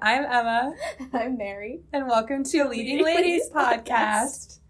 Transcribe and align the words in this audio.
I'm 0.00 0.24
Emma. 0.24 0.74
I'm 1.12 1.36
Mary. 1.36 1.80
And 1.92 2.06
welcome 2.06 2.44
to 2.44 2.68
Leading 2.68 3.04
Ladies 3.04 3.50
Podcast. 3.50 4.60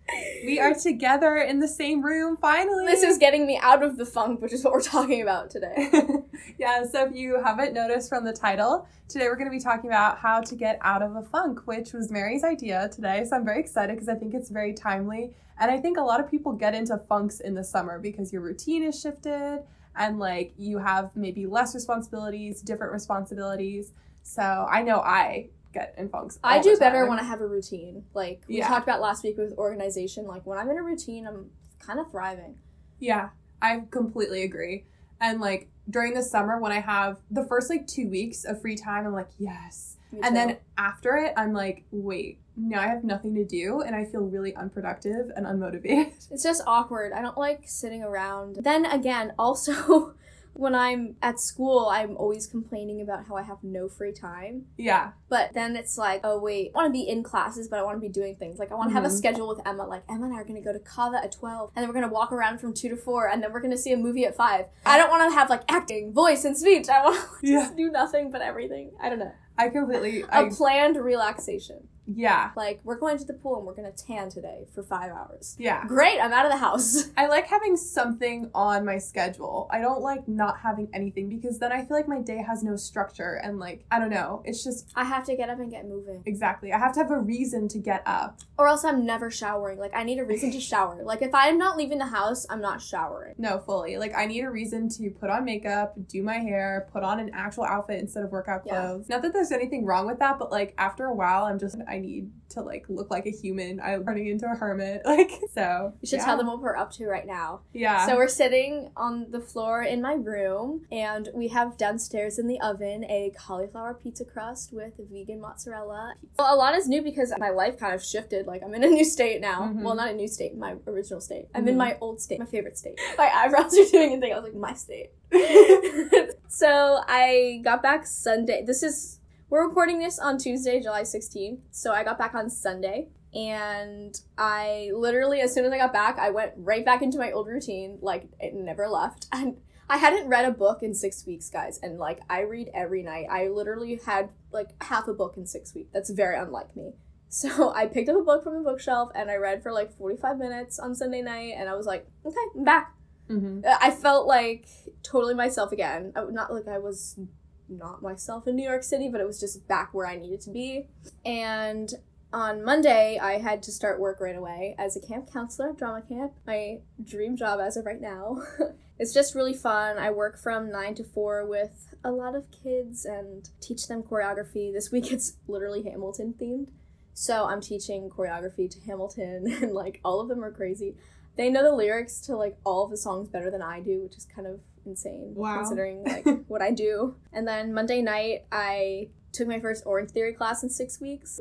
We 0.44 0.58
are 0.58 0.74
together 0.74 1.36
in 1.36 1.60
the 1.60 1.68
same 1.68 2.02
room 2.02 2.38
finally. 2.38 2.86
This 2.86 3.02
is 3.02 3.18
getting 3.18 3.46
me 3.46 3.58
out 3.62 3.82
of 3.82 3.98
the 3.98 4.06
funk, 4.06 4.40
which 4.40 4.54
is 4.54 4.64
what 4.64 4.72
we're 4.72 4.80
talking 4.80 5.20
about 5.20 5.50
today. 5.50 5.90
yeah, 6.58 6.82
so 6.86 7.04
if 7.04 7.14
you 7.14 7.42
haven't 7.42 7.74
noticed 7.74 8.08
from 8.08 8.24
the 8.24 8.32
title, 8.32 8.88
today 9.06 9.26
we're 9.26 9.36
going 9.36 9.50
to 9.50 9.56
be 9.56 9.62
talking 9.62 9.90
about 9.90 10.18
how 10.18 10.40
to 10.40 10.54
get 10.54 10.78
out 10.80 11.02
of 11.02 11.14
a 11.14 11.22
funk, 11.22 11.66
which 11.66 11.92
was 11.92 12.10
Mary's 12.10 12.42
idea 12.42 12.88
today. 12.90 13.26
So 13.28 13.36
I'm 13.36 13.44
very 13.44 13.60
excited 13.60 13.96
because 13.96 14.08
I 14.08 14.14
think 14.14 14.32
it's 14.32 14.48
very 14.48 14.72
timely. 14.72 15.34
And 15.60 15.70
I 15.70 15.78
think 15.78 15.98
a 15.98 16.02
lot 16.02 16.20
of 16.20 16.30
people 16.30 16.52
get 16.52 16.74
into 16.74 16.96
funks 16.96 17.40
in 17.40 17.54
the 17.54 17.64
summer 17.64 17.98
because 17.98 18.32
your 18.32 18.40
routine 18.40 18.82
is 18.82 18.98
shifted 18.98 19.62
and 19.94 20.18
like 20.18 20.52
you 20.56 20.78
have 20.78 21.14
maybe 21.16 21.44
less 21.44 21.74
responsibilities, 21.74 22.62
different 22.62 22.92
responsibilities. 22.92 23.92
So 24.28 24.42
I 24.70 24.82
know 24.82 24.98
I 25.00 25.48
get 25.72 25.94
in 25.96 26.10
funks. 26.10 26.38
I 26.44 26.60
do 26.60 26.76
better 26.76 27.06
when 27.08 27.18
I 27.18 27.22
have 27.22 27.40
a 27.40 27.46
routine. 27.46 28.04
Like 28.12 28.42
we 28.46 28.58
Yeah. 28.58 28.68
talked 28.68 28.86
about 28.86 29.00
last 29.00 29.24
week 29.24 29.38
with 29.38 29.56
organization. 29.56 30.26
Like 30.26 30.44
when 30.44 30.58
I'm 30.58 30.68
in 30.70 30.76
a 30.76 30.82
routine, 30.82 31.26
I'm 31.26 31.50
kind 31.78 31.98
of 31.98 32.10
thriving. 32.10 32.56
Yeah, 32.98 33.30
I 33.62 33.84
completely 33.90 34.42
agree. 34.42 34.84
And 35.18 35.40
like 35.40 35.68
during 35.88 36.12
the 36.12 36.22
summer 36.22 36.60
when 36.60 36.72
I 36.72 36.80
have 36.80 37.18
the 37.30 37.44
first 37.46 37.70
like 37.70 37.86
two 37.86 38.08
weeks 38.08 38.44
of 38.44 38.60
free 38.60 38.76
time, 38.76 39.06
I'm 39.06 39.14
like, 39.14 39.30
yes. 39.38 39.96
And 40.22 40.36
then 40.36 40.58
after 40.76 41.16
it, 41.16 41.32
I'm 41.36 41.52
like, 41.54 41.84
wait, 41.90 42.38
now 42.56 42.80
I 42.80 42.86
have 42.86 43.04
nothing 43.04 43.34
to 43.36 43.44
do 43.44 43.80
and 43.80 43.94
I 43.96 44.04
feel 44.04 44.22
really 44.22 44.54
unproductive 44.56 45.30
and 45.36 45.46
unmotivated. 45.46 46.12
it's 46.30 46.42
just 46.42 46.62
awkward. 46.66 47.12
I 47.14 47.22
don't 47.22 47.38
like 47.38 47.62
sitting 47.66 48.02
around. 48.02 48.56
Then 48.56 48.84
again, 48.84 49.32
also 49.38 50.14
when 50.58 50.74
I'm 50.74 51.14
at 51.22 51.38
school, 51.38 51.88
I'm 51.88 52.16
always 52.16 52.48
complaining 52.48 53.00
about 53.00 53.26
how 53.28 53.36
I 53.36 53.42
have 53.42 53.58
no 53.62 53.88
free 53.88 54.12
time. 54.12 54.66
yeah. 54.76 55.12
But 55.28 55.52
then 55.54 55.76
it's 55.76 55.96
like, 55.96 56.20
oh 56.24 56.38
wait, 56.40 56.72
I 56.74 56.78
want 56.78 56.88
to 56.88 56.92
be 56.92 57.08
in 57.08 57.22
classes, 57.22 57.68
but 57.68 57.78
I 57.78 57.82
want 57.82 57.96
to 57.96 58.00
be 58.00 58.08
doing 58.08 58.34
things. 58.34 58.58
Like 58.58 58.72
I 58.72 58.74
want 58.74 58.90
to 58.90 58.94
have 58.94 59.04
a 59.04 59.08
Mhm. 59.08 59.16
schedule 59.18 59.46
with 59.46 59.60
Emma. 59.66 59.86
Like 59.86 60.02
Emma 60.08 60.24
and 60.26 60.34
I 60.34 60.38
are 60.40 60.44
gonna 60.44 60.60
go 60.62 60.72
to 60.72 60.80
Cava 60.80 61.18
at 61.22 61.30
twelve, 61.32 61.70
and 61.76 61.82
then 61.82 61.88
we're 61.88 61.94
gonna 62.00 62.12
walk 62.12 62.32
around 62.32 62.58
from 62.60 62.74
two 62.74 62.88
to 62.88 62.96
four, 62.96 63.28
and 63.28 63.40
then 63.42 63.52
we're 63.52 63.60
gonna 63.60 63.76
see 63.78 63.92
a 63.92 63.96
movie 63.96 64.24
at 64.24 64.34
five. 64.36 64.66
I 64.84 64.98
don't 64.98 65.10
want 65.10 65.30
to 65.30 65.38
have 65.38 65.48
like 65.48 65.62
acting, 65.70 66.12
voice, 66.12 66.44
and 66.44 66.56
speech. 66.58 66.88
I 66.88 67.04
want 67.04 67.20
to 67.20 67.28
Yeah. 67.46 67.60
just 67.60 67.76
do 67.76 67.90
nothing 67.90 68.30
but 68.32 68.40
everything. 68.42 68.90
I 69.00 69.08
don't 69.10 69.20
know. 69.20 69.32
I 69.56 69.68
completely 69.68 70.22
A 70.22 70.26
I 70.46 70.48
planned 70.48 70.96
relaxation. 70.96 71.88
Yeah. 72.14 72.50
Like 72.56 72.80
we're 72.84 72.98
going 72.98 73.18
to 73.18 73.24
the 73.24 73.34
pool 73.34 73.58
and 73.58 73.66
we're 73.66 73.74
gonna 73.74 73.92
tan 73.92 74.30
today 74.30 74.66
for 74.74 74.82
five 74.82 75.10
hours. 75.10 75.56
Yeah. 75.58 75.84
Great, 75.86 76.20
I'm 76.20 76.32
out 76.32 76.46
of 76.46 76.52
the 76.52 76.58
house. 76.58 77.10
I 77.16 77.26
like 77.26 77.46
having 77.46 77.76
something 77.76 78.50
on 78.54 78.84
my 78.84 78.98
schedule. 78.98 79.68
I 79.70 79.80
don't 79.80 80.00
like 80.00 80.26
not 80.28 80.58
having 80.60 80.88
anything 80.92 81.28
because 81.28 81.58
then 81.58 81.72
I 81.72 81.84
feel 81.84 81.96
like 81.96 82.08
my 82.08 82.20
day 82.20 82.38
has 82.46 82.62
no 82.62 82.76
structure 82.76 83.40
and 83.42 83.58
like 83.58 83.84
I 83.90 83.98
don't 83.98 84.10
know. 84.10 84.42
It's 84.44 84.64
just 84.64 84.90
I 84.94 85.04
have 85.04 85.24
to 85.24 85.36
get 85.36 85.50
up 85.50 85.58
and 85.60 85.70
get 85.70 85.86
moving, 85.86 86.22
exactly. 86.26 86.72
I 86.72 86.78
have 86.78 86.92
to 86.94 87.00
have 87.00 87.10
a 87.10 87.18
reason 87.18 87.68
to 87.68 87.78
get 87.78 88.02
up. 88.06 88.38
or 88.58 88.68
else 88.68 88.84
I'm 88.84 89.04
never 89.04 89.30
showering. 89.30 89.78
Like 89.78 89.94
I 89.94 90.02
need 90.02 90.18
a 90.18 90.24
reason 90.24 90.50
to 90.52 90.60
shower. 90.70 91.02
Like 91.02 91.22
if 91.22 91.34
I'm 91.34 91.58
not 91.58 91.76
leaving 91.76 91.98
the 91.98 92.06
house, 92.06 92.46
I'm 92.50 92.60
not 92.60 92.80
showering. 92.80 93.34
No, 93.38 93.58
fully. 93.58 93.98
Like 93.98 94.14
I 94.16 94.26
need 94.26 94.42
a 94.44 94.50
reason 94.50 94.88
to 94.90 95.10
put 95.10 95.30
on 95.30 95.44
makeup, 95.44 95.94
do 96.08 96.22
my 96.22 96.38
hair, 96.38 96.88
put 96.92 97.02
on 97.02 97.20
an 97.20 97.30
actual 97.34 97.64
outfit 97.64 98.00
instead 98.00 98.24
of 98.24 98.30
workout 98.32 98.62
Yeah. 98.66 98.80
clothes. 98.80 99.08
Not 99.08 99.22
that 99.22 99.32
there's 99.32 99.52
anything 99.52 99.84
wrong 99.84 100.06
with 100.06 100.18
that, 100.20 100.38
but 100.38 100.50
like 100.50 100.74
after 100.78 101.06
a 101.06 101.14
while 101.14 101.44
I'm 101.44 101.58
just 101.58 101.76
I 101.88 101.97
need 101.98 102.30
to 102.50 102.62
like 102.62 102.86
look 102.88 103.10
like 103.10 103.26
a 103.26 103.30
human. 103.30 103.80
I'm 103.80 104.04
turning 104.04 104.28
into 104.28 104.46
a 104.46 104.54
hermit. 104.54 105.02
Like 105.08 105.30
so. 105.54 105.92
You 106.00 106.06
should 106.06 106.18
yeah. 106.18 106.24
tell 106.26 106.36
them 106.36 106.46
what 106.46 106.60
we're 106.60 106.76
up 106.76 106.92
to 106.92 107.06
right 107.06 107.26
now. 107.26 107.60
Yeah. 107.72 108.06
So 108.06 108.16
we're 108.16 108.28
sitting 108.28 108.90
on 108.96 109.30
the 109.30 109.40
floor 109.40 109.82
in 109.82 110.00
my 110.02 110.12
room, 110.14 110.82
and 110.92 111.28
we 111.34 111.48
have 111.48 111.76
downstairs 111.76 112.38
in 112.38 112.46
the 112.46 112.60
oven 112.60 113.04
a 113.04 113.32
cauliflower 113.38 113.94
pizza 113.94 114.24
crust 114.24 114.72
with 114.72 114.94
vegan 115.10 115.40
mozzarella. 115.40 116.14
Well, 116.38 116.54
a 116.54 116.56
lot 116.56 116.74
is 116.74 116.88
new 116.88 117.02
because 117.02 117.32
my 117.38 117.50
life 117.50 117.78
kind 117.78 117.94
of 117.94 118.04
shifted. 118.04 118.46
Like 118.46 118.62
I'm 118.62 118.74
in 118.74 118.84
a 118.84 118.88
new 118.88 119.04
state 119.04 119.40
now. 119.40 119.62
Mhm. 119.74 119.82
Well, 119.82 119.94
not 119.94 120.10
a 120.10 120.14
new 120.14 120.28
state, 120.28 120.56
my 120.56 120.76
original 120.86 121.20
state. 121.20 121.48
I'm 121.54 121.66
in 121.66 121.74
Mhm. 121.74 121.78
my 121.78 121.98
old 122.00 122.20
state, 122.20 122.38
my 122.38 122.46
favorite 122.46 122.76
state. 122.78 122.98
My 123.18 123.28
eyebrows 123.34 123.76
are 123.76 123.84
doing 123.90 124.14
a 124.14 124.20
thing. 124.20 124.32
I 124.32 124.36
was 124.38 124.44
like, 124.44 124.54
my 124.54 124.74
state. 124.74 125.10
so 126.48 127.00
I 127.06 127.60
got 127.64 127.82
back 127.82 128.06
Sunday. 128.06 128.62
This 128.64 128.82
is 128.82 129.17
we're 129.50 129.66
recording 129.66 129.98
this 129.98 130.18
on 130.18 130.38
Tuesday, 130.38 130.80
July 130.80 131.02
16th. 131.02 131.60
So 131.70 131.92
I 131.92 132.04
got 132.04 132.18
back 132.18 132.34
on 132.34 132.50
Sunday. 132.50 133.08
And 133.34 134.18
I 134.38 134.90
literally, 134.94 135.40
as 135.40 135.52
soon 135.52 135.66
as 135.66 135.72
I 135.72 135.76
got 135.78 135.92
back, 135.92 136.18
I 136.18 136.30
went 136.30 136.52
right 136.56 136.84
back 136.84 137.02
into 137.02 137.18
my 137.18 137.30
old 137.30 137.46
routine. 137.46 137.98
Like, 138.00 138.24
it 138.40 138.54
never 138.54 138.88
left. 138.88 139.26
And 139.32 139.58
I 139.90 139.96
hadn't 139.96 140.28
read 140.28 140.44
a 140.44 140.50
book 140.50 140.82
in 140.82 140.94
six 140.94 141.24
weeks, 141.26 141.48
guys. 141.48 141.78
And, 141.82 141.98
like, 141.98 142.20
I 142.28 142.40
read 142.40 142.70
every 142.74 143.02
night. 143.02 143.26
I 143.30 143.48
literally 143.48 144.00
had, 144.04 144.30
like, 144.52 144.70
half 144.82 145.08
a 145.08 145.14
book 145.14 145.36
in 145.38 145.46
six 145.46 145.74
weeks. 145.74 145.90
That's 145.94 146.10
very 146.10 146.36
unlike 146.38 146.76
me. 146.76 146.92
So 147.30 147.74
I 147.74 147.84
picked 147.84 148.08
up 148.08 148.16
a 148.16 148.22
book 148.22 148.42
from 148.42 148.54
the 148.54 148.62
bookshelf 148.62 149.10
and 149.14 149.30
I 149.30 149.34
read 149.36 149.62
for, 149.62 149.70
like, 149.70 149.92
45 149.98 150.38
minutes 150.38 150.78
on 150.78 150.94
Sunday 150.94 151.20
night. 151.20 151.54
And 151.58 151.68
I 151.68 151.74
was 151.74 151.84
like, 151.84 152.06
okay, 152.24 152.36
I'm 152.56 152.64
back. 152.64 152.94
hmm 153.26 153.60
I 153.82 153.90
felt 153.90 154.26
like 154.26 154.64
totally 155.02 155.34
myself 155.34 155.70
again. 155.70 156.14
I- 156.16 156.24
Not 156.30 156.50
like 156.54 156.66
I 156.68 156.78
was 156.78 157.18
not 157.68 158.02
myself 158.02 158.46
in 158.46 158.56
New 158.56 158.68
York 158.68 158.82
City, 158.82 159.08
but 159.08 159.20
it 159.20 159.26
was 159.26 159.40
just 159.40 159.66
back 159.68 159.92
where 159.92 160.06
I 160.06 160.16
needed 160.16 160.40
to 160.42 160.50
be. 160.50 160.88
And 161.24 161.92
on 162.32 162.62
Monday, 162.62 163.18
I 163.18 163.38
had 163.38 163.62
to 163.64 163.72
start 163.72 164.00
work 164.00 164.20
right 164.20 164.36
away 164.36 164.74
as 164.78 164.96
a 164.96 165.00
camp 165.00 165.32
counselor 165.32 165.70
at 165.70 165.78
drama 165.78 166.02
camp. 166.02 166.32
My 166.46 166.80
dream 167.02 167.36
job 167.36 167.60
as 167.60 167.76
of 167.76 167.86
right 167.86 168.00
now. 168.00 168.42
it's 168.98 169.14
just 169.14 169.34
really 169.34 169.54
fun. 169.54 169.96
I 169.98 170.10
work 170.10 170.38
from 170.38 170.70
9 170.70 170.94
to 170.96 171.04
4 171.04 171.46
with 171.46 171.94
a 172.04 172.10
lot 172.10 172.34
of 172.34 172.50
kids 172.50 173.04
and 173.04 173.48
teach 173.60 173.86
them 173.86 174.02
choreography. 174.02 174.72
This 174.72 174.90
week 174.92 175.10
it's 175.12 175.36
literally 175.46 175.82
Hamilton 175.84 176.34
themed. 176.38 176.68
So 177.14 177.46
I'm 177.46 177.60
teaching 177.60 178.10
choreography 178.10 178.70
to 178.70 178.80
Hamilton 178.80 179.50
and 179.62 179.72
like 179.72 180.00
all 180.04 180.20
of 180.20 180.28
them 180.28 180.44
are 180.44 180.52
crazy. 180.52 180.96
They 181.36 181.48
know 181.48 181.62
the 181.62 181.74
lyrics 181.74 182.20
to 182.22 182.36
like 182.36 182.58
all 182.64 182.84
of 182.84 182.90
the 182.90 182.96
songs 182.96 183.28
better 183.28 183.50
than 183.50 183.62
I 183.62 183.80
do, 183.80 184.02
which 184.02 184.16
is 184.16 184.26
kind 184.26 184.46
of 184.46 184.60
insane 184.88 185.34
Wow. 185.34 185.56
considering 185.58 186.04
like 186.04 186.26
what 186.48 186.62
I 186.62 186.70
do. 186.70 187.14
And 187.32 187.46
then 187.46 187.72
Monday 187.72 188.02
night 188.02 188.44
I 188.50 189.08
took 189.32 189.46
my 189.48 189.60
first 189.60 189.84
Orange 189.86 190.10
Theory 190.10 190.32
class 190.32 190.62
in 190.62 190.70
6 190.70 191.00
weeks, 191.00 191.40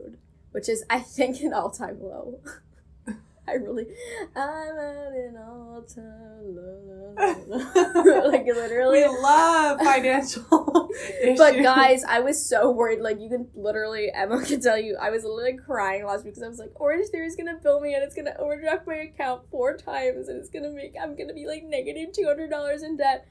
which 0.51 0.67
is 0.69 0.83
I 0.89 0.99
think 0.99 1.39
an 1.41 1.53
all-time 1.53 1.97
low. 2.01 2.39
I 3.49 3.53
really 3.53 3.85
I'm 4.35 4.77
at 4.77 5.13
an 5.13 5.37
all-time 5.37 6.55
low. 6.55 7.13
like 8.27 8.45
literally 8.45 8.99
We 8.99 9.07
love 9.07 9.79
financial 9.79 10.89
issues. 11.21 11.37
but 11.37 11.53
guys, 11.63 12.03
I 12.03 12.19
was 12.19 12.43
so 12.45 12.69
worried. 12.71 12.99
Like 12.99 13.19
you 13.21 13.29
can 13.29 13.47
literally, 13.55 14.11
Emma 14.13 14.43
can 14.43 14.59
tell 14.61 14.77
you, 14.77 14.97
I 15.01 15.09
was 15.11 15.23
literally 15.23 15.57
crying 15.57 16.05
last 16.05 16.25
week 16.25 16.33
because 16.33 16.43
I 16.43 16.49
was 16.49 16.59
like, 16.59 16.71
Orange 16.75 17.07
Theory 17.09 17.27
is 17.27 17.35
gonna 17.37 17.55
bill 17.55 17.79
me 17.79 17.93
and 17.93 18.03
it's 18.03 18.15
gonna 18.15 18.35
overdraft 18.37 18.85
my 18.85 18.95
account 18.95 19.43
four 19.49 19.77
times 19.77 20.27
and 20.27 20.37
it's 20.37 20.49
gonna 20.49 20.69
make 20.69 20.95
I'm 21.01 21.15
gonna 21.15 21.33
be 21.33 21.47
like 21.47 21.63
negative 21.63 22.09
two 22.13 22.25
hundred 22.25 22.49
dollars 22.49 22.83
in 22.83 22.97
debt. 22.97 23.27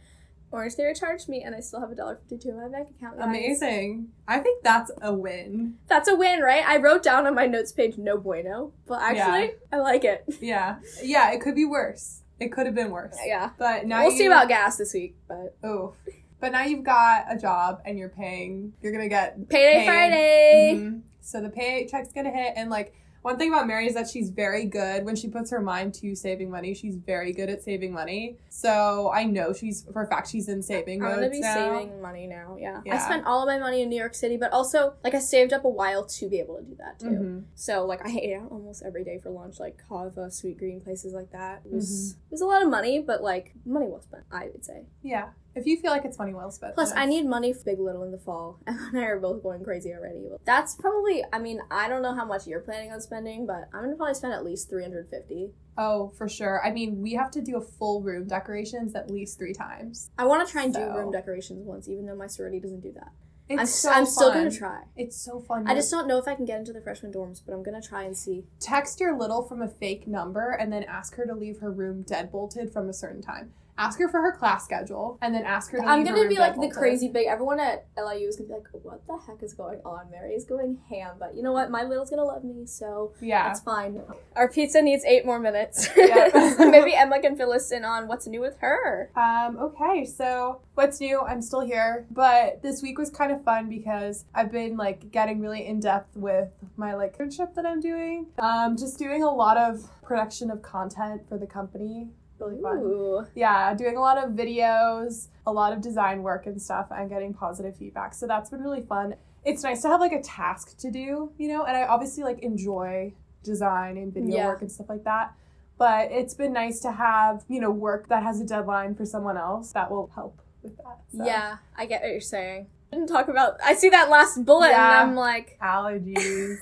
Orange 0.53 0.75
Theory 0.75 0.95
charged 0.95 1.29
me 1.29 1.43
and 1.43 1.55
I 1.55 1.61
still 1.61 1.81
have 1.81 1.91
a 1.91 1.95
dollar 1.95 2.17
fifty 2.17 2.39
two 2.39 2.51
in 2.51 2.57
my 2.61 2.69
bank 2.69 2.89
account. 2.91 3.19
guys. 3.19 3.27
amazing. 3.27 4.09
I 4.29 4.39
think 4.39 4.63
that's 4.63 4.91
a 5.03 5.13
win. 5.13 5.77
That's 5.89 6.09
a 6.09 6.15
win, 6.15 6.41
right? 6.41 6.65
I 6.67 6.77
wrote 6.79 7.03
down 7.03 7.27
on 7.27 7.35
my 7.35 7.47
notes 7.47 7.73
page 7.73 7.99
no 7.99 8.17
bueno, 8.17 8.73
but 8.87 9.01
actually 9.03 9.53
I 9.73 9.79
like 9.79 10.05
it. 10.05 10.25
Yeah. 10.41 10.77
Yeah, 11.03 11.33
it 11.33 11.41
could 11.41 11.55
be 11.55 11.65
worse. 11.65 12.23
It 12.39 12.53
could 12.53 12.67
have 12.67 12.75
been 12.75 12.91
worse. 12.91 13.17
Yeah, 13.25 13.51
But 13.59 13.87
now 13.87 14.03
we'll 14.03 14.13
you, 14.13 14.19
see 14.19 14.27
about 14.27 14.49
gas 14.49 14.77
this 14.77 14.93
week, 14.95 15.17
but 15.27 15.57
Oh. 15.65 15.95
But 16.39 16.53
now 16.53 16.65
you've 16.65 16.85
got 16.85 17.25
a 17.31 17.39
job 17.39 17.81
and 17.87 17.99
you're 17.99 18.11
paying. 18.11 18.75
You're 18.83 18.93
gonna 18.93 19.09
get 19.09 19.49
payday 19.49 19.79
Paid. 19.79 19.87
Friday. 19.87 20.75
Mhm. 20.77 21.01
So 21.23 21.41
the 21.41 21.49
paycheck's 21.49 22.13
gonna 22.13 22.31
hit, 22.31 22.53
and 22.57 22.69
like 22.71 22.95
one 23.27 23.37
thing 23.39 23.53
about 23.53 23.67
Mary 23.67 23.87
is 23.89 23.95
that 23.95 24.09
she's 24.09 24.31
very 24.31 24.65
good 24.67 25.05
when 25.05 25.17
she 25.17 25.29
puts 25.29 25.51
her 25.51 25.61
mind 25.61 25.93
to 25.95 26.15
saving 26.15 26.49
money. 26.49 26.75
She's 26.75 26.95
very 26.95 27.33
good 27.33 27.51
at 27.51 27.61
saving 27.63 27.93
money. 27.93 28.39
So 28.49 29.11
I 29.13 29.25
know 29.25 29.53
she's 29.53 29.85
for 29.93 30.03
a 30.03 30.07
fact 30.07 30.29
she's 30.31 30.49
in 30.49 30.63
saving 30.63 31.03
I'm 31.05 31.15
gonna 31.17 31.29
be 31.31 31.41
now. 31.41 31.55
saving 31.81 32.01
money 32.01 32.27
now. 32.29 32.57
Yeah. 32.59 32.81
I 32.89 32.99
spent 32.99 33.27
all 33.27 33.43
of 33.43 33.47
my 33.49 33.59
money 33.59 33.83
in 33.83 33.89
New 33.89 33.99
York 33.99 34.15
City, 34.15 34.37
but 34.37 34.53
also 34.53 34.95
like 35.03 35.15
I 35.15 35.19
saved 35.19 35.53
up 35.53 35.65
a 35.65 35.69
while 35.69 36.05
to 36.07 36.29
be 36.29 36.39
able 36.39 36.57
to 36.59 36.63
do 36.63 36.77
that 36.77 37.01
too. 37.01 37.07
Mhm. 37.07 37.45
So 37.57 37.85
like 37.85 38.07
I 38.07 38.11
ate 38.17 38.35
out 38.37 38.51
almost 38.53 38.83
every 38.87 39.03
day 39.03 39.19
for 39.19 39.31
lunch, 39.31 39.59
like 39.59 39.77
Cava, 39.89 40.31
Sweet 40.31 40.57
Green, 40.59 40.81
places 40.81 41.13
like 41.13 41.33
that. 41.33 41.63
It 41.65 41.73
was 41.73 41.87
Mm-hmm. 42.15 42.21
it 42.29 42.33
was 42.33 42.41
a 42.43 42.47
lot 42.47 42.63
of 42.63 42.69
money, 42.71 43.01
but 43.01 43.23
like 43.23 43.55
money 43.65 43.87
well 43.89 44.03
spent, 44.03 44.25
I 44.31 44.47
would 44.53 44.65
say. 44.65 44.87
Yeah. 45.03 45.31
If 45.57 45.67
you 45.67 45.79
feel 45.79 45.91
like 45.91 46.05
it's 46.05 46.19
money 46.19 46.35
well 46.35 46.51
spent. 46.51 46.75
Plus, 46.75 46.93
I 46.93 47.07
need 47.07 47.27
money 47.27 47.55
for 47.55 47.65
Big 47.65 47.81
Little 47.81 48.05
in 48.05 48.13
the 48.13 48.19
fall. 48.19 48.61
Emma 48.67 48.91
and 48.93 49.01
I 49.01 49.05
are 49.07 49.19
both 49.19 49.43
going 49.43 49.65
crazy 49.65 49.93
already. 49.95 50.29
That's 50.45 50.75
probably. 50.75 51.25
I 51.33 51.39
mean, 51.39 51.61
I 51.71 51.89
don't 51.89 52.03
know 52.03 52.15
how 52.15 52.27
much 52.27 52.47
you're 52.47 52.61
planning 52.61 52.93
on 52.93 53.01
spending, 53.01 53.47
but 53.47 53.69
I'm 53.73 53.85
gonna 53.85 53.97
probably 53.97 54.15
spend 54.15 54.35
at 54.35 54.45
least 54.45 54.69
three 54.69 54.83
hundred 54.83 55.09
fifty. 55.09 55.53
Oh, 55.79 56.13
for 56.17 56.29
sure. 56.29 56.65
I 56.65 56.71
mean, 56.71 57.01
we 57.01 57.15
have 57.15 57.31
to 57.33 57.43
do 57.43 57.57
a 57.57 57.61
full 57.61 58.03
room 58.03 58.29
decorations 58.29 58.95
at 58.95 59.11
least 59.11 59.39
three 59.39 59.55
times. 59.55 60.11
I 60.19 60.27
want 60.27 60.47
to 60.47 60.53
try 60.53 60.65
and 60.65 60.75
do 60.75 60.81
room 60.81 61.11
decorations 61.11 61.67
once, 61.67 61.89
even 61.89 62.07
though 62.07 62.17
my 62.17 62.27
sorority 62.27 62.61
doesn't 62.61 62.81
do 62.81 62.93
that. 62.93 63.13
It's 63.49 63.61
I'm, 63.61 63.67
so 63.67 63.91
I'm 63.91 64.07
still 64.07 64.33
gonna 64.33 64.51
try. 64.51 64.83
It's 64.97 65.17
so 65.17 65.41
fun. 65.41 65.69
I 65.69 65.75
just 65.75 65.91
don't 65.91 66.09
know 66.09 66.19
if 66.19 66.27
I 66.27 66.35
can 66.35 66.45
get 66.45 66.59
into 66.59 66.73
the 66.73 66.81
freshman 66.81 67.13
dorms, 67.13 67.41
but 67.45 67.55
I'm 67.55 67.63
gonna 67.63 67.81
try 67.81 68.03
and 68.03 68.17
see. 68.17 68.45
text 68.61 69.01
your 69.01 69.17
little 69.17 69.43
from 69.43 69.63
a 69.63 69.69
fake 69.69 70.07
number 70.07 70.51
and 70.51 70.73
then 70.73 70.83
ask 70.83 71.15
her 71.15 71.25
to 71.25 71.35
leave 71.35 71.61
her 71.61 71.71
room 71.71 72.05
deadbolted 72.05 72.73
from 72.73 72.89
a 72.89 72.93
certain 72.93 73.23
time. 73.23 73.53
Ask 73.79 73.99
her 73.99 74.09
for 74.09 74.21
her 74.21 74.33
class 74.33 74.65
schedule, 74.65 75.19
and 75.23 75.35
then 75.35 75.45
ask 75.45 75.71
her. 75.73 75.79
To 75.79 75.85
I'm 75.85 76.05
gonna 76.05 76.21
room 76.21 76.29
be 76.29 76.37
like 76.39 76.59
the 76.61 76.69
crazy 76.71 77.09
big. 77.09 77.27
Everyone 77.27 77.61
at 77.61 77.87
LIU 77.97 78.29
is 78.29 78.37
gonna 78.37 78.49
be 78.49 78.55
like, 78.55 78.67
"What 78.83 79.07
the 79.07 79.19
heck 79.27 79.43
is 79.43 79.55
going 79.55 79.81
on?" 79.85 80.11
Mary 80.11 80.35
is 80.35 80.45
going 80.45 80.79
ham, 80.89 81.17
but 81.19 81.35
you 81.35 81.43
know 81.43 81.53
what? 81.53 81.71
My 81.71 81.83
little's 81.85 82.11
gonna 82.11 82.25
love 82.25 82.45
me, 82.45 82.67
so 82.67 83.13
Yeah. 83.21 83.49
that's 83.49 83.61
fine. 83.61 84.01
Our 84.35 84.49
pizza 84.49 84.81
needs 84.83 85.05
eight 85.05 85.25
more 85.27 85.39
minutes. 85.39 85.89
Yeah. 85.97 86.55
Maybe 86.59 86.95
Emma 86.95 87.21
can 87.21 87.37
fill 87.37 87.53
us 87.53 87.71
in 87.73 87.85
on 87.85 88.09
what's 88.09 88.27
new 88.27 88.41
with 88.41 88.57
her. 88.61 89.11
Um, 89.17 89.57
okay, 89.59 90.05
so 90.05 90.61
what's 90.75 91.01
new? 91.01 91.21
I'm 91.21 91.43
still 91.43 91.61
here, 91.61 92.07
but 92.11 92.63
this 92.63 92.83
week 92.83 92.99
was 92.99 93.11
kind 93.11 93.33
of 93.33 93.43
fun 93.45 93.69
because 93.69 94.25
I've 94.35 94.53
been 94.53 94.77
like 94.77 95.11
getting 95.11 95.41
really 95.41 95.67
in 95.67 95.81
depth 95.81 96.17
with 96.17 96.49
my 96.77 96.95
like 96.95 97.17
internship 97.19 97.55
that 97.55 97.67
I'm 97.67 97.81
doing. 97.81 98.27
Um, 98.39 98.77
just 98.77 98.99
doing 98.99 99.23
a 99.23 99.31
lot 99.31 99.57
of 99.57 99.91
production 100.03 100.51
of 100.51 100.63
content 100.63 101.23
for 101.29 101.39
the 101.39 101.47
company. 101.47 102.09
Really 102.39 102.61
fun. 102.61 102.79
Ooh. 102.79 103.27
Yeah, 103.35 103.73
doing 103.75 103.97
a 103.97 104.01
lot 104.01 104.19
of 104.19 104.31
videos, 104.33 105.29
a 105.47 105.53
lot 105.53 105.73
of 105.73 105.81
design 105.81 106.23
work 106.23 106.47
and 106.47 106.61
stuff, 106.61 106.89
and 106.91 107.09
getting 107.09 107.33
positive 107.33 107.77
feedback. 107.77 108.15
So 108.15 108.27
that's 108.27 108.51
been 108.51 108.63
really 108.63 108.83
fun. 108.83 109.15
It's 109.45 109.63
nice 109.63 109.83
to 109.83 109.89
have 109.89 110.01
like 110.01 110.13
a 110.13 110.21
task 110.23 110.77
to 110.79 110.91
do, 110.91 111.31
you 111.39 111.49
know, 111.49 111.65
and 111.65 111.77
I 111.77 111.85
obviously 111.85 112.25
like 112.25 112.41
enjoy 112.41 113.15
design 113.43 113.97
and 113.97 114.13
video 114.13 114.37
Yeah. 114.37 114.47
work 114.49 114.61
and 114.63 114.71
stuff 114.71 114.89
like 114.89 115.05
that. 115.05 115.33
But 115.79 116.11
it's 116.11 116.35
been 116.35 116.53
nice 116.53 116.81
to 116.81 116.93
have, 116.93 117.45
you 117.49 117.61
know, 117.61 117.71
work 117.71 118.09
that 118.09 118.23
has 118.23 118.41
a 118.41 118.45
deadline 118.47 118.95
for 118.95 119.05
someone 119.07 119.37
else 119.37 119.73
that 119.73 119.91
will 119.91 120.11
help 120.15 120.41
with 120.63 120.77
that. 120.79 120.99
So. 121.17 121.25
Yeah, 121.25 121.59
I 121.77 121.87
get 121.87 122.03
what 122.03 122.11
you're 122.11 122.21
saying. 122.21 122.67
Didn't 122.91 123.09
talk 123.09 123.29
about. 123.29 123.59
I 123.65 123.75
see 123.75 123.89
that 123.91 124.11
last 124.11 124.45
bullet, 124.45 124.71
Yeah. 124.71 125.01
and 125.03 125.11
I'm 125.11 125.17
like, 125.17 125.59
Allergies. 125.63 126.57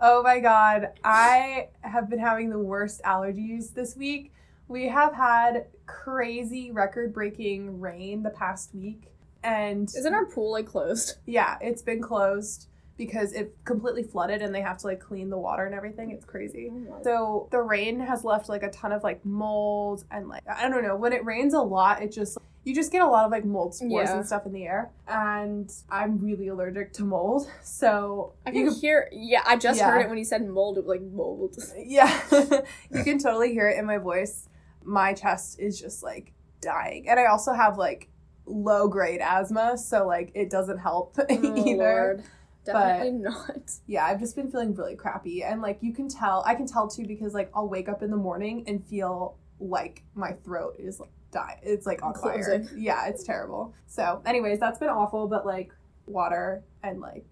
oh 0.00 0.22
my 0.22 0.38
god. 0.40 0.88
I 1.04 1.68
have 1.82 2.10
been 2.10 2.18
having 2.18 2.50
the 2.50 2.58
worst 2.58 3.00
allergies 3.04 3.72
this 3.74 3.96
week. 3.96 4.32
We 4.68 4.88
have 4.88 5.14
had 5.14 5.66
crazy 5.86 6.70
record 6.70 7.12
breaking 7.12 7.80
rain 7.80 8.22
the 8.22 8.30
past 8.30 8.74
week. 8.74 9.04
And 9.42 9.88
isn't 9.88 10.12
our 10.14 10.26
pool 10.26 10.52
like 10.52 10.66
closed? 10.66 11.16
yeah, 11.26 11.56
it's 11.60 11.82
been 11.82 12.02
closed 12.02 12.66
because 12.96 13.32
it 13.32 13.56
completely 13.64 14.02
flooded 14.02 14.42
and 14.42 14.52
they 14.52 14.60
have 14.60 14.76
to 14.78 14.86
like 14.88 14.98
clean 15.00 15.30
the 15.30 15.38
water 15.38 15.64
and 15.64 15.74
everything. 15.74 16.10
It's 16.10 16.24
crazy. 16.24 16.70
Oh 16.90 17.00
so 17.04 17.48
the 17.52 17.60
rain 17.62 18.00
has 18.00 18.24
left 18.24 18.48
like 18.48 18.62
a 18.64 18.70
ton 18.70 18.90
of 18.92 19.04
like 19.04 19.24
mold 19.24 20.04
and 20.10 20.28
like 20.28 20.42
I 20.48 20.68
don't 20.68 20.82
know. 20.82 20.96
When 20.96 21.12
it 21.12 21.24
rains 21.24 21.54
a 21.54 21.60
lot, 21.60 22.02
it 22.02 22.10
just 22.12 22.36
you 22.64 22.74
just 22.74 22.90
get 22.90 23.00
a 23.00 23.06
lot 23.06 23.24
of 23.24 23.30
like 23.30 23.44
mold 23.44 23.74
spores 23.76 24.08
Yeah. 24.10 24.16
and 24.16 24.26
stuff 24.26 24.44
in 24.44 24.52
the 24.52 24.66
air. 24.66 24.90
And 25.06 25.72
I'm 25.88 26.18
really 26.18 26.48
allergic 26.48 26.92
to 26.94 27.04
mold. 27.04 27.48
So 27.62 28.32
I 28.44 28.50
you 28.50 28.64
can 28.70 28.74
hear. 28.74 29.08
Yeah, 29.12 29.42
I 29.46 29.56
just 29.56 29.78
Yeah. 29.78 29.88
heard 29.92 30.00
it 30.00 30.08
when 30.08 30.18
you 30.18 30.24
said 30.24 30.44
mold. 30.46 30.76
It 30.76 30.84
was 30.84 30.88
like 30.98 31.02
mold. 31.02 31.56
Yeah, 31.78 32.20
you 32.90 33.04
can 33.04 33.18
totally 33.20 33.52
hear 33.52 33.68
it 33.68 33.78
in 33.78 33.86
my 33.86 33.98
voice. 33.98 34.47
My 34.88 35.12
chest 35.12 35.60
is 35.60 35.78
just 35.78 36.02
like 36.02 36.32
dying. 36.60 37.08
And 37.08 37.20
I 37.20 37.26
also 37.26 37.52
have 37.52 37.76
like 37.78 38.08
low 38.46 38.88
grade 38.88 39.20
asthma, 39.20 39.76
so 39.76 40.06
like 40.06 40.32
it 40.34 40.50
doesn't 40.50 40.78
help 40.78 41.16
Oh, 41.30 41.66
either. 41.66 41.76
Lord. 42.16 42.22
Definitely 42.64 43.12
not. 43.12 43.70
Yeah, 43.86 44.04
I've 44.04 44.20
just 44.20 44.36
been 44.36 44.50
feeling 44.50 44.74
really 44.74 44.94
crappy. 44.96 45.42
And 45.42 45.62
like 45.62 45.78
you 45.80 45.94
can 45.94 46.08
tell, 46.08 46.42
I 46.46 46.54
can 46.54 46.66
tell 46.66 46.88
too 46.88 47.06
because 47.06 47.32
like 47.32 47.50
I'll 47.54 47.68
wake 47.68 47.88
up 47.88 48.02
in 48.02 48.10
the 48.10 48.16
morning 48.16 48.64
and 48.66 48.84
feel 48.84 49.36
like 49.60 50.02
my 50.14 50.32
throat 50.32 50.76
is 50.78 51.00
like 51.00 51.10
die. 51.30 51.58
It's 51.62 51.86
like 51.86 52.02
on 52.02 52.14
fire. 52.14 52.66
Yeah, 52.76 53.06
it's 53.06 53.24
terrible. 53.24 53.74
So, 53.86 54.22
anyways, 54.26 54.60
that's 54.60 54.78
been 54.78 54.88
awful, 54.88 55.28
but 55.28 55.46
like 55.46 55.72
water 56.06 56.62
and 56.82 57.00
like 57.00 57.26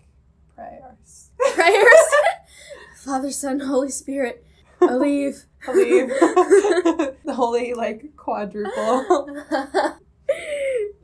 prayers. 0.55 1.31
Prayers. 1.55 2.00
Father, 3.05 3.31
Son, 3.31 3.61
Holy 3.61 3.91
Spirit, 3.91 4.44
believe. 4.81 5.47
Believe. 5.66 6.08
the 7.24 7.34
holy 7.34 7.74
like 7.74 8.16
quadruple. 8.16 9.44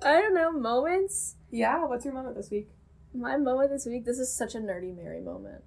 I 0.05 0.21
don't 0.21 0.35
know 0.35 0.53
moments. 0.53 1.37
Yeah, 1.51 1.85
what's 1.85 2.05
your 2.05 2.15
moment 2.15 2.37
this 2.37 2.51
week? 2.51 2.69
My 3.15 3.37
moment 3.37 3.71
this 3.71 3.87
week. 3.87 4.05
This 4.05 4.19
is 4.19 4.35
such 4.35 4.55
a 4.55 4.59
nerdy 4.59 4.97
Mary 4.97 5.21
moment. 5.21 5.63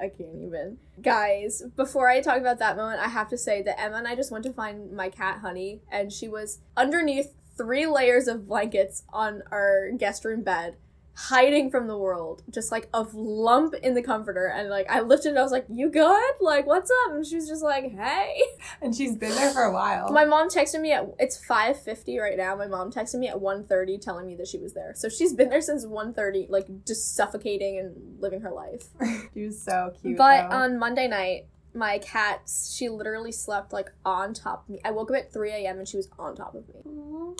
I 0.00 0.08
can't 0.08 0.42
even. 0.42 0.78
Guys, 1.00 1.62
before 1.76 2.08
I 2.08 2.20
talk 2.20 2.38
about 2.38 2.58
that 2.58 2.76
moment, 2.76 3.00
I 3.00 3.08
have 3.08 3.28
to 3.28 3.38
say 3.38 3.62
that 3.62 3.80
Emma 3.80 3.98
and 3.98 4.08
I 4.08 4.16
just 4.16 4.32
went 4.32 4.44
to 4.44 4.52
find 4.52 4.90
my 4.92 5.08
cat 5.08 5.38
Honey, 5.38 5.82
and 5.90 6.12
she 6.12 6.28
was 6.28 6.58
underneath 6.76 7.34
three 7.56 7.86
layers 7.86 8.26
of 8.26 8.48
blankets 8.48 9.04
on 9.12 9.42
our 9.52 9.90
guest 9.96 10.24
room 10.24 10.42
bed, 10.42 10.76
hiding 11.14 11.70
from 11.70 11.86
the 11.86 11.96
world, 11.96 12.42
just 12.50 12.72
like 12.72 12.88
a 12.94 13.06
lump 13.12 13.74
in 13.74 13.94
the 13.94 14.02
comforter. 14.02 14.46
And 14.46 14.68
like 14.68 14.90
I 14.90 15.00
lifted 15.00 15.32
it, 15.32 15.36
I 15.38 15.42
was 15.42 15.52
like, 15.52 15.66
"You 15.68 15.90
good? 15.90 16.32
Like 16.40 16.66
what's 16.66 16.90
up?" 17.06 17.12
And 17.12 17.26
she 17.26 17.36
was 17.36 17.48
just 17.48 17.62
like, 17.62 17.92
"Hey." 17.92 18.42
And 18.80 18.94
she's 18.94 19.16
been 19.16 19.34
there 19.34 19.50
for 19.50 19.62
a 19.62 19.72
while. 19.72 20.10
My 20.10 20.24
mom 20.24 20.48
texted 20.48 20.80
me 20.80 20.92
at 20.92 21.06
it's 21.18 21.38
5:50 21.44 22.20
right 22.20 22.36
now. 22.36 22.56
My 22.56 22.66
mom 22.66 22.90
texted 22.90 23.18
me 23.18 23.28
at 23.28 23.36
1:30 23.36 24.00
telling 24.00 24.26
me 24.26 24.34
that 24.36 24.48
she 24.48 24.58
was 24.58 24.74
there. 24.74 24.92
So 24.96 25.08
she's 25.08 25.34
been 25.34 25.50
there 25.50 25.60
since 25.60 25.86
1:30 25.86 26.46
like 26.48 26.66
just 26.86 27.14
suffocating 27.14 27.78
and 27.78 28.20
living 28.20 28.40
her 28.40 28.50
life. 28.50 28.86
she 29.34 29.44
was 29.44 29.62
so 29.62 29.92
cute. 30.00 30.16
but 30.16 30.48
though. 30.48 30.56
on 30.56 30.78
Monday 30.78 31.06
night, 31.08 31.46
my 31.74 31.98
cat 31.98 32.42
she 32.68 32.88
literally 32.88 33.32
slept 33.32 33.72
like 33.72 33.90
on 34.04 34.34
top 34.34 34.64
of 34.64 34.68
me. 34.68 34.80
I 34.84 34.90
woke 34.90 35.10
up 35.10 35.16
at 35.16 35.32
3 35.32 35.50
a.m. 35.50 35.78
and 35.78 35.88
she 35.88 35.96
was 35.96 36.08
on 36.18 36.36
top 36.36 36.54
of 36.54 36.68
me. 36.68 36.82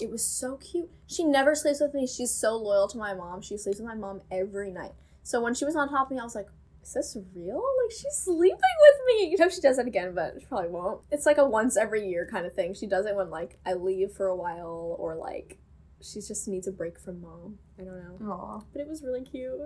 It 0.00 0.10
was 0.10 0.24
so 0.24 0.56
cute. 0.56 0.90
She 1.06 1.24
never 1.24 1.54
sleeps 1.54 1.80
with 1.80 1.92
me. 1.94 2.06
She's 2.06 2.30
so 2.30 2.56
loyal 2.56 2.88
to 2.88 2.98
my 2.98 3.12
mom. 3.14 3.42
She 3.42 3.56
sleeps 3.58 3.78
with 3.78 3.86
my 3.86 3.94
mom 3.94 4.22
every 4.30 4.70
night. 4.70 4.92
So 5.22 5.40
when 5.40 5.54
she 5.54 5.64
was 5.64 5.76
on 5.76 5.88
top 5.88 6.06
of 6.06 6.12
me, 6.12 6.20
I 6.20 6.24
was 6.24 6.34
like, 6.34 6.48
is 6.82 6.94
this 6.94 7.16
real? 7.34 7.62
Like 7.84 7.90
she's 7.92 8.14
sleeping 8.14 8.56
with 8.56 9.00
me. 9.06 9.28
You 9.30 9.36
know 9.38 9.48
she 9.48 9.60
does 9.60 9.76
that 9.76 9.86
again, 9.86 10.14
but 10.14 10.34
she 10.40 10.46
probably 10.46 10.70
won't. 10.70 11.02
It's 11.10 11.26
like 11.26 11.38
a 11.38 11.44
once 11.48 11.76
every 11.76 12.08
year 12.08 12.26
kind 12.30 12.46
of 12.46 12.54
thing. 12.54 12.74
She 12.74 12.86
does 12.86 13.06
it 13.06 13.14
when 13.14 13.30
like 13.30 13.58
I 13.66 13.74
leave 13.74 14.12
for 14.12 14.26
a 14.26 14.34
while 14.36 14.96
or 14.98 15.14
like 15.14 15.58
she 16.00 16.20
just 16.20 16.48
needs 16.48 16.66
a 16.66 16.72
break 16.72 16.98
from 16.98 17.20
mom. 17.20 17.58
I 17.78 17.84
don't 17.84 18.20
know. 18.20 18.32
Aw, 18.32 18.62
But 18.72 18.80
it 18.80 18.88
was 18.88 19.02
really 19.04 19.22
cute. 19.24 19.60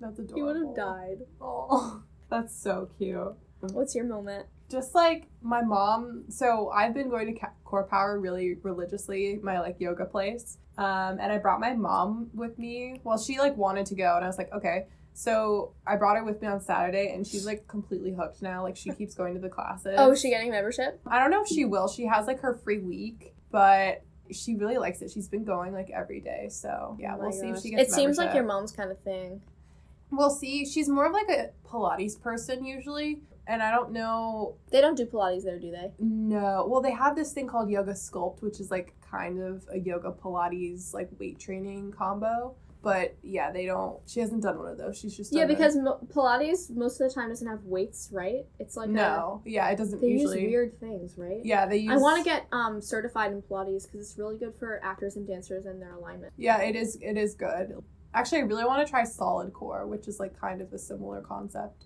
that's 0.00 0.18
adorable. 0.18 0.34
He 0.36 0.42
would 0.42 0.56
have 0.56 0.74
died. 0.76 1.18
Aw, 1.40 2.00
that's 2.30 2.56
so 2.56 2.88
cute. 2.96 3.34
What's 3.72 3.94
your 3.94 4.04
moment? 4.04 4.46
just 4.70 4.94
like 4.94 5.26
my 5.42 5.60
mom 5.60 6.24
so 6.30 6.70
i've 6.70 6.94
been 6.94 7.10
going 7.10 7.34
to 7.34 7.46
core 7.62 7.84
power 7.84 8.18
really 8.18 8.54
religiously 8.62 9.38
my 9.42 9.60
like 9.60 9.76
yoga 9.78 10.06
place 10.06 10.56
um 10.78 11.18
and 11.20 11.30
i 11.30 11.36
brought 11.36 11.60
my 11.60 11.74
mom 11.74 12.30
with 12.32 12.58
me. 12.58 12.98
Well 13.04 13.18
she 13.18 13.38
like 13.38 13.54
wanted 13.54 13.84
to 13.86 13.94
go 13.94 14.16
and 14.16 14.24
i 14.24 14.26
was 14.26 14.38
like 14.38 14.50
okay. 14.52 14.86
So 15.12 15.74
i 15.86 15.96
brought 15.96 16.16
her 16.16 16.24
with 16.24 16.40
me 16.40 16.48
on 16.48 16.58
saturday 16.62 17.12
and 17.14 17.26
she's 17.26 17.44
like 17.44 17.68
completely 17.68 18.12
hooked 18.14 18.40
now 18.40 18.62
like 18.62 18.78
she 18.78 18.90
keeps 18.92 19.14
going 19.14 19.34
to 19.34 19.40
the 19.40 19.50
classes. 19.50 19.94
Oh, 19.98 20.12
is 20.12 20.22
she 20.22 20.30
getting 20.30 20.50
membership? 20.50 20.98
i 21.06 21.18
don't 21.18 21.30
know 21.30 21.42
if 21.42 21.48
she 21.48 21.66
will. 21.66 21.86
She 21.86 22.06
has 22.06 22.26
like 22.26 22.40
her 22.40 22.54
free 22.54 22.78
week 22.78 23.34
but 23.50 24.02
she 24.30 24.54
really 24.54 24.78
likes 24.78 25.02
it. 25.02 25.10
She's 25.10 25.28
been 25.28 25.44
going 25.44 25.74
like 25.74 25.90
every 25.90 26.20
day 26.20 26.48
so 26.48 26.96
yeah 26.98 27.14
Oh 27.14 27.18
we'll 27.18 27.32
see 27.32 27.48
if 27.48 27.60
she 27.60 27.70
gets 27.70 27.90
It 27.90 27.94
seems 27.94 28.16
like 28.16 28.34
your 28.34 28.44
mom's 28.44 28.72
kind 28.72 28.90
of 28.90 28.98
thing. 29.00 29.42
we'll 30.10 30.30
see. 30.30 30.64
She's 30.64 30.88
more 30.88 31.04
of 31.04 31.12
like 31.12 31.28
a 31.28 31.50
pilates 31.68 32.18
person 32.18 32.64
usually 32.64 33.20
and 33.46 33.62
i 33.62 33.70
don't 33.70 33.92
know 33.92 34.56
They 34.70 34.80
don't 34.80 34.96
do 34.96 35.06
Pilates 35.06 35.44
there, 35.44 35.58
do 35.58 35.70
they? 35.70 35.92
No. 35.98 36.66
Well, 36.68 36.80
they 36.80 36.92
have 36.92 37.14
this 37.16 37.32
thing 37.32 37.46
called 37.48 37.68
Yoga 37.70 37.92
Sculpt, 37.92 38.42
which 38.42 38.60
is 38.60 38.70
like 38.70 38.94
kind 39.10 39.40
of 39.40 39.66
a 39.72 39.78
yoga 39.78 40.10
Pilates 40.12 40.94
like 40.94 41.08
weight 41.18 41.38
training 41.38 41.92
combo. 41.92 42.54
But 42.82 43.14
yeah, 43.22 43.52
they 43.52 43.64
don't. 43.66 44.00
She 44.08 44.18
hasn't 44.18 44.42
done 44.42 44.58
one 44.58 44.66
of 44.72 44.76
those. 44.78 44.98
She's 44.98 45.16
just 45.16 45.32
Yeah, 45.32 45.46
because 45.46 45.76
mo- 45.76 46.00
Pilates 46.12 46.68
most 46.70 47.00
of 47.00 47.08
the 47.08 47.14
time 47.14 47.28
doesn't 47.28 47.46
have 47.46 47.62
weights, 47.64 48.08
right? 48.12 48.44
It's 48.58 48.76
like 48.76 48.88
a- 48.88 48.92
no. 48.92 49.40
yeah, 49.44 49.68
it 49.70 49.76
doesn't 49.76 50.00
they 50.00 50.08
usually. 50.08 50.42
use 50.42 50.50
weird 50.50 50.80
things, 50.80 51.16
right? 51.16 51.44
Yeah, 51.44 51.66
they 51.66 51.76
use. 51.76 51.92
I 51.92 51.96
want 51.98 52.18
to 52.18 52.24
get 52.28 52.46
um 52.50 52.80
certified 52.80 53.30
in 53.32 53.40
Pilates 53.42 53.84
because 53.86 54.00
it's 54.10 54.18
really 54.18 54.36
good 54.36 54.54
for 54.56 54.80
actors 54.82 55.14
and 55.16 55.26
dancers 55.26 55.64
and 55.66 55.80
their 55.80 55.92
alignment. 55.94 56.32
Yeah, 56.36 56.60
it 56.60 56.74
is. 56.74 56.98
It 57.00 57.16
is 57.16 57.34
good. 57.34 57.74
Actually, 58.14 58.38
I 58.38 58.44
really 58.44 58.64
want 58.64 58.84
to 58.84 58.90
try 58.90 59.04
Solid 59.04 59.52
Core, 59.52 59.86
which 59.86 60.08
is 60.08 60.18
like 60.18 60.38
kind 60.40 60.60
of 60.60 60.72
a 60.72 60.78
similar 60.78 61.20
concept. 61.20 61.84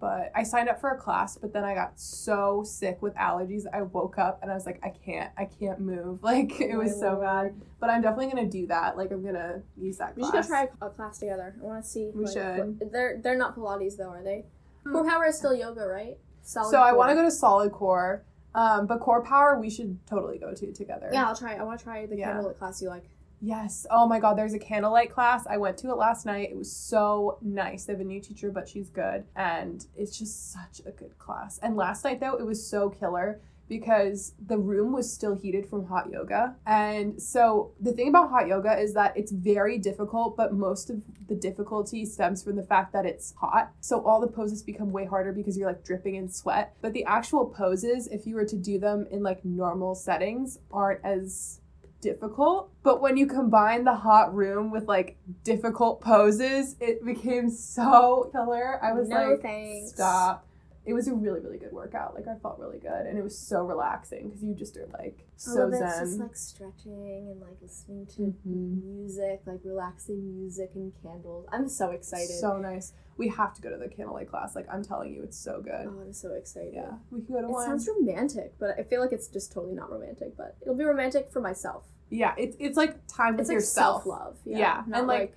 But 0.00 0.32
I 0.34 0.42
signed 0.42 0.68
up 0.68 0.80
for 0.80 0.90
a 0.90 0.98
class, 0.98 1.38
but 1.38 1.52
then 1.52 1.64
I 1.64 1.74
got 1.74 1.98
so 1.98 2.62
sick 2.66 3.00
with 3.00 3.14
allergies. 3.14 3.62
I 3.72 3.82
woke 3.82 4.18
up 4.18 4.40
and 4.42 4.50
I 4.50 4.54
was 4.54 4.66
like, 4.66 4.80
I 4.82 4.90
can't, 4.90 5.30
I 5.38 5.46
can't 5.46 5.80
move. 5.80 6.22
Like 6.22 6.60
it 6.60 6.76
was 6.76 6.98
so 6.98 7.16
bad. 7.20 7.54
But 7.80 7.90
I'm 7.90 8.02
definitely 8.02 8.26
gonna 8.34 8.48
do 8.50 8.66
that. 8.66 8.96
Like 8.98 9.12
I'm 9.12 9.24
gonna 9.24 9.62
use 9.76 9.98
that 9.98 10.14
Class. 10.16 10.32
We 10.32 10.38
should 10.38 10.46
try 10.48 10.68
a, 10.82 10.86
a 10.86 10.90
class 10.90 11.18
together. 11.18 11.54
I 11.60 11.64
want 11.64 11.84
to 11.84 11.88
see. 11.88 12.10
We 12.14 12.24
like, 12.24 12.32
should. 12.34 12.58
what- 12.80 12.92
they're 12.92 13.20
they're 13.22 13.38
not 13.38 13.56
Pilates 13.56 13.96
though, 13.96 14.10
are 14.10 14.22
they? 14.22 14.44
Hmm. 14.84 14.92
Core 14.92 15.08
Power 15.08 15.26
is 15.26 15.38
still 15.38 15.54
yoga, 15.54 15.86
right? 15.86 16.18
Solid 16.42 16.70
so 16.70 16.78
I 16.82 16.92
want 16.92 17.10
to 17.10 17.14
go 17.14 17.22
to 17.22 17.30
Solid 17.30 17.72
Core, 17.72 18.24
um, 18.54 18.86
but 18.86 19.00
Core 19.00 19.22
Power 19.22 19.58
we 19.58 19.70
should 19.70 19.98
totally 20.06 20.38
go 20.38 20.52
to 20.52 20.72
together. 20.72 21.08
Yeah, 21.12 21.26
I'll 21.28 21.36
try. 21.36 21.54
I 21.54 21.62
want 21.62 21.78
to 21.78 21.84
try 21.84 22.04
the 22.04 22.16
Yeah. 22.16 22.32
candlelit 22.34 22.58
class 22.58 22.82
you 22.82 22.88
like. 22.90 23.04
Yes. 23.44 23.86
Oh 23.90 24.08
my 24.08 24.20
God. 24.20 24.38
There's 24.38 24.54
a 24.54 24.58
candlelight 24.58 25.12
class. 25.12 25.46
I 25.46 25.58
went 25.58 25.76
to 25.78 25.90
it 25.90 25.96
last 25.96 26.24
night. 26.24 26.48
It 26.50 26.56
was 26.56 26.72
so 26.72 27.36
nice. 27.42 27.84
They 27.84 27.92
have 27.92 28.00
a 28.00 28.04
new 28.04 28.20
teacher, 28.20 28.50
but 28.50 28.66
she's 28.66 28.88
good, 28.88 29.24
and 29.36 29.86
it's 29.94 30.18
just 30.18 30.50
such 30.50 30.80
a 30.86 30.90
good 30.90 31.18
class. 31.18 31.58
And 31.58 31.76
last 31.76 32.04
night 32.04 32.20
though, 32.20 32.36
it 32.36 32.46
was 32.46 32.66
so 32.66 32.88
killer 32.88 33.42
because 33.68 34.34
the 34.46 34.58
room 34.58 34.92
was 34.92 35.12
still 35.12 35.34
heated 35.34 35.66
from 35.66 35.86
hot 35.86 36.10
yoga. 36.10 36.54
And 36.66 37.20
so 37.20 37.72
the 37.80 37.92
thing 37.92 38.08
about 38.08 38.30
hot 38.30 38.46
yoga 38.46 38.78
is 38.78 38.94
that 38.94 39.16
it's 39.16 39.32
very 39.32 39.78
difficult, 39.78 40.36
but 40.36 40.52
most 40.52 40.88
of 40.90 41.02
the 41.28 41.34
difficulty 41.34 42.04
stems 42.04 42.42
from 42.42 42.56
the 42.56 42.62
fact 42.62 42.92
that 42.92 43.06
it's 43.06 43.34
hot. 43.38 43.72
So 43.80 44.02
all 44.04 44.20
the 44.20 44.26
poses 44.26 44.62
become 44.62 44.90
way 44.92 45.06
harder 45.06 45.32
because 45.32 45.56
you're 45.56 45.68
like 45.68 45.84
dripping 45.84 46.14
in 46.14 46.28
sweat. 46.28 46.74
But 46.82 46.92
the 46.92 47.04
actual 47.04 47.46
poses, 47.46 48.06
if 48.08 48.26
you 48.26 48.34
were 48.36 48.44
to 48.44 48.56
do 48.56 48.78
them 48.78 49.06
in 49.10 49.22
like 49.22 49.44
normal 49.44 49.94
settings, 49.94 50.58
aren't 50.70 51.04
as 51.04 51.60
difficult. 52.04 52.70
But 52.82 53.00
when 53.00 53.16
you 53.16 53.26
combine 53.26 53.84
the 53.84 53.94
hot 53.94 54.34
room 54.34 54.70
with 54.70 54.86
like 54.86 55.16
difficult 55.42 56.00
poses, 56.00 56.76
it 56.80 57.04
became 57.04 57.48
so 57.50 58.28
killer. 58.32 58.78
I 58.84 58.92
was 58.92 59.08
No 59.08 59.30
like, 59.30 59.40
thanks. 59.42 59.92
stop. 59.92 60.46
It 60.86 60.92
was 60.92 61.08
a 61.08 61.14
really, 61.14 61.40
really 61.40 61.56
good 61.56 61.72
workout. 61.72 62.14
Like 62.14 62.28
I 62.28 62.36
felt 62.40 62.58
really 62.58 62.78
good, 62.78 63.06
and 63.06 63.16
it 63.18 63.24
was 63.24 63.38
so 63.38 63.64
relaxing 63.64 64.28
because 64.28 64.44
you 64.44 64.54
just 64.54 64.76
are 64.76 64.86
like 64.92 65.16
All 65.48 65.54
so 65.54 65.70
zen. 65.70 65.80
just 65.80 66.18
like 66.18 66.36
stretching 66.36 67.30
and 67.32 67.40
like 67.40 67.56
listening 67.62 68.04
to 68.16 68.34
Mhm. 68.46 68.82
music, 68.84 69.40
like 69.46 69.60
relaxing 69.64 70.38
music 70.38 70.72
and 70.74 70.92
candles. 71.02 71.46
I'm 71.50 71.70
so 71.70 71.90
excited. 71.92 72.28
So 72.38 72.58
nice. 72.58 72.92
We 73.16 73.28
have 73.28 73.54
to 73.54 73.62
go 73.62 73.70
to 73.70 73.78
the 73.78 73.88
candlelight 73.88 74.28
class. 74.28 74.54
Like 74.54 74.66
I'm 74.70 74.82
telling 74.84 75.14
you, 75.14 75.22
it's 75.22 75.38
so 75.38 75.62
good. 75.62 75.86
oh, 75.86 76.00
I'm 76.02 76.12
so 76.12 76.34
excited. 76.34 76.74
Yeah, 76.74 76.98
we 77.10 77.22
can 77.22 77.34
go 77.34 77.40
to 77.40 77.46
It 77.46 77.50
one. 77.50 77.62
It 77.62 77.66
sounds 77.66 77.88
romantic, 77.88 78.58
but 78.58 78.78
I 78.78 78.82
feel 78.82 79.00
like 79.00 79.12
it's 79.12 79.28
just 79.28 79.52
totally 79.52 79.74
not 79.74 79.90
romantic. 79.90 80.36
But 80.36 80.56
it'll 80.60 80.74
be 80.76 80.84
romantic 80.84 81.30
for 81.30 81.40
myself. 81.40 81.86
Yeah, 82.14 82.34
it's 82.38 82.56
it's 82.60 82.76
like 82.76 82.94
time 83.08 83.32
with 83.36 83.40
It's 83.42 83.48
like 83.48 83.54
yourself. 83.56 84.04
self 84.04 84.06
love. 84.06 84.36
Yeah, 84.44 84.58
Yeah, 84.58 84.82
and, 84.98 85.06
like- 85.06 85.20
like, 85.20 85.36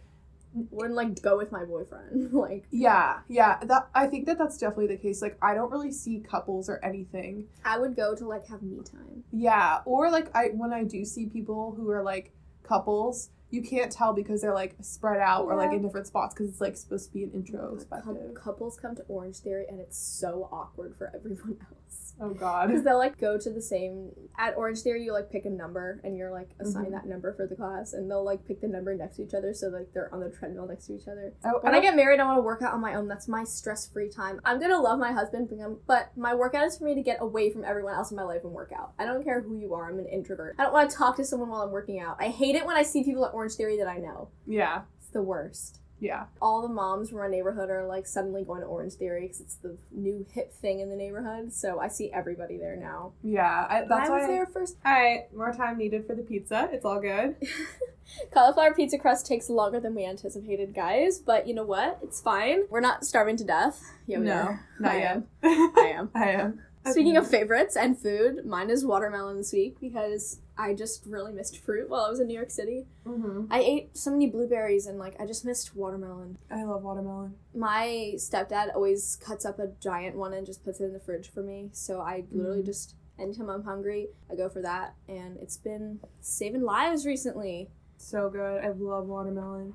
wouldn't 0.72 0.96
like 0.96 1.22
go 1.22 1.38
with 1.38 1.52
my 1.52 1.64
boyfriend. 1.66 2.34
like 2.46 2.66
Yeah, 2.72 3.20
yeah. 3.28 3.60
That 3.64 3.90
I 3.94 4.08
think 4.08 4.26
that 4.28 4.38
that's 4.40 4.58
definitely 4.58 4.88
the 4.88 4.98
case. 4.98 5.22
Like 5.22 5.38
I 5.42 5.54
don't 5.54 5.72
really 5.72 5.92
see 5.92 6.20
couples 6.20 6.68
or 6.70 6.84
anything. 6.84 7.46
I 7.64 7.78
would 7.78 7.96
go 7.96 8.16
to 8.16 8.28
like 8.28 8.48
have 8.48 8.64
me 8.64 8.78
time. 8.84 9.24
Yeah, 9.32 9.80
or 9.86 10.10
like 10.10 10.28
I 10.36 10.48
when 10.56 10.74
I 10.74 10.84
do 10.84 11.04
see 11.06 11.28
people 11.28 11.74
who 11.78 11.90
are 11.92 12.02
like 12.02 12.32
couples, 12.64 13.30
you 13.50 13.62
can't 13.62 13.92
tell 13.92 14.14
because 14.14 14.42
they're 14.42 14.54
like 14.54 14.76
spread 14.82 15.20
out 15.22 15.46
or 15.46 15.56
like 15.56 15.72
in 15.72 15.82
different 15.82 16.08
spots 16.08 16.34
because 16.34 16.50
it's 16.50 16.62
like 16.62 16.76
supposed 16.76 17.08
to 17.08 17.14
be 17.14 17.24
an 17.24 17.32
introspective. 17.34 18.04
Coup- 18.06 18.34
couples 18.34 18.78
come 18.80 18.96
to 18.96 19.04
Orange 19.08 19.38
Theory 19.38 19.66
and 19.70 19.80
it's 19.80 19.98
so 19.98 20.50
awkward 20.52 20.96
for 20.98 21.12
everyone 21.16 21.58
else. 21.62 22.14
Oh 22.20 22.32
God. 22.34 22.68
Because 22.68 22.84
they'll 22.84 22.98
like 22.98 23.18
go 23.20 23.38
to 23.38 23.50
the 23.52 23.62
same 23.62 24.10
at 24.40 24.58
Orange 24.58 24.80
Theory. 24.82 25.04
You 25.04 25.14
like 25.14 25.32
pick 25.32 25.46
a 25.46 25.50
number 25.50 26.02
and 26.04 26.18
you're 26.18 26.32
like 26.32 26.50
assign 26.60 26.86
Mhm. 26.88 26.92
that 26.92 27.06
number 27.06 27.32
for 27.34 27.46
the 27.48 27.56
class, 27.56 27.94
and 27.94 28.10
they'll 28.10 28.24
like 28.26 28.46
pick 28.46 28.60
the 28.60 28.68
number 28.68 28.96
next 28.96 29.18
to 29.18 29.24
each 29.24 29.34
other, 29.36 29.54
so 29.54 29.68
like 29.68 29.94
they're 29.94 30.12
on 30.14 30.20
the 30.22 30.30
treadmill 30.32 30.68
next 30.68 30.88
to 30.88 30.96
each 30.96 31.08
other. 31.08 31.34
Oh, 31.46 31.60
When 31.62 31.76
I 31.76 31.80
get 31.80 31.96
married, 31.96 32.20
I 32.20 32.26
want 32.26 32.40
to 32.40 32.42
work 32.42 32.62
out 32.64 32.74
on 32.74 32.82
my 32.82 32.96
own. 32.96 33.08
That's 33.08 33.28
my 33.28 33.44
stress 33.44 33.88
free 33.88 34.10
time. 34.10 34.42
I'm 34.44 34.60
gonna 34.60 34.82
love 34.82 34.98
my 35.00 35.12
husband, 35.12 35.50
but 35.86 36.10
my 36.18 36.34
workout 36.34 36.66
is 36.66 36.78
for 36.80 36.86
me 36.86 36.96
to 36.96 37.02
get 37.04 37.22
away 37.22 37.52
from 37.52 37.64
everyone 37.64 37.94
else 37.94 38.10
in 38.10 38.18
my 38.18 38.24
life 38.24 38.44
and 38.44 38.52
work 38.52 38.72
out. 38.78 38.94
I 38.98 39.06
don't 39.06 39.24
care 39.24 39.42
who 39.42 39.56
you 39.56 39.74
are. 39.76 39.88
I'm 39.88 40.00
an 40.00 40.08
introvert. 40.08 40.56
I 40.58 40.64
don't 40.64 40.74
want 40.74 40.90
to 40.90 40.98
talk 40.98 41.16
to 41.18 41.24
someone 41.24 41.50
while 41.50 41.62
I'm 41.62 41.72
working 41.72 42.00
out. 42.00 42.18
I 42.20 42.30
hate 42.30 42.56
it 42.56 42.66
when 42.66 42.76
I 42.76 42.82
see 42.82 43.04
people 43.04 43.26
at 43.26 43.34
Orange 43.38 43.54
Theory 43.54 43.78
that 43.78 43.88
I 43.88 43.98
know. 43.98 44.30
yeah, 44.48 44.82
It's 45.00 45.10
the 45.12 45.22
worst. 45.22 45.80
yeah, 46.00 46.26
All 46.42 46.62
the 46.62 46.68
moms 46.74 47.10
from 47.10 47.20
our 47.20 47.30
neighborhood 47.30 47.70
are 47.70 47.86
like 47.88 48.06
suddenly 48.08 48.44
going 48.44 48.62
to 48.62 48.68
Orange 48.68 48.94
Theory 48.94 49.22
because 49.22 49.42
it's 49.42 49.56
the 49.56 49.78
new 49.92 50.26
hip 50.32 50.52
thing 50.54 50.80
in 50.80 50.90
the 50.90 50.96
neighborhood. 50.96 51.54
So 51.54 51.80
I 51.80 51.88
see 51.88 52.12
everybody 52.12 52.58
there 52.58 52.76
now. 52.76 53.14
yeah. 53.24 53.68
I, 53.70 53.82
that's 53.88 54.10
I 54.10 54.14
was 54.14 54.22
why. 54.24 54.28
there 54.28 54.46
first. 54.48 54.78
All 54.86 54.92
right, 54.92 55.34
more 55.36 55.54
time 55.54 55.78
needed 55.78 56.06
for 56.08 56.16
the 56.16 56.24
pizza. 56.24 56.68
It's 56.72 56.86
all 56.86 57.00
good. 57.00 57.36
Cauliflower 58.34 58.74
pizza 58.74 58.98
crust 58.98 59.26
takes 59.28 59.50
longer 59.50 59.80
than 59.80 59.94
we 59.94 60.06
anticipated, 60.06 60.74
guys. 60.74 61.20
But 61.20 61.48
you 61.48 61.54
know 61.54 61.66
what? 61.66 62.00
It's 62.02 62.22
fine. 62.22 62.62
We're 62.70 62.80
not 62.80 63.06
starving 63.06 63.36
to 63.38 63.44
death. 63.44 63.82
Yeah, 64.08 64.20
we 64.20 64.26
no, 64.26 64.34
are. 64.34 64.66
not 64.80 64.92
I 64.94 64.98
yet. 65.00 65.16
am. 65.18 65.28
I 65.44 65.94
am. 65.96 66.10
I 66.16 66.30
am. 66.30 66.62
Speaking 66.92 67.18
of 67.18 67.28
favorites 67.30 67.76
and 67.76 67.98
food, 67.98 68.46
mine 68.46 68.70
is 68.70 68.86
watermelon 68.86 69.38
this 69.38 69.52
week 69.54 69.80
because 69.80 70.40
I 70.58 70.74
just 70.74 71.06
really 71.06 71.32
missed 71.34 71.58
fruit 71.60 71.90
while 71.90 72.02
I 72.06 72.10
was 72.10 72.20
in 72.20 72.28
New 72.28 72.34
York 72.34 72.50
City. 72.52 72.86
Mhm. 73.06 73.48
I 73.52 73.60
ate 73.60 73.96
so 73.98 74.12
many 74.12 74.28
blueberries 74.28 74.88
and 74.88 74.98
like 74.98 75.20
I 75.20 75.26
just 75.26 75.46
missed 75.46 75.76
watermelon. 75.76 76.38
I 76.50 76.64
love 76.64 76.84
watermelon. 76.84 77.36
My 77.54 78.14
stepdad 78.16 78.74
always 78.76 79.18
cuts 79.18 79.46
up 79.46 79.60
a 79.60 79.68
giant 79.80 80.16
one 80.16 80.34
and 80.34 80.46
just 80.46 80.64
puts 80.64 80.80
it 80.82 80.86
in 80.86 80.94
the 80.94 81.00
fridge 81.00 81.30
for 81.32 81.44
me. 81.44 81.70
So 81.74 82.00
I 82.00 82.26
literally 82.32 82.62
Mhm. 82.62 82.66
just 82.66 82.96
anytime 83.20 83.50
I'm 83.50 83.64
hungry, 83.64 84.10
I 84.30 84.36
go 84.36 84.48
for 84.50 84.62
that 84.62 84.96
and 85.08 85.38
it's 85.38 85.58
been 85.58 86.00
saving 86.22 86.62
lives 86.64 87.06
recently. 87.06 87.70
So 87.98 88.30
good. 88.30 88.64
I 88.64 88.70
love 88.70 89.08
watermelon. 89.08 89.74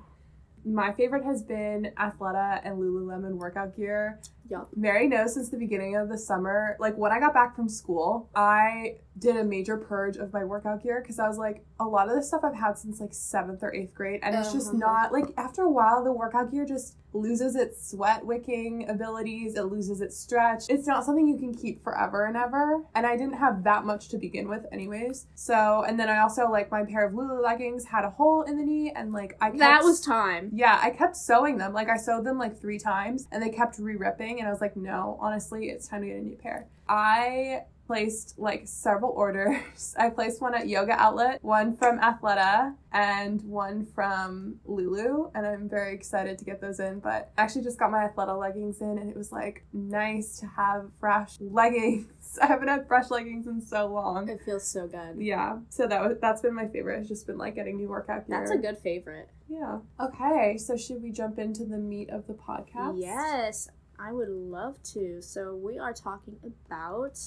My 0.65 0.93
favorite 0.93 1.23
has 1.25 1.43
been 1.43 1.91
Athleta 1.97 2.61
and 2.63 2.77
Lululemon 2.77 3.33
workout 3.33 3.75
gear. 3.75 4.19
Yup. 4.49 4.69
Mary 4.75 5.07
knows 5.07 5.33
since 5.33 5.49
the 5.49 5.57
beginning 5.57 5.95
of 5.95 6.09
the 6.09 6.17
summer, 6.17 6.77
like 6.79 6.97
when 6.97 7.11
I 7.11 7.19
got 7.19 7.33
back 7.33 7.55
from 7.55 7.67
school, 7.67 8.29
I 8.35 8.97
did 9.17 9.35
a 9.35 9.43
major 9.43 9.77
purge 9.77 10.17
of 10.17 10.31
my 10.31 10.43
workout 10.43 10.83
gear 10.83 11.01
because 11.01 11.19
I 11.19 11.27
was 11.27 11.37
like, 11.37 11.65
a 11.79 11.85
lot 11.85 12.07
of 12.09 12.15
the 12.15 12.23
stuff 12.23 12.41
I've 12.43 12.55
had 12.55 12.77
since 12.77 12.99
like 12.99 13.13
seventh 13.13 13.63
or 13.63 13.73
eighth 13.73 13.93
grade, 13.93 14.19
and 14.23 14.35
it's 14.35 14.53
just 14.53 14.69
Uh-huh. 14.69 14.77
not 14.77 15.11
like 15.13 15.33
after 15.37 15.63
a 15.63 15.69
while, 15.69 16.03
the 16.03 16.11
workout 16.13 16.51
gear 16.51 16.65
just 16.65 16.95
loses 17.13 17.55
its 17.55 17.89
sweat 17.91 18.25
wicking 18.25 18.89
abilities, 18.89 19.55
it 19.55 19.63
loses 19.63 20.01
its 20.01 20.17
stretch. 20.17 20.63
It's 20.69 20.87
not 20.87 21.05
something 21.05 21.27
you 21.27 21.37
can 21.37 21.53
keep 21.53 21.83
forever 21.83 22.25
and 22.25 22.35
ever. 22.35 22.83
And 22.95 23.05
I 23.05 23.15
didn't 23.15 23.37
have 23.37 23.63
that 23.63 23.85
much 23.85 24.09
to 24.09 24.17
begin 24.17 24.47
with, 24.49 24.65
anyways. 24.71 25.27
So, 25.35 25.83
and 25.87 25.99
then 25.99 26.09
I 26.09 26.19
also 26.19 26.49
like 26.49 26.71
my 26.71 26.83
pair 26.83 27.05
of 27.07 27.13
Lulu 27.13 27.41
leggings 27.41 27.85
had 27.85 28.05
a 28.05 28.09
hole 28.09 28.43
in 28.43 28.57
the 28.57 28.63
knee, 28.65 28.91
and 28.95 29.11
like 29.13 29.37
I 29.41 29.47
kept 29.49 29.59
That 29.59 29.83
was 29.83 30.01
time. 30.01 30.49
yeah, 30.53 30.79
I 30.81 30.89
kept 30.89 31.15
sewing 31.15 31.57
them. 31.57 31.73
Like 31.73 31.89
I 31.89 31.97
sewed 31.97 32.23
them 32.25 32.37
like 32.37 32.59
three 32.59 32.79
times 32.79 33.27
and 33.31 33.41
they 33.41 33.49
kept 33.49 33.77
re-ripping 33.79 34.39
and 34.39 34.47
I 34.47 34.51
was 34.51 34.61
like, 34.61 34.75
no, 34.75 35.17
honestly, 35.21 35.67
it's 35.67 35.87
time 35.87 36.01
to 36.01 36.07
get 36.07 36.17
a 36.17 36.21
new 36.21 36.35
pair. 36.35 36.67
I 36.87 37.63
placed 37.87 38.35
like 38.37 38.67
several 38.67 39.11
orders. 39.15 39.95
I 39.97 40.09
placed 40.09 40.41
one 40.41 40.55
at 40.55 40.67
Yoga 40.67 40.93
Outlet, 40.93 41.39
one 41.43 41.75
from 41.75 41.99
Athleta, 41.99 42.75
and 42.91 43.41
one 43.43 43.85
from 43.85 44.59
Lulu, 44.65 45.31
and 45.33 45.45
I'm 45.45 45.67
very 45.67 45.93
excited 45.93 46.37
to 46.39 46.45
get 46.45 46.61
those 46.61 46.79
in. 46.79 46.99
But 46.99 47.31
I 47.37 47.41
actually 47.41 47.63
just 47.63 47.79
got 47.79 47.91
my 47.91 48.07
Athleta 48.07 48.39
leggings 48.39 48.81
in 48.81 48.97
and 48.97 49.09
it 49.09 49.15
was 49.17 49.31
like 49.31 49.65
nice 49.73 50.39
to 50.39 50.47
have 50.47 50.89
fresh 50.99 51.37
leggings. 51.39 52.37
I 52.41 52.47
haven't 52.47 52.67
had 52.67 52.87
fresh 52.87 53.09
leggings 53.09 53.47
in 53.47 53.61
so 53.61 53.87
long. 53.87 54.29
It 54.29 54.41
feels 54.45 54.65
so 54.65 54.87
good. 54.87 55.17
Yeah, 55.17 55.59
so 55.69 55.87
that 55.87 56.01
was 56.01 56.17
that's 56.21 56.41
been 56.41 56.53
my 56.53 56.67
favorite. 56.67 56.99
It's 56.99 57.09
just 57.09 57.27
been 57.27 57.37
like 57.37 57.55
getting 57.55 57.77
new 57.77 57.89
workout 57.89 58.27
gear. 58.27 58.39
That's 58.39 58.51
a 58.51 58.57
good 58.57 58.77
favorite. 58.77 59.29
Yeah. 59.47 59.79
Okay, 59.99 60.57
so 60.57 60.77
should 60.77 61.03
we 61.03 61.11
jump 61.11 61.37
into 61.37 61.65
the 61.65 61.77
meat 61.77 62.09
of 62.09 62.27
the 62.27 62.33
podcast? 62.33 62.99
Yes, 62.99 63.69
I 63.99 64.11
would 64.11 64.29
love 64.29 64.81
to. 64.93 65.21
So 65.21 65.55
we 65.55 65.77
are 65.77 65.93
talking 65.93 66.37
about 66.43 67.19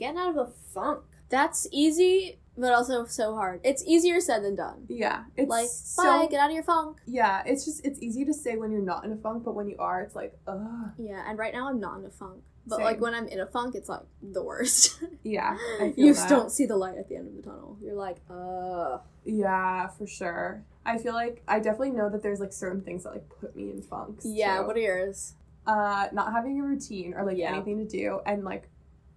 getting 0.00 0.18
out 0.18 0.30
of 0.30 0.36
a 0.36 0.46
funk. 0.74 1.04
That's 1.28 1.68
easy, 1.70 2.38
but 2.58 2.72
also 2.72 3.04
so 3.04 3.34
hard. 3.36 3.60
It's 3.62 3.84
easier 3.86 4.20
said 4.20 4.42
than 4.42 4.56
done. 4.56 4.86
Yeah. 4.88 5.24
It's 5.36 5.48
like, 5.48 5.68
so, 5.68 6.02
bye, 6.02 6.26
get 6.28 6.40
out 6.40 6.50
of 6.50 6.54
your 6.54 6.64
funk. 6.64 6.98
Yeah, 7.06 7.42
it's 7.46 7.64
just 7.64 7.84
it's 7.86 8.00
easy 8.02 8.24
to 8.24 8.34
say 8.34 8.56
when 8.56 8.72
you're 8.72 8.82
not 8.82 9.04
in 9.04 9.12
a 9.12 9.16
funk, 9.16 9.44
but 9.44 9.54
when 9.54 9.68
you 9.68 9.76
are, 9.78 10.00
it's 10.00 10.16
like, 10.16 10.36
ugh. 10.48 10.90
Yeah, 10.98 11.22
and 11.28 11.38
right 11.38 11.52
now 11.54 11.68
I'm 11.68 11.78
not 11.78 12.00
in 12.00 12.04
a 12.06 12.10
funk. 12.10 12.42
But 12.66 12.76
Same. 12.76 12.84
like 12.84 13.00
when 13.00 13.14
I'm 13.14 13.26
in 13.28 13.40
a 13.40 13.46
funk, 13.46 13.74
it's 13.74 13.88
like 13.88 14.02
the 14.22 14.42
worst. 14.42 15.00
Yeah. 15.22 15.56
You 15.96 16.14
that. 16.14 16.28
don't 16.28 16.50
see 16.50 16.66
the 16.66 16.76
light 16.76 16.96
at 16.98 17.08
the 17.08 17.16
end 17.16 17.28
of 17.28 17.36
the 17.36 17.42
tunnel. 17.42 17.76
You're 17.82 17.94
like, 17.94 18.16
uh. 18.30 18.98
Yeah, 19.24 19.86
for 19.88 20.06
sure. 20.06 20.64
I 20.84 20.98
feel 20.98 21.12
like 21.12 21.42
I 21.46 21.58
definitely 21.60 21.90
know 21.92 22.08
that 22.08 22.22
there's 22.22 22.40
like 22.40 22.52
certain 22.52 22.80
things 22.82 23.04
that 23.04 23.12
like 23.12 23.28
put 23.40 23.54
me 23.54 23.70
in 23.70 23.82
funks. 23.82 24.24
Yeah, 24.26 24.58
too. 24.60 24.66
what 24.66 24.76
are 24.76 24.80
yours? 24.80 25.34
uh 25.66 26.08
not 26.12 26.32
having 26.32 26.58
a 26.58 26.64
routine 26.64 27.12
or 27.14 27.22
like 27.24 27.36
Yeah. 27.36 27.52
anything 27.52 27.76
to 27.78 27.84
do 27.84 28.20
and 28.24 28.44
like 28.44 28.70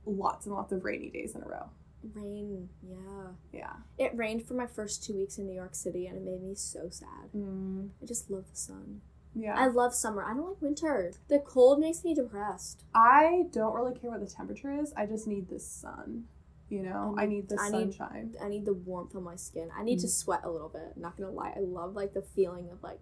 lots 0.05 0.45
and 0.45 0.55
lots 0.55 0.71
of 0.71 0.83
rainy 0.83 1.09
days 1.09 1.35
in 1.35 1.41
a 1.43 1.47
row. 1.47 1.69
Rain, 2.13 2.69
yeah. 2.81 3.27
Yeah. 3.53 3.73
It 3.97 4.15
rained 4.17 4.45
for 4.45 4.53
my 4.55 4.67
first 4.67 5.03
two 5.05 5.15
weeks 5.15 5.37
in 5.37 5.45
New 5.47 5.53
York 5.55 5.73
City 5.75 6.05
and 6.07 6.17
it 6.17 6.23
made 6.23 6.41
me 6.43 6.53
so 6.55 6.89
sad. 6.89 7.31
Mm, 7.35 7.89
I 8.01 8.05
just 8.05 8.29
love 8.29 8.45
the 8.51 8.57
sun. 8.57 9.01
yeah. 9.33 9.55
I 9.57 9.67
love 9.67 9.95
summer. 9.95 10.23
I 10.23 10.33
don't 10.33 10.45
like 10.49 10.61
winter. 10.61 11.13
The 11.29 11.39
cold 11.39 11.79
makes 11.79 12.03
me 12.03 12.13
depressed. 12.13 12.83
I 12.93 13.43
don't 13.51 13.73
really 13.73 13.93
care 13.97 14.11
what 14.11 14.19
the 14.19 14.27
temperature 14.27 14.73
is. 14.77 14.93
I 14.97 15.05
just 15.05 15.27
need 15.27 15.47
the 15.49 15.59
sun. 15.59 16.25
You 16.69 16.81
know, 16.83 17.13
I 17.17 17.23
I 17.23 17.25
need 17.27 17.47
the 17.49 17.57
I 17.61 17.69
need- 17.69 17.93
sunshine. 17.93 18.35
I 18.43 18.49
need 18.49 18.65
the 18.65 18.73
warmth 18.73 19.15
on 19.15 19.23
my 19.23 19.35
skin. 19.35 19.69
I 19.77 19.83
need 19.83 19.99
to 19.99 20.07
Mm. 20.07 20.11
sweat 20.11 20.41
a 20.43 20.49
little 20.49 20.69
bit. 20.69 20.97
Not 20.97 21.15
gonna 21.17 21.31
lie. 21.31 21.53
I 21.55 21.59
love 21.59 21.95
like 21.95 22.13
the 22.13 22.21
feeling 22.23 22.69
of 22.69 22.81
like 22.83 22.99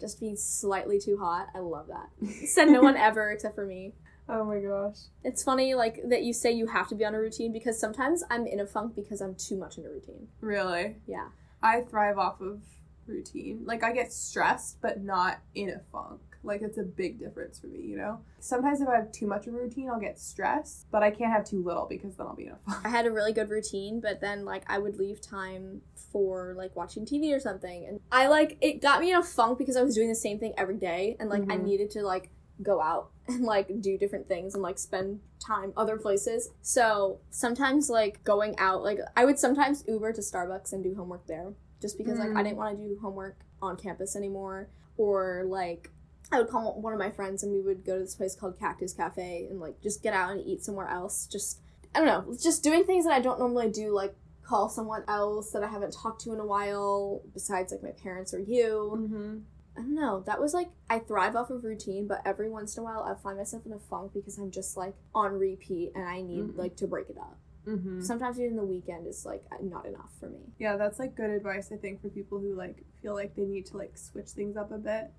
just 0.00 0.20
being 0.20 0.36
slightly 0.36 0.98
too 1.00 1.16
hot. 1.18 1.48
I 1.54 1.58
love 1.60 1.88
that. 1.88 2.10
Said 2.46 2.66
no 2.66 2.82
one 2.82 2.96
ever 2.96 3.30
except 3.30 3.54
for 3.56 3.64
me. 3.66 3.94
Oh 4.28 4.44
my 4.44 4.58
gosh. 4.60 4.96
It's 5.22 5.42
funny 5.42 5.74
like 5.74 6.00
that 6.08 6.22
you 6.22 6.32
say 6.32 6.50
you 6.52 6.66
have 6.68 6.88
to 6.88 6.94
be 6.94 7.04
on 7.04 7.14
a 7.14 7.18
routine 7.20 7.52
because 7.52 7.78
sometimes 7.78 8.24
I'm 8.30 8.46
in 8.46 8.60
a 8.60 8.66
funk 8.66 8.94
because 8.94 9.20
I'm 9.20 9.34
too 9.34 9.56
much 9.56 9.76
in 9.78 9.84
a 9.84 9.90
routine. 9.90 10.28
Really? 10.40 10.96
Yeah. 11.06 11.28
I 11.62 11.82
thrive 11.82 12.18
off 12.18 12.40
of 12.40 12.60
routine. 13.06 13.62
Like 13.64 13.82
I 13.84 13.92
get 13.92 14.12
stressed, 14.12 14.80
but 14.80 15.02
not 15.02 15.40
in 15.54 15.68
a 15.70 15.80
funk. 15.92 16.20
Like 16.42 16.60
it's 16.62 16.76
a 16.78 16.82
big 16.82 17.18
difference 17.18 17.58
for 17.58 17.68
me, 17.68 17.80
you 17.80 17.96
know? 17.96 18.20
Sometimes 18.38 18.80
if 18.82 18.88
I 18.88 18.96
have 18.96 19.12
too 19.12 19.26
much 19.26 19.46
of 19.46 19.54
a 19.54 19.56
routine, 19.58 19.88
I'll 19.90 20.00
get 20.00 20.18
stressed, 20.18 20.86
but 20.90 21.02
I 21.02 21.10
can't 21.10 21.32
have 21.32 21.44
too 21.44 21.62
little 21.64 21.86
because 21.88 22.16
then 22.16 22.26
I'll 22.26 22.34
be 22.36 22.46
in 22.46 22.52
a 22.52 22.56
funk. 22.70 22.84
I 22.84 22.90
had 22.90 23.06
a 23.06 23.10
really 23.10 23.32
good 23.32 23.48
routine, 23.48 24.00
but 24.00 24.20
then 24.20 24.44
like 24.44 24.62
I 24.68 24.78
would 24.78 24.98
leave 24.98 25.20
time 25.22 25.80
for 26.12 26.54
like 26.56 26.76
watching 26.76 27.06
TV 27.06 27.34
or 27.34 27.40
something. 27.40 27.86
And 27.86 28.00
I 28.12 28.28
like 28.28 28.58
it 28.60 28.82
got 28.82 29.00
me 29.00 29.10
in 29.10 29.16
a 29.16 29.22
funk 29.22 29.58
because 29.58 29.76
I 29.76 29.82
was 29.82 29.94
doing 29.94 30.08
the 30.08 30.14
same 30.14 30.38
thing 30.38 30.52
every 30.58 30.76
day 30.76 31.16
and 31.18 31.28
like 31.30 31.42
I 31.50 31.56
Mhm. 31.56 31.64
needed 31.64 31.90
to 31.92 32.02
like 32.02 32.28
go 32.62 32.80
out 32.80 33.10
and 33.28 33.42
like 33.42 33.80
do 33.80 33.96
different 33.98 34.28
things 34.28 34.54
and 34.54 34.62
like 34.62 34.78
spend 34.78 35.20
time 35.44 35.72
other 35.76 35.96
places. 35.96 36.50
So 36.62 37.20
sometimes 37.30 37.90
like 37.90 38.22
going 38.24 38.54
out, 38.58 38.82
like 38.82 38.98
I 39.16 39.24
would 39.24 39.38
sometimes 39.38 39.84
Uber 39.88 40.12
to 40.14 40.20
Starbucks 40.20 40.72
and 40.72 40.82
do 40.82 40.94
homework 40.94 41.26
there 41.26 41.52
just 41.80 41.98
because 41.98 42.18
like 42.18 42.30
I 42.30 42.40
Mm. 42.40 42.44
didn't 42.44 42.56
want 42.56 42.78
to 42.78 42.84
do 42.84 42.98
homework 43.02 43.38
on 43.60 43.76
campus 43.76 44.14
anymore 44.16 44.68
or 44.96 45.44
like 45.46 45.90
I 46.32 46.38
would 46.38 46.48
call 46.48 46.80
one 46.80 46.92
of 46.92 46.98
my 46.98 47.10
friends 47.10 47.42
and 47.42 47.52
we 47.52 47.60
would 47.60 47.84
go 47.84 47.94
to 47.96 48.00
this 48.04 48.14
place 48.14 48.34
called 48.34 48.58
Cactus 48.58 48.92
Cafe 48.94 49.46
and 49.50 49.60
like 49.60 49.80
just 49.82 50.02
get 50.02 50.14
out 50.14 50.30
and 50.32 50.40
eat 50.46 50.64
somewhere 50.64 50.88
else. 50.88 51.26
Just 51.30 51.60
I 51.94 52.00
don't 52.00 52.08
know, 52.08 52.34
just 52.42 52.62
doing 52.64 52.84
things 52.84 53.04
that 53.04 53.12
I 53.12 53.20
don't 53.20 53.38
normally 53.38 53.70
do, 53.70 53.92
like 53.94 54.14
call 54.42 54.68
someone 54.68 55.04
else 55.08 55.50
that 55.52 55.62
I 55.62 55.68
haven't 55.68 55.92
talked 55.92 56.20
to 56.22 56.32
in 56.32 56.40
a 56.40 56.44
while, 56.46 57.22
besides 57.32 57.72
like 57.72 57.82
my 57.82 57.90
parents 57.92 58.34
or 58.34 58.40
you. 58.40 58.92
Mm-hmm. 58.96 59.38
I 59.76 59.80
don't 59.80 59.94
know. 59.94 60.20
That 60.26 60.40
was 60.40 60.54
like 60.54 60.68
I 60.88 60.98
thrive 61.00 61.34
off 61.36 61.50
of 61.50 61.64
routine, 61.64 62.06
but 62.06 62.22
every 62.24 62.48
once 62.48 62.76
in 62.76 62.82
a 62.82 62.84
while 62.84 63.02
I 63.02 63.14
find 63.20 63.38
myself 63.38 63.66
in 63.66 63.72
a 63.72 63.78
funk 63.78 64.12
because 64.14 64.38
I'm 64.38 64.50
just 64.50 64.76
like 64.76 64.94
on 65.14 65.32
repeat 65.32 65.92
and 65.94 66.08
I 66.08 66.20
need 66.22 66.44
Mhm. 66.44 66.56
like 66.56 66.76
to 66.76 66.86
break 66.86 67.10
it 67.10 67.18
up. 67.18 67.36
Mm-hmm. 67.66 68.02
Sometimes 68.02 68.38
even 68.38 68.56
the 68.56 68.64
weekend 68.64 69.06
is 69.06 69.24
like 69.26 69.42
not 69.62 69.86
enough 69.86 70.10
for 70.20 70.28
me. 70.28 70.52
Yeah, 70.58 70.76
that's 70.76 70.98
like 70.98 71.14
good 71.16 71.30
advice 71.30 71.72
I 71.72 71.76
think 71.76 72.00
for 72.02 72.08
people 72.08 72.38
who 72.38 72.54
like 72.54 72.84
feel 73.02 73.14
like 73.14 73.34
they 73.34 73.44
need 73.46 73.66
to 73.66 73.76
like 73.76 73.96
switch 73.96 74.28
things 74.28 74.56
up 74.56 74.70
a 74.70 74.78
bit. 74.78 75.10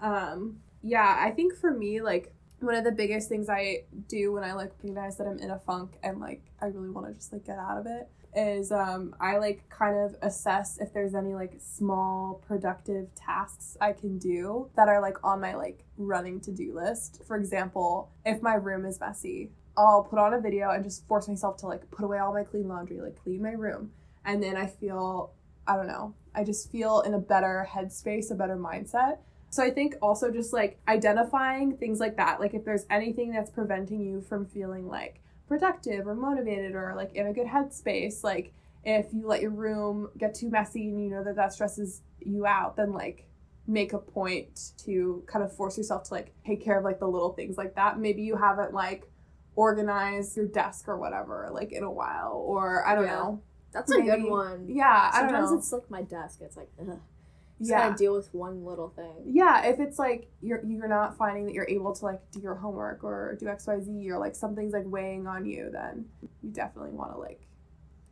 Um 0.00 0.60
yeah, 0.82 1.16
I 1.18 1.30
think 1.32 1.54
for 1.54 1.72
me 1.72 2.00
like 2.00 2.32
one 2.60 2.74
of 2.74 2.84
the 2.84 2.92
biggest 2.92 3.28
things 3.28 3.48
I 3.48 3.84
do 4.08 4.32
when 4.32 4.44
I 4.44 4.52
like 4.52 4.72
recognize 4.78 5.16
that 5.18 5.26
I'm 5.26 5.38
in 5.38 5.50
a 5.50 5.58
funk 5.60 5.92
and 6.02 6.20
like 6.20 6.42
I 6.60 6.66
really 6.66 6.90
want 6.90 7.06
to 7.08 7.14
just 7.14 7.32
like 7.32 7.44
get 7.46 7.58
out 7.58 7.78
of 7.78 7.86
it 7.86 8.08
is 8.38 8.70
um 8.70 9.14
I 9.20 9.38
like 9.38 9.68
kind 9.68 9.96
of 9.96 10.16
assess 10.22 10.78
if 10.78 10.92
there's 10.92 11.14
any 11.14 11.34
like 11.34 11.54
small 11.58 12.42
productive 12.46 13.14
tasks 13.14 13.76
I 13.80 13.92
can 13.92 14.18
do 14.18 14.70
that 14.76 14.88
are 14.88 15.02
like 15.02 15.22
on 15.24 15.40
my 15.40 15.54
like 15.54 15.84
running 15.96 16.40
to-do 16.40 16.74
list. 16.74 17.22
For 17.26 17.36
example, 17.36 18.10
if 18.24 18.40
my 18.40 18.54
room 18.54 18.86
is 18.86 19.00
messy, 19.00 19.50
I'll 19.76 20.04
put 20.04 20.18
on 20.18 20.34
a 20.34 20.40
video 20.40 20.70
and 20.70 20.84
just 20.84 21.06
force 21.06 21.28
myself 21.28 21.56
to 21.58 21.66
like 21.66 21.90
put 21.90 22.04
away 22.04 22.18
all 22.18 22.32
my 22.32 22.44
clean 22.44 22.68
laundry, 22.68 23.00
like 23.00 23.16
clean 23.22 23.42
my 23.42 23.52
room. 23.52 23.92
And 24.24 24.42
then 24.42 24.56
I 24.56 24.66
feel, 24.66 25.32
I 25.66 25.76
don't 25.76 25.86
know, 25.86 26.14
I 26.34 26.44
just 26.44 26.70
feel 26.70 27.00
in 27.00 27.14
a 27.14 27.18
better 27.18 27.68
headspace, 27.70 28.30
a 28.30 28.34
better 28.34 28.56
mindset. 28.56 29.18
So 29.50 29.62
I 29.62 29.70
think 29.70 29.94
also 30.02 30.30
just 30.30 30.52
like 30.52 30.78
identifying 30.86 31.76
things 31.76 32.00
like 32.00 32.16
that, 32.16 32.40
like 32.40 32.54
if 32.54 32.64
there's 32.64 32.84
anything 32.90 33.32
that's 33.32 33.50
preventing 33.50 34.04
you 34.04 34.20
from 34.20 34.46
feeling 34.46 34.86
like 34.88 35.22
productive 35.48 36.06
or 36.06 36.14
motivated 36.14 36.74
or 36.74 36.92
like 36.94 37.14
in 37.14 37.26
a 37.26 37.32
good 37.32 37.46
headspace, 37.46 38.22
like 38.22 38.52
if 38.84 39.06
you 39.12 39.26
let 39.26 39.40
your 39.42 39.50
room 39.50 40.08
get 40.18 40.34
too 40.34 40.48
messy 40.50 40.88
and 40.88 41.02
you 41.02 41.10
know 41.10 41.24
that 41.24 41.36
that 41.36 41.52
stresses 41.52 42.02
you 42.20 42.46
out, 42.46 42.76
then 42.76 42.92
like 42.92 43.24
make 43.66 43.92
a 43.92 43.98
point 43.98 44.72
to 44.84 45.22
kind 45.26 45.44
of 45.44 45.52
force 45.54 45.76
yourself 45.76 46.04
to 46.04 46.14
like 46.14 46.32
take 46.46 46.62
care 46.64 46.78
of 46.78 46.84
like 46.84 46.98
the 47.00 47.06
little 47.06 47.32
things 47.32 47.56
like 47.56 47.74
that. 47.74 47.98
Maybe 47.98 48.22
you 48.22 48.36
haven't 48.36 48.72
like 48.72 49.10
organized 49.56 50.36
your 50.36 50.46
desk 50.46 50.86
or 50.88 50.96
whatever 50.96 51.48
like 51.52 51.72
in 51.72 51.82
a 51.82 51.90
while 51.90 52.42
or 52.46 52.86
I 52.86 52.94
don't 52.94 53.04
Yeah. 53.04 53.14
know. 53.14 53.42
That's 53.72 53.92
a 53.92 54.00
good 54.00 54.22
one. 54.24 54.66
Yeah, 54.68 55.10
I 55.12 55.20
don't 55.20 55.28
Sometimes 55.30 55.50
know. 55.50 55.58
it's 55.58 55.72
like 55.72 55.90
my 55.90 56.02
desk. 56.02 56.40
It's 56.40 56.56
like 56.56 56.70
ugh. 56.80 56.98
Just 57.58 57.70
yeah. 57.70 57.88
gotta 57.88 57.96
deal 57.96 58.14
with 58.14 58.32
one 58.32 58.64
little 58.64 58.90
thing. 58.90 59.14
Yeah, 59.26 59.66
if 59.66 59.80
it's 59.80 59.98
like 59.98 60.30
you're 60.40 60.64
you're 60.64 60.88
not 60.88 61.16
finding 61.16 61.46
that 61.46 61.54
you're 61.54 61.68
able 61.68 61.92
to 61.94 62.04
like 62.04 62.20
do 62.30 62.40
your 62.40 62.54
homework 62.54 63.02
or 63.02 63.36
do 63.40 63.46
XYZ 63.46 64.08
or 64.10 64.18
like 64.18 64.36
something's 64.36 64.72
like 64.72 64.86
weighing 64.86 65.26
on 65.26 65.44
you, 65.44 65.70
then 65.72 66.06
you 66.42 66.50
definitely 66.50 66.92
want 66.92 67.12
to 67.12 67.18
like 67.18 67.40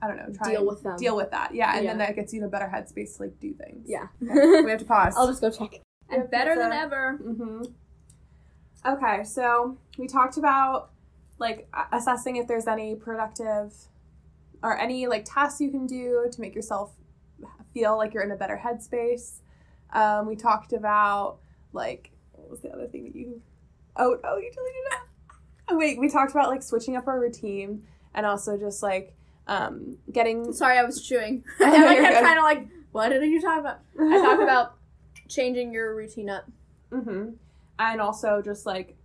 I 0.02 0.08
don't 0.08 0.16
know, 0.16 0.32
try 0.36 0.52
Deal 0.52 0.66
with 0.66 0.82
them. 0.82 0.96
Deal 0.96 1.16
with 1.16 1.30
that. 1.30 1.54
Yeah, 1.54 1.76
and 1.76 1.86
then 1.86 1.98
that 1.98 2.16
gets 2.16 2.32
you 2.32 2.40
in 2.40 2.46
a 2.46 2.48
better 2.48 2.70
headspace 2.72 3.16
to 3.16 3.22
like 3.22 3.40
do 3.40 3.54
things. 3.54 3.86
Yeah. 3.88 4.06
we 4.20 4.70
have 4.70 4.80
to 4.80 4.84
pause. 4.84 5.14
I'll 5.16 5.28
just 5.28 5.40
go 5.40 5.50
check. 5.50 5.80
And 6.10 6.30
better 6.30 6.54
than 6.54 6.70
pizza. 6.70 6.82
ever. 6.82 7.12
hmm 7.16 7.62
Okay, 8.84 9.24
so 9.24 9.78
we 9.98 10.06
talked 10.06 10.36
about 10.36 10.90
like 11.38 11.68
assessing 11.92 12.36
if 12.36 12.46
there's 12.46 12.66
any 12.66 12.94
productive 12.94 13.72
or 14.62 14.78
any 14.78 15.06
like 15.06 15.24
tasks 15.24 15.60
you 15.60 15.70
can 15.70 15.86
do 15.86 16.28
to 16.30 16.40
make 16.40 16.54
yourself 16.54 16.92
feel 17.76 17.98
like 17.98 18.14
you're 18.14 18.22
in 18.22 18.30
a 18.30 18.36
better 18.36 18.58
headspace. 18.64 19.40
Um, 19.92 20.26
we 20.26 20.34
talked 20.34 20.72
about 20.72 21.36
like 21.74 22.10
what 22.32 22.48
was 22.50 22.60
the 22.60 22.70
other 22.70 22.86
thing 22.86 23.04
that 23.04 23.14
you? 23.14 23.42
Oh, 23.96 24.16
oh, 24.24 24.36
you 24.38 24.50
deleted 24.50 24.82
it. 24.92 24.98
Oh 25.68 25.76
wait, 25.76 25.98
we 25.98 26.08
talked 26.08 26.30
about 26.30 26.48
like 26.48 26.62
switching 26.62 26.96
up 26.96 27.06
our 27.06 27.20
routine 27.20 27.82
and 28.14 28.24
also 28.24 28.56
just 28.56 28.82
like 28.82 29.14
um, 29.46 29.98
getting. 30.10 30.54
Sorry, 30.54 30.78
I 30.78 30.84
was 30.84 31.06
chewing. 31.06 31.44
And 31.60 31.74
I'm 31.74 31.96
good. 31.96 32.24
kind 32.24 32.38
of 32.38 32.44
like, 32.44 32.66
what 32.92 33.10
did 33.10 33.22
you 33.24 33.42
talk 33.42 33.60
about? 33.60 33.80
I 34.00 34.18
talked 34.22 34.42
about 34.50 34.76
changing 35.28 35.74
your 35.74 35.94
routine 35.94 36.30
up. 36.30 36.50
hmm 36.90 37.30
And 37.78 38.00
also 38.00 38.40
just 38.40 38.64
like 38.64 38.96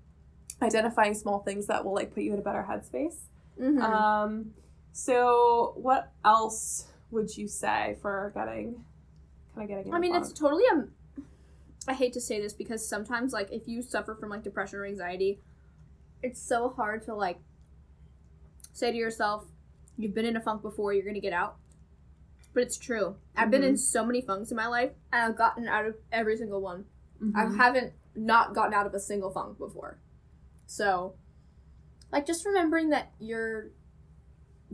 identifying 0.62 1.14
small 1.14 1.40
things 1.40 1.68
that 1.68 1.84
will 1.84 1.94
like 1.94 2.14
put 2.14 2.24
you 2.24 2.32
in 2.32 2.40
a 2.40 2.44
better 2.44 2.66
headspace. 2.70 3.18
Mm-hmm. 3.60 3.82
Um, 3.82 4.54
so 4.94 5.74
what 5.76 6.14
else 6.24 6.88
would 7.12 7.36
you 7.38 7.48
say 7.48 7.98
for 8.02 8.32
getting 8.34 8.84
kind 9.56 9.64
of 9.64 9.68
getting? 9.70 9.88
In 9.88 9.94
I 9.94 9.98
a 9.98 10.00
mean, 10.00 10.16
it's 10.16 10.32
totally 10.34 10.64
um. 10.72 10.92
I 11.88 11.94
hate 11.94 12.14
to 12.14 12.22
say 12.22 12.40
this 12.40 12.54
because 12.54 12.88
sometimes, 12.88 13.34
like, 13.34 13.52
if 13.52 13.68
you 13.68 13.82
suffer 13.82 14.16
from 14.16 14.30
like 14.30 14.44
depression 14.44 14.80
or 14.80 14.86
anxiety, 14.86 15.40
it's 16.22 16.42
so 16.42 16.70
hard 16.70 17.02
to 17.04 17.16
like 17.16 17.40
say 18.74 18.92
to 18.92 18.98
yourself, 18.98 19.46
"You've 19.98 20.14
been 20.14 20.26
in 20.26 20.36
a 20.38 20.42
funk 20.42 20.62
before. 20.62 20.94
You're 20.94 21.06
gonna 21.06 21.20
get 21.20 21.34
out." 21.34 21.58
But 22.54 22.64
it's 22.64 22.78
true. 22.78 23.16
I've 23.36 23.50
been 23.50 23.64
in 23.64 23.78
so 23.78 24.06
many 24.06 24.22
funks 24.22 24.52
in 24.52 24.58
my 24.58 24.68
life, 24.68 24.92
and 25.12 25.24
I've 25.24 25.38
gotten 25.38 25.68
out 25.68 25.86
of 25.86 25.96
every 26.12 26.36
single 26.38 26.62
one. 26.62 26.86
I 27.34 27.46
Mhm. 27.46 27.58
haven't 27.58 27.94
not 28.14 28.54
gotten 28.54 28.74
out 28.74 28.86
of 28.86 28.94
a 28.94 29.00
single 29.00 29.32
funk 29.32 29.58
before. 29.58 29.98
So, 30.68 31.16
like, 32.12 32.26
just 32.26 32.46
remembering 32.46 32.90
that 32.90 33.14
you're 33.20 33.70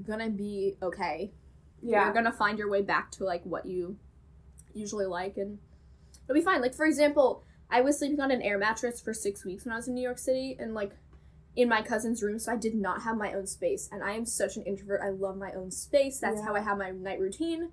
gonna 0.04 0.30
be 0.30 0.76
okay. 0.82 1.32
Yeah. 1.91 2.06
You're 2.06 2.13
gonna 2.13 2.32
find 2.34 2.58
your 2.60 2.69
way 2.69 2.82
back 2.82 3.12
to 3.12 3.23
like 3.23 3.43
what 3.43 3.65
you 3.65 3.97
usually 4.73 5.06
like, 5.06 5.38
and 5.38 5.60
it'll 6.26 6.36
be 6.36 6.41
fine. 6.41 6.62
Like 6.62 6.76
for 6.76 6.86
example, 6.86 7.43
I 7.69 7.82
was 7.82 7.97
sleeping 8.00 8.19
on 8.19 8.32
an 8.32 8.41
air 8.41 8.58
mattress 8.58 9.02
for 9.02 9.13
six 9.13 9.43
weeks 9.45 9.65
when 9.65 9.73
I 9.73 9.78
was 9.78 9.88
in 9.88 9.93
New 9.95 10.02
York 10.02 10.19
City, 10.19 10.56
and 10.60 10.73
like 10.73 10.91
in 11.56 11.67
my 11.67 11.82
cousin's 11.82 12.21
room, 12.21 12.38
so 12.38 12.52
I 12.52 12.56
did 12.56 12.76
not 12.76 13.02
have 13.02 13.17
my 13.17 13.34
own 13.34 13.47
space. 13.47 13.89
And 13.91 14.04
I 14.04 14.12
am 14.12 14.26
such 14.26 14.58
an 14.58 14.63
introvert. 14.63 15.02
I 15.04 15.10
love 15.10 15.38
my 15.38 15.52
own 15.54 15.71
space. 15.71 16.19
That's 16.19 16.38
Yeah. 16.39 16.45
how 16.45 16.56
I 16.56 16.60
have 16.60 16.78
my 16.78 16.91
night 16.91 17.19
routine. 17.19 17.71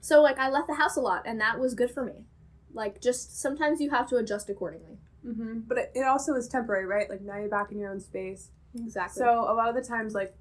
So 0.00 0.20
like 0.20 0.38
I 0.38 0.50
left 0.50 0.66
the 0.66 0.74
house 0.74 0.96
a 0.96 1.00
lot, 1.00 1.22
and 1.26 1.40
that 1.40 1.58
was 1.58 1.74
good 1.74 1.90
for 1.90 2.04
me. 2.04 2.26
Like 2.74 3.00
just 3.00 3.40
sometimes 3.40 3.80
you 3.80 3.90
have 3.90 4.08
to 4.10 4.16
adjust 4.16 4.50
accordingly. 4.50 4.98
hmm 5.22 5.60
But 5.60 5.78
it, 5.78 5.92
it 5.94 6.04
also 6.04 6.34
is 6.34 6.46
temporary, 6.48 6.84
right? 6.86 7.08
Like 7.08 7.22
now 7.22 7.38
you're 7.38 7.48
back 7.48 7.72
in 7.72 7.78
your 7.78 7.90
own 7.90 8.00
space. 8.00 8.50
Exactly. 8.76 9.20
So 9.20 9.30
a 9.50 9.54
lot 9.54 9.68
of 9.68 9.74
the 9.76 9.88
times, 9.88 10.12
like 10.14 10.34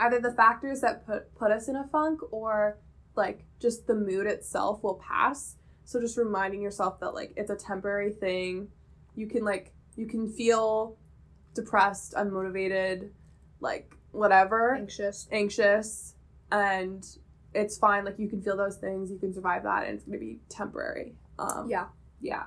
either 0.00 0.18
the 0.20 0.32
factors 0.32 0.80
that 0.80 1.06
put 1.06 1.34
put 1.36 1.50
us 1.50 1.68
in 1.68 1.76
a 1.76 1.86
funk 1.92 2.20
or 2.32 2.78
like 3.16 3.44
just 3.60 3.86
the 3.86 3.94
mood 3.94 4.26
itself 4.26 4.82
will 4.82 4.94
pass. 5.06 5.56
So 5.84 6.00
just 6.00 6.16
reminding 6.16 6.62
yourself 6.62 7.00
that 7.00 7.14
like 7.14 7.32
it's 7.36 7.50
a 7.50 7.56
temporary 7.56 8.12
thing. 8.12 8.68
You 9.14 9.26
can 9.26 9.44
like 9.44 9.72
you 9.96 10.06
can 10.06 10.28
feel 10.28 10.96
depressed, 11.54 12.14
unmotivated, 12.14 13.10
like 13.60 13.94
whatever, 14.12 14.74
anxious. 14.76 15.28
anxious, 15.30 16.14
and 16.50 17.04
it's 17.54 17.76
fine. 17.76 18.04
Like 18.04 18.18
you 18.18 18.28
can 18.28 18.40
feel 18.42 18.56
those 18.56 18.76
things, 18.76 19.10
you 19.10 19.18
can 19.18 19.32
survive 19.34 19.64
that, 19.64 19.84
and 19.86 19.96
it's 19.96 20.04
gonna 20.04 20.18
be 20.18 20.38
temporary. 20.48 21.14
Um, 21.38 21.68
Yeah. 21.68 21.86
yeah. 22.20 22.44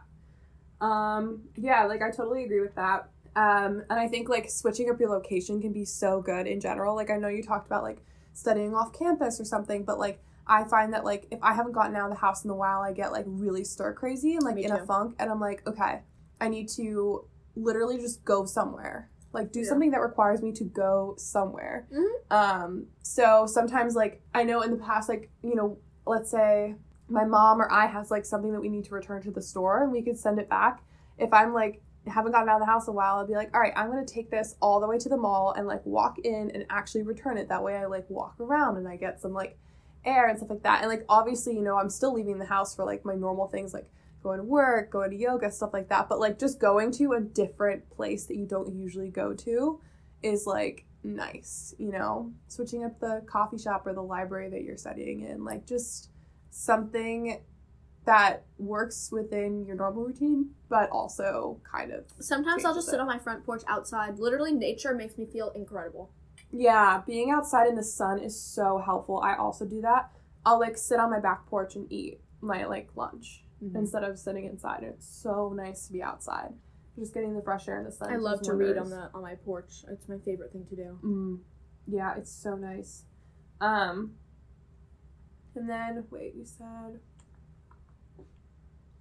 Um, 0.82 1.44
yeah, 1.56 1.86
like 1.86 2.02
I 2.02 2.12
totally 2.12 2.44
agree 2.44 2.62
with 2.62 2.76
that. 2.76 3.10
Um, 3.36 3.84
and 3.90 4.00
I 4.00 4.08
think 4.08 4.30
like 4.30 4.50
switching 4.50 4.90
up 4.90 5.00
your 5.00 5.10
location 5.10 5.62
can 5.62 5.74
be 5.74 5.86
so 5.86 6.22
good 6.22 6.48
in 6.48 6.60
general. 6.60 6.96
Like 6.96 7.10
I 7.10 7.18
know 7.18 7.28
you 7.30 7.44
talked 7.44 7.68
about 7.68 7.84
like 7.84 8.04
studying 8.34 8.76
off 8.76 8.94
campus 8.94 9.40
or 9.40 9.46
something, 9.46 9.84
but 9.84 10.00
like 10.00 10.22
I 10.46 10.64
find 10.66 10.94
that 10.94 11.04
like 11.06 11.28
if 11.32 11.40
I 11.42 11.54
haven't 11.54 11.72
gotten 11.74 11.96
out 11.96 12.06
of 12.06 12.16
the 12.16 12.20
house 12.20 12.44
in 12.44 12.50
a 12.50 12.56
while, 12.56 12.82
I 12.82 12.92
get 12.94 13.12
like 13.12 13.26
really 13.28 13.64
stir 13.64 13.94
crazy 13.94 14.36
and 14.36 14.44
like 14.44 14.56
Me 14.56 14.66
in 14.66 14.72
too. 14.72 14.78
a 14.78 14.86
funk, 14.86 15.16
and 15.20 15.30
I'm 15.32 15.40
like, 15.40 15.66
okay, 15.68 16.02
I 16.42 16.48
need 16.50 16.70
to 16.70 17.26
literally 17.56 17.98
just 17.98 18.24
go 18.26 18.46
somewhere. 18.46 19.10
Like 19.32 19.52
do 19.52 19.62
Yeah. 19.62 19.70
something 19.70 19.92
that 19.92 20.02
requires 20.02 20.42
me 20.44 20.52
to 20.54 20.64
go 20.64 21.16
somewhere. 21.18 21.88
Mhm. 21.92 22.32
Um, 22.32 22.86
so 23.02 23.46
sometimes 23.48 23.96
like 23.96 24.22
I 24.36 24.44
know 24.44 24.62
in 24.62 24.72
the 24.72 24.78
past, 24.78 25.10
like, 25.10 25.30
you 25.42 25.56
know, 25.56 25.78
let's 26.06 26.30
say 26.30 26.76
my 27.10 27.26
mom 27.26 27.62
or 27.62 27.72
I 27.72 27.86
has 27.88 28.12
like 28.12 28.26
something 28.26 28.52
that 28.54 28.60
we 28.62 28.70
need 28.70 28.86
to 28.86 28.94
return 28.94 29.22
to 29.24 29.32
the 29.32 29.42
store 29.42 29.82
and 29.84 29.92
we 29.92 30.02
could 30.02 30.18
send 30.20 30.40
it 30.40 30.50
back. 30.50 30.84
If 31.18 31.34
I'm 31.34 31.54
like 31.54 31.82
haven't 32.08 32.32
gotten 32.32 32.50
out 32.50 32.56
of 32.56 32.68
the 32.68 32.72
house 32.72 32.88
a 32.88 32.92
while, 32.92 33.18
I'll 33.18 33.28
be 33.28 33.34
like, 33.34 33.54
all 33.54 33.62
right, 33.62 33.74
I'm 33.76 33.90
gonna 33.90 34.06
take 34.06 34.30
this 34.30 34.56
all 34.62 34.80
the 34.80 34.88
way 34.88 34.98
to 35.00 35.10
the 35.10 35.18
mall 35.18 35.54
and 35.58 35.68
like 35.68 35.86
walk 35.86 36.20
in 36.20 36.52
and 36.54 36.66
actually 36.70 37.04
return 37.04 37.38
it. 37.38 37.50
That 37.50 37.64
way 37.64 37.78
I 37.78 37.86
like 37.86 38.10
walk 38.10 38.40
around 38.40 38.78
and 38.78 38.88
I 38.88 38.98
get 38.98 39.22
some 39.22 39.34
like 39.34 39.58
air 40.06 40.28
and 40.28 40.38
stuff 40.38 40.50
like 40.50 40.64
that. 40.64 40.82
And 40.82 40.90
like 40.90 41.06
obviously, 41.10 41.56
you 41.56 41.62
know, 41.62 41.78
I'm 41.78 41.90
still 41.90 42.14
leaving 42.14 42.40
the 42.40 42.46
house 42.46 42.76
for 42.76 42.86
like 42.86 43.06
my 43.06 43.16
normal 43.16 43.48
things 43.48 43.74
like 43.74 43.90
going 44.22 44.40
to 44.40 44.44
work, 44.44 44.90
going 44.90 45.12
to 45.12 45.18
yoga, 45.18 45.52
stuff 45.52 45.74
like 45.74 45.90
that. 45.90 46.10
But 46.10 46.20
like 46.20 46.40
just 46.40 46.60
going 46.60 46.92
to 46.94 47.14
a 47.14 47.22
different 47.22 47.90
place 47.90 48.26
that 48.26 48.38
you 48.38 48.46
don't 48.46 48.74
usually 48.74 49.10
go 49.10 49.34
to 49.34 49.80
is 50.22 50.48
like 50.48 50.86
nice, 51.04 51.76
you 51.78 51.92
know? 51.92 52.32
Switching 52.48 52.84
up 52.84 53.00
the 53.00 53.24
coffee 53.28 53.58
shop 53.58 53.86
or 53.86 53.94
the 53.94 54.02
library 54.02 54.50
that 54.50 54.64
you're 54.64 54.78
studying 54.78 55.22
in, 55.22 55.44
like 55.44 55.68
just 55.68 56.10
something 56.50 57.42
that 58.06 58.44
works 58.58 59.12
within 59.12 59.66
your 59.66 59.76
normal 59.76 60.04
routine, 60.06 60.50
but 60.70 60.90
also 60.90 61.60
kind 61.70 61.92
of 61.92 62.06
Sometimes 62.20 62.66
I'll 62.66 62.74
just 62.76 62.90
sit 62.90 63.00
on 63.00 63.08
my 63.08 63.18
front 63.20 63.46
porch 63.46 63.64
outside. 63.68 64.20
Literally, 64.20 64.52
nature 64.52 64.94
makes 64.94 65.18
me 65.18 65.26
feel 65.26 65.50
incredible. 65.52 66.12
Yeah, 66.52 67.02
being 67.08 67.32
outside 67.32 67.68
in 67.68 67.76
the 67.76 67.84
sun 67.84 68.20
is 68.20 68.40
so 68.40 68.78
helpful. 68.78 69.20
I 69.20 69.36
also 69.36 69.66
do 69.66 69.82
that. 69.82 70.12
I'll 70.46 70.60
like 70.60 70.78
sit 70.78 71.00
on 71.00 71.10
my 71.10 71.20
back 71.20 71.46
porch 71.48 71.76
and 71.76 71.92
eat 71.92 72.20
my 72.42 72.66
like 72.66 72.90
lunch 72.96 73.46
Mhm. 73.64 73.76
instead 73.76 74.04
of 74.04 74.20
sitting 74.20 74.44
inside. 74.46 74.84
It's 74.84 75.08
so 75.08 75.54
nice 75.56 75.88
to 75.88 75.94
be 75.94 76.04
outside. 76.04 76.54
Just 77.00 77.14
getting 77.14 77.34
the 77.34 77.42
fresh 77.42 77.68
air 77.68 77.78
and 77.78 77.88
the 77.88 77.92
sun. 77.92 78.12
I 78.12 78.18
love 78.18 78.42
to 78.44 78.54
read 78.54 78.78
on 78.78 78.90
the 78.90 79.10
on 79.14 79.22
my 79.22 79.36
porch. 79.36 79.86
It's 79.88 80.08
my 80.10 80.18
favorite 80.20 80.52
thing 80.52 80.66
to 80.68 80.76
do. 80.76 81.00
Mm, 81.02 81.40
yeah, 81.88 82.16
it's 82.18 82.32
so 82.32 82.56
nice. 82.56 83.06
Um, 83.62 84.16
and 85.56 85.70
then 85.70 86.06
wait, 86.12 86.36
you 86.36 86.46
said. 86.46 87.00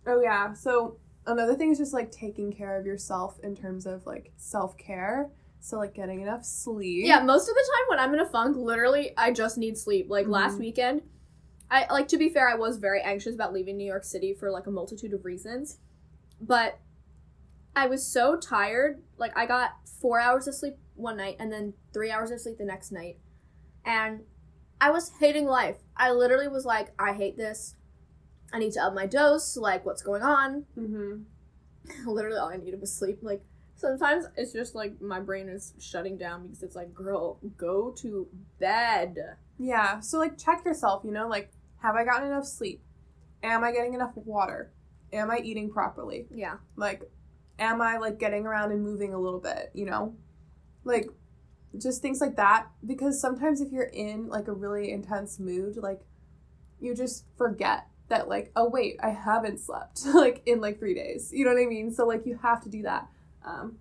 Oh 0.07 0.21
yeah, 0.21 0.53
so 0.53 0.97
another 1.27 1.55
thing 1.55 1.71
is 1.71 1.79
just 1.79 1.93
like 1.93 2.11
taking 2.11 2.53
care 2.53 2.79
of 2.79 2.87
yourself 2.87 3.39
in 3.43 3.55
terms 3.55 3.87
of 3.87 4.05
like 4.07 4.33
self 4.37 4.77
care. 4.77 5.31
So 5.61 5.79
like 5.79 5.95
getting 5.95 6.21
enough 6.23 6.45
sleep. 6.45 7.05
Yeah, 7.07 7.21
most 7.23 7.49
of 7.49 7.55
the 7.55 7.61
time 7.73 7.85
when 7.89 7.99
I'm 8.01 8.15
in 8.15 8.21
a 8.21 8.27
funk, 8.29 8.57
literally 8.57 9.13
I 9.17 9.33
just 9.33 9.59
need 9.59 9.79
sleep. 9.79 10.11
Like 10.11 10.27
last 10.27 10.57
Mhm. 10.57 10.61
weekend, 10.61 11.03
I 11.71 11.87
like 11.93 12.09
to 12.09 12.17
be 12.19 12.29
fair, 12.29 12.49
I 12.49 12.57
was 12.57 12.79
very 12.79 13.01
anxious 13.01 13.35
about 13.35 13.53
leaving 13.53 13.77
New 13.77 13.87
York 13.87 14.05
City 14.05 14.35
for 14.35 14.51
like 14.51 14.67
a 14.67 14.71
multitude 14.73 15.13
of 15.15 15.25
reasons. 15.25 15.79
But 16.41 16.79
I 17.77 17.87
was 17.87 18.05
so 18.05 18.37
tired. 18.37 19.03
Like 19.17 19.37
I 19.39 19.47
got 19.47 19.87
4 19.87 20.19
hours 20.19 20.49
of 20.49 20.55
sleep 20.57 20.75
one 20.97 21.17
night 21.17 21.37
and 21.39 21.53
then 21.53 21.75
3 21.93 22.11
hours 22.11 22.31
of 22.33 22.41
sleep 22.41 22.59
the 22.59 22.65
next 22.65 22.91
night. 22.91 23.19
And 23.85 24.25
I 24.81 24.91
was 24.91 25.13
hating 25.21 25.47
life. 25.47 25.77
I 25.97 26.11
literally 26.11 26.49
was 26.49 26.65
like, 26.65 26.93
I 26.99 27.13
hate 27.13 27.37
this. 27.37 27.77
I 28.53 28.59
need 28.59 28.73
to 28.73 28.81
up 28.81 28.95
my 28.95 29.07
dose. 29.07 29.57
Like, 29.57 29.85
what's 29.87 30.03
going 30.03 30.23
on? 30.23 30.65
Mm-hmm. 30.79 31.23
literally 32.07 32.39
all 32.39 32.49
I 32.49 32.57
needed 32.57 32.81
was 32.81 32.93
sleep. 32.95 33.19
Like 33.23 33.43
sometimes 33.75 34.27
it's 34.37 34.53
just 34.53 34.75
like 34.75 35.01
my 35.01 35.21
brain 35.21 35.49
is 35.49 35.75
shutting 35.79 36.17
down 36.17 36.47
because 36.47 36.63
it's 36.63 36.77
like, 36.77 36.95
girl, 36.95 37.39
go 37.57 37.91
to 37.99 38.29
bed. 38.59 39.17
Yeah. 39.59 40.01
So 40.01 40.19
like 40.19 40.39
check 40.39 40.65
yourself. 40.65 41.05
You 41.05 41.13
know, 41.13 41.29
like 41.29 41.53
have 41.79 41.97
I 41.97 42.05
gotten 42.05 42.29
enough 42.29 42.47
sleep? 42.47 42.83
Am 43.43 43.65
I 43.65 43.73
getting 43.73 43.95
enough 43.95 44.13
water? 44.15 44.73
Am 45.13 45.31
I 45.31 45.39
eating 45.39 45.71
properly? 45.71 46.27
Yeah. 46.31 46.57
Like, 46.77 47.03
am 47.59 47.83
I 47.83 47.99
like 47.99 48.19
getting 48.19 48.47
around 48.47 48.73
and 48.73 48.83
moving 48.83 49.13
a 49.13 49.19
little 49.19 49.41
bit? 49.41 49.71
You 49.75 49.87
know, 49.87 50.15
like 50.85 51.09
just 51.77 52.01
things 52.01 52.21
like 52.21 52.37
that. 52.37 52.69
Because 52.87 53.21
sometimes 53.21 53.61
if 53.61 53.73
you're 53.73 53.83
in 53.83 54.29
like 54.29 54.49
a 54.49 54.53
really 54.53 54.93
intense 54.93 55.39
mood, 55.39 55.77
like 55.77 56.01
you 56.81 56.95
just 56.95 57.25
forget 57.37 57.87
that 58.09 58.29
like 58.29 58.53
oh 58.57 58.69
wait 58.69 58.99
I 59.03 59.11
haven't 59.11 59.59
slept 59.59 60.05
like 60.15 60.43
in 60.47 60.61
like 60.61 60.79
three 60.79 60.95
days. 60.95 61.31
You 61.33 61.45
know 61.45 61.53
what 61.53 61.63
I 61.63 61.67
mean? 61.67 61.93
So 61.93 62.07
like 62.07 62.27
you 62.27 62.39
have 62.43 62.63
to 62.65 62.69
do 62.69 62.83
that. 62.83 63.09
Um, 63.45 63.79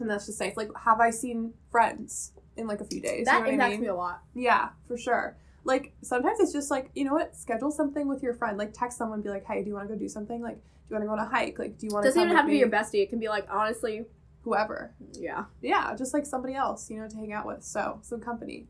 and 0.00 0.10
that's 0.10 0.26
just 0.26 0.40
nice. 0.40 0.56
Like 0.56 0.70
have 0.84 1.00
I 1.00 1.10
seen 1.10 1.54
friends 1.70 2.32
in 2.56 2.66
like 2.66 2.80
a 2.80 2.84
few 2.84 3.00
days? 3.00 3.26
That 3.26 3.38
you 3.40 3.44
know 3.44 3.50
impacts 3.52 3.66
I 3.66 3.70
mean? 3.72 3.80
me 3.82 3.86
a 3.88 3.94
lot. 3.94 4.22
Yeah, 4.34 4.70
for 4.86 4.96
sure. 4.96 5.36
Like 5.64 5.92
sometimes 6.02 6.38
it's 6.40 6.52
just 6.52 6.70
like, 6.70 6.90
you 6.94 7.04
know 7.04 7.14
what, 7.14 7.36
schedule 7.36 7.70
something 7.70 8.08
with 8.08 8.22
your 8.22 8.34
friend. 8.34 8.56
Like 8.56 8.72
text 8.72 8.98
someone, 8.98 9.20
be 9.22 9.30
like, 9.30 9.44
Hey, 9.44 9.62
do 9.62 9.68
you 9.68 9.74
wanna 9.74 9.88
go 9.88 9.96
do 9.96 10.08
something? 10.08 10.40
Like, 10.40 10.56
do 10.56 10.60
you 10.90 10.96
wanna 10.96 11.06
go 11.06 11.12
on 11.12 11.18
a 11.18 11.26
hike? 11.26 11.58
Like, 11.58 11.78
do 11.78 11.86
you 11.86 11.92
wanna 11.92 12.06
doesn't 12.06 12.20
come 12.20 12.28
even 12.28 12.36
have 12.36 12.46
to 12.46 12.50
be 12.50 12.58
your 12.58 12.68
bestie. 12.68 13.02
It 13.02 13.10
can 13.10 13.18
be 13.18 13.28
like 13.28 13.46
honestly, 13.50 14.06
whoever. 14.46 14.94
yeah. 15.12 15.44
Yeah, 15.60 15.94
just 15.96 16.14
like 16.14 16.24
somebody 16.24 16.54
else, 16.54 16.88
you 16.88 17.00
know, 17.00 17.08
to 17.08 17.16
hang 17.16 17.32
out 17.32 17.46
with. 17.46 17.64
So 17.64 17.98
some 18.02 18.20
company. 18.20 18.68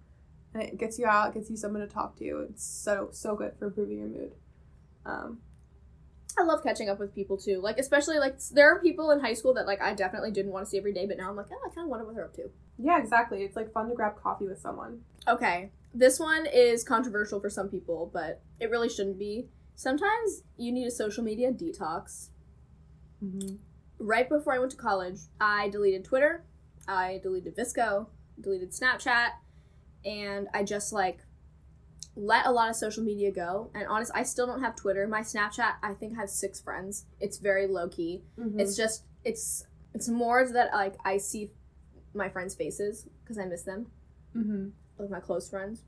And 0.55 0.63
it 0.63 0.79
gets 0.79 0.99
you 0.99 1.07
out, 1.07 1.35
gets 1.35 1.51
you 1.51 1.57
someone 1.57 1.83
to 1.83 1.87
talk 1.87 2.17
to. 2.17 2.47
It's 2.49 2.65
so 2.65 3.11
so 3.13 3.37
good 3.37 3.53
for 3.59 3.67
improving 3.67 3.99
your 3.99 4.09
mood. 4.09 4.33
Um 5.07 5.39
I 6.39 6.43
love 6.43 6.63
catching 6.63 6.91
up 6.91 6.99
with 6.99 7.15
people 7.15 7.39
too. 7.39 7.61
Like 7.63 7.79
especially 7.79 8.19
like 8.19 8.39
there 8.53 8.71
are 8.71 8.81
people 8.81 9.11
in 9.11 9.21
high 9.21 9.33
school 9.33 9.55
that 9.55 9.67
like 9.67 9.81
I 9.81 9.95
definitely 9.95 10.33
didn't 10.33 10.53
want 10.53 10.67
to 10.67 10.71
see 10.71 10.77
every 10.77 10.93
day, 10.93 11.07
but 11.07 11.17
now 11.17 11.31
I'm 11.31 11.37
like, 11.37 11.47
oh, 11.51 11.59
I 11.65 11.75
kind 11.75 11.87
of 11.87 11.91
wonder 11.91 12.05
what 12.05 12.15
they're 12.15 12.25
up 12.27 12.35
to. 12.35 12.51
yeah, 12.79 12.99
exactly. 12.99 13.43
It's 13.43 13.57
like 13.57 13.73
fun 13.73 13.89
to 13.89 13.95
grab 13.95 14.21
coffee 14.21 14.47
with 14.47 14.61
someone. 14.61 15.01
Okay, 15.27 15.71
this 15.95 16.21
one 16.21 16.47
is 16.47 16.85
controversial 16.85 17.41
for 17.41 17.49
some 17.49 17.69
people, 17.69 18.11
but 18.13 18.43
it 18.61 18.71
really 18.71 18.89
shouldn't 18.91 19.19
be. 19.19 19.49
Sometimes 19.77 20.43
you 20.59 20.73
need 20.73 20.87
a 20.87 20.91
social 20.91 21.25
media 21.25 21.53
detox. 21.53 22.29
Mm-hmm. 23.25 23.57
right 23.99 24.29
before 24.29 24.53
I 24.53 24.59
went 24.59 24.73
to 24.73 24.77
college, 24.77 25.21
I 25.41 25.71
deleted 25.71 26.05
Twitter, 26.05 26.45
I 26.87 27.19
deleted 27.23 27.57
VSCO, 27.57 28.09
deleted 28.39 28.73
Snapchat, 28.73 29.31
and 30.05 30.49
I 30.53 30.63
just 30.65 30.93
like 30.93 31.21
let 32.17 32.47
a 32.47 32.51
lot 32.51 32.71
of 32.71 32.77
social 32.77 33.05
media 33.05 33.31
go. 33.31 33.71
And 33.75 33.87
honest, 33.87 34.11
I 34.15 34.23
still 34.23 34.47
don't 34.47 34.63
have 34.63 34.75
Twitter. 34.75 35.07
My 35.07 35.21
Snapchat, 35.21 35.75
I 35.83 35.93
think, 35.93 36.17
has 36.17 36.35
six 36.35 36.61
friends. 36.61 37.05
It's 37.21 37.39
very 37.39 37.67
low 37.67 37.89
key. 37.89 38.23
Mm-hmm. 38.39 38.59
It's 38.59 38.77
just 38.77 39.05
it's 39.25 39.67
it's 39.95 40.09
more 40.09 40.47
that 40.49 40.73
like 40.73 40.95
I 41.05 41.19
see 41.19 41.51
my 42.15 42.29
friends' 42.29 42.55
faces 42.55 43.07
because 43.23 43.39
I 43.39 43.45
miss 43.45 43.63
them, 43.63 43.87
mm-hmm. 44.35 44.69
like 44.99 45.11
my 45.11 45.21
close 45.21 45.49
friends. 45.49 45.83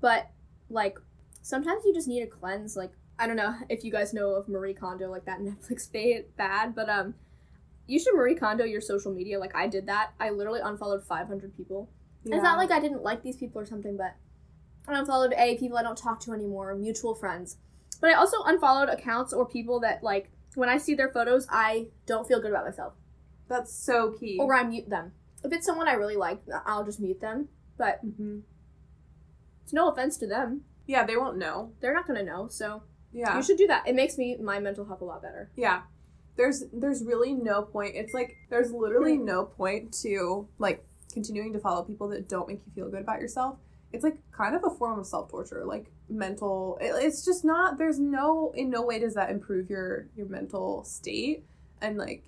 But 0.00 0.30
like 0.68 0.98
sometimes 1.42 1.84
you 1.84 1.94
just 1.94 2.08
need 2.08 2.22
a 2.22 2.26
cleanse. 2.26 2.76
Like 2.76 2.92
I 3.18 3.26
don't 3.26 3.36
know 3.36 3.54
if 3.70 3.82
you 3.82 3.90
guys 3.90 4.12
know 4.12 4.34
of 4.34 4.48
Marie 4.48 4.74
Kondo, 4.74 5.10
like 5.10 5.24
that 5.24 5.40
Netflix 5.40 5.90
bad, 6.36 6.74
but 6.74 6.90
um, 6.90 7.14
you 7.86 7.98
should 7.98 8.14
Marie 8.14 8.34
Kondo 8.34 8.64
your 8.64 8.82
social 8.82 9.12
media. 9.12 9.38
Like 9.38 9.56
I 9.56 9.66
did 9.66 9.86
that. 9.86 10.12
I 10.20 10.28
literally 10.30 10.60
unfollowed 10.62 11.04
500 11.04 11.56
people. 11.56 11.88
It's 12.22 12.42
not 12.42 12.58
like 12.58 12.70
I 12.70 12.80
didn't 12.80 13.02
like 13.02 13.22
these 13.22 13.38
people 13.38 13.62
or 13.62 13.64
something, 13.64 13.96
but 13.96 14.14
Unfollowed 14.94 15.34
a 15.36 15.56
people 15.56 15.78
I 15.78 15.82
don't 15.82 15.96
talk 15.98 16.20
to 16.20 16.32
anymore, 16.32 16.74
mutual 16.74 17.14
friends. 17.14 17.56
But 18.00 18.10
I 18.10 18.14
also 18.14 18.38
unfollowed 18.44 18.88
accounts 18.88 19.32
or 19.32 19.46
people 19.46 19.80
that 19.80 20.02
like 20.02 20.30
when 20.54 20.68
I 20.68 20.78
see 20.78 20.94
their 20.94 21.10
photos, 21.10 21.46
I 21.50 21.88
don't 22.06 22.26
feel 22.26 22.40
good 22.40 22.50
about 22.50 22.64
myself, 22.64 22.94
that's 23.48 23.72
so 23.72 24.12
key. 24.12 24.38
or 24.40 24.54
I 24.54 24.64
mute 24.64 24.88
them. 24.88 25.12
If 25.44 25.52
it's 25.52 25.66
someone 25.66 25.88
I 25.88 25.92
really 25.92 26.16
like, 26.16 26.40
I'll 26.66 26.84
just 26.84 27.00
mute 27.00 27.20
them. 27.20 27.48
But 27.78 28.04
mm-hmm. 28.04 28.40
it's 29.62 29.72
no 29.72 29.88
offense 29.88 30.16
to 30.18 30.26
them; 30.26 30.62
Yeah, 30.86 31.04
they 31.04 31.16
won't 31.16 31.38
know. 31.38 31.72
they're 31.80 31.94
not 31.94 32.06
gonna 32.06 32.22
know. 32.22 32.48
So 32.48 32.82
Yeah. 33.12 33.36
you 33.36 33.42
should 33.42 33.56
do 33.58 33.66
that. 33.68 33.86
It 33.86 33.94
makes 33.94 34.18
me 34.18 34.36
my 34.36 34.58
mental 34.60 34.84
health 34.84 35.00
a 35.00 35.04
lot 35.04 35.22
better. 35.22 35.50
Yeah. 35.56 35.82
There's 36.36 36.64
there's 36.72 37.04
really 37.04 37.32
no 37.32 37.62
point. 37.62 37.96
It's 37.96 38.14
like 38.14 38.36
there's 38.48 38.72
literally 38.72 39.16
no 39.16 39.44
point 39.44 39.92
to 40.02 40.48
like 40.58 40.84
continuing 41.12 41.52
to 41.52 41.58
follow 41.58 41.82
people 41.82 42.08
that 42.08 42.28
don't 42.28 42.48
make 42.48 42.60
you 42.64 42.72
feel 42.74 42.90
good 42.90 43.02
about 43.02 43.20
yourself. 43.20 43.58
It's 43.92 44.04
like 44.04 44.18
kind 44.30 44.54
of 44.54 44.62
a 44.64 44.70
form 44.70 44.98
of 44.98 45.06
self-torture, 45.06 45.64
like 45.64 45.90
mental 46.08 46.78
it, 46.80 46.92
it's 47.04 47.24
just 47.24 47.44
not 47.44 47.78
there's 47.78 47.98
no 47.98 48.52
in 48.54 48.70
no 48.70 48.82
way 48.82 48.98
does 48.98 49.14
that 49.14 49.30
improve 49.30 49.70
your 49.70 50.06
your 50.16 50.26
mental 50.26 50.84
state 50.84 51.44
and 51.80 51.96
like 51.96 52.24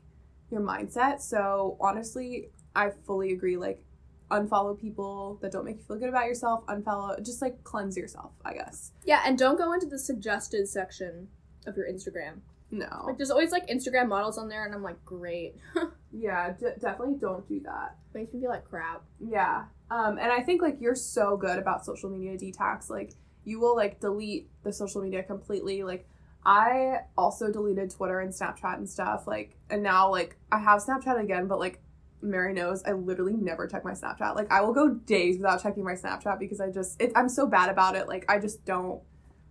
your 0.51 0.61
mindset. 0.61 1.21
So 1.21 1.77
honestly, 1.81 2.51
I 2.75 2.91
fully 3.07 3.33
agree 3.33 3.57
like 3.57 3.83
unfollow 4.31 4.79
people 4.81 5.39
that 5.43 5.53
don't 5.53 5.65
make 5.65 5.77
you 5.77 5.83
feel 5.85 5.99
good 5.99 6.09
about 6.09 6.27
yourself, 6.27 6.65
unfollow 6.67 7.23
just 7.25 7.43
like 7.43 7.63
cleanse 7.65 7.97
yourself, 7.97 8.33
I 8.45 8.55
guess. 8.55 8.93
Yeah, 9.05 9.23
and 9.27 9.39
don't 9.39 9.59
go 9.59 9.73
into 9.73 9.87
the 9.87 9.99
suggested 9.99 10.69
section 10.69 11.29
of 11.67 11.77
your 11.77 11.87
Instagram. 11.87 12.41
No. 12.71 13.05
Like 13.07 13.19
there's 13.19 13.31
always 13.31 13.53
like 13.53 13.69
Instagram 13.69 14.09
models 14.09 14.39
on 14.39 14.49
there, 14.49 14.65
and 14.65 14.75
I'm 14.75 14.83
like, 14.83 15.05
great. 15.05 15.57
Yeah, 16.15 16.53
d- 16.53 16.67
definitely 16.79 17.15
don't 17.19 17.49
do 17.49 17.61
that. 17.61 17.97
Makes 18.13 18.35
me 18.35 18.41
feel 18.41 18.51
like 18.51 18.69
crap. 18.69 19.03
Yeah. 19.19 19.65
Um, 19.93 20.17
and 20.19 20.33
I 20.33 20.41
think 20.41 20.63
like 20.63 20.81
you're 20.81 20.95
so 20.95 21.37
good 21.37 21.59
about 21.59 21.85
social 21.85 22.09
media 22.09 22.39
detox. 22.39 22.89
Like 22.89 23.13
you 23.45 23.61
will 23.61 23.77
like 23.77 24.01
delete 24.01 24.49
the 24.63 24.73
social 24.73 25.03
media 25.03 25.23
completely. 25.23 25.83
Like 25.83 26.07
I 26.47 27.01
also 27.17 27.53
deleted 27.53 27.91
Twitter 27.91 28.21
and 28.21 28.33
Snapchat 28.33 28.77
and 28.79 28.89
stuff. 28.89 29.27
Like 29.27 29.57
and 29.71 29.83
now 29.83 30.11
like 30.11 30.37
I 30.51 30.59
have 30.59 30.83
Snapchat 30.83 31.21
again, 31.21 31.47
but 31.47 31.59
like 31.59 31.81
Mary 32.23 32.55
knows 32.55 32.83
I 32.85 32.93
literally 32.93 33.35
never 33.35 33.67
check 33.67 33.85
my 33.85 33.93
Snapchat. 33.93 34.35
Like 34.35 34.51
I 34.51 34.63
will 34.63 34.73
go 34.73 34.89
days 34.95 35.37
without 35.37 35.63
checking 35.63 35.85
my 35.85 35.95
Snapchat 35.95 36.39
because 36.39 36.61
I 36.61 36.71
just 36.71 37.01
it, 37.03 37.13
I'm 37.15 37.29
so 37.29 37.47
bad 37.47 37.69
about 37.69 37.95
it. 37.95 38.09
Like 38.09 38.25
I 38.31 38.39
just 38.39 38.65
don't 38.65 39.03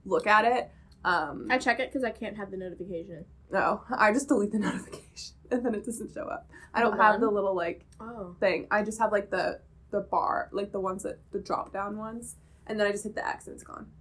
look 0.06 0.26
at 0.26 0.46
it. 0.46 0.72
Um, 1.06 1.48
I 1.50 1.58
check 1.60 1.80
it 1.80 1.90
because 1.92 2.04
I 2.04 2.12
can't 2.12 2.38
have 2.38 2.50
the 2.52 2.58
notification. 2.58 3.26
no, 3.52 3.82
I 3.96 4.12
just 4.14 4.28
delete 4.28 4.52
the 4.52 4.60
notification 4.68 5.36
and 5.52 5.66
then 5.66 5.76
it 5.76 5.86
doesn't 5.86 6.14
show 6.14 6.24
up. 6.26 6.50
I 6.74 6.82
don't 6.82 6.98
have 6.98 7.20
the 7.20 7.30
little 7.30 7.56
like 7.56 7.86
Oh. 8.00 8.36
thing. 8.40 8.68
I 8.72 8.82
just 8.84 9.00
have 9.00 9.12
like 9.12 9.30
the 9.30 9.60
the 9.92 10.02
bar, 10.02 10.50
like 10.52 10.72
the 10.72 10.80
ones 10.80 11.04
that 11.04 11.20
the 11.32 11.40
drop 11.40 11.72
down 11.74 11.98
ones, 11.98 12.36
and 12.68 12.80
then 12.80 12.88
I 12.88 12.92
just 12.92 13.04
hit 13.04 13.16
the 13.16 13.28
X 13.28 13.48
and 13.48 13.56
it's 13.56 13.64
gone. 13.64 13.88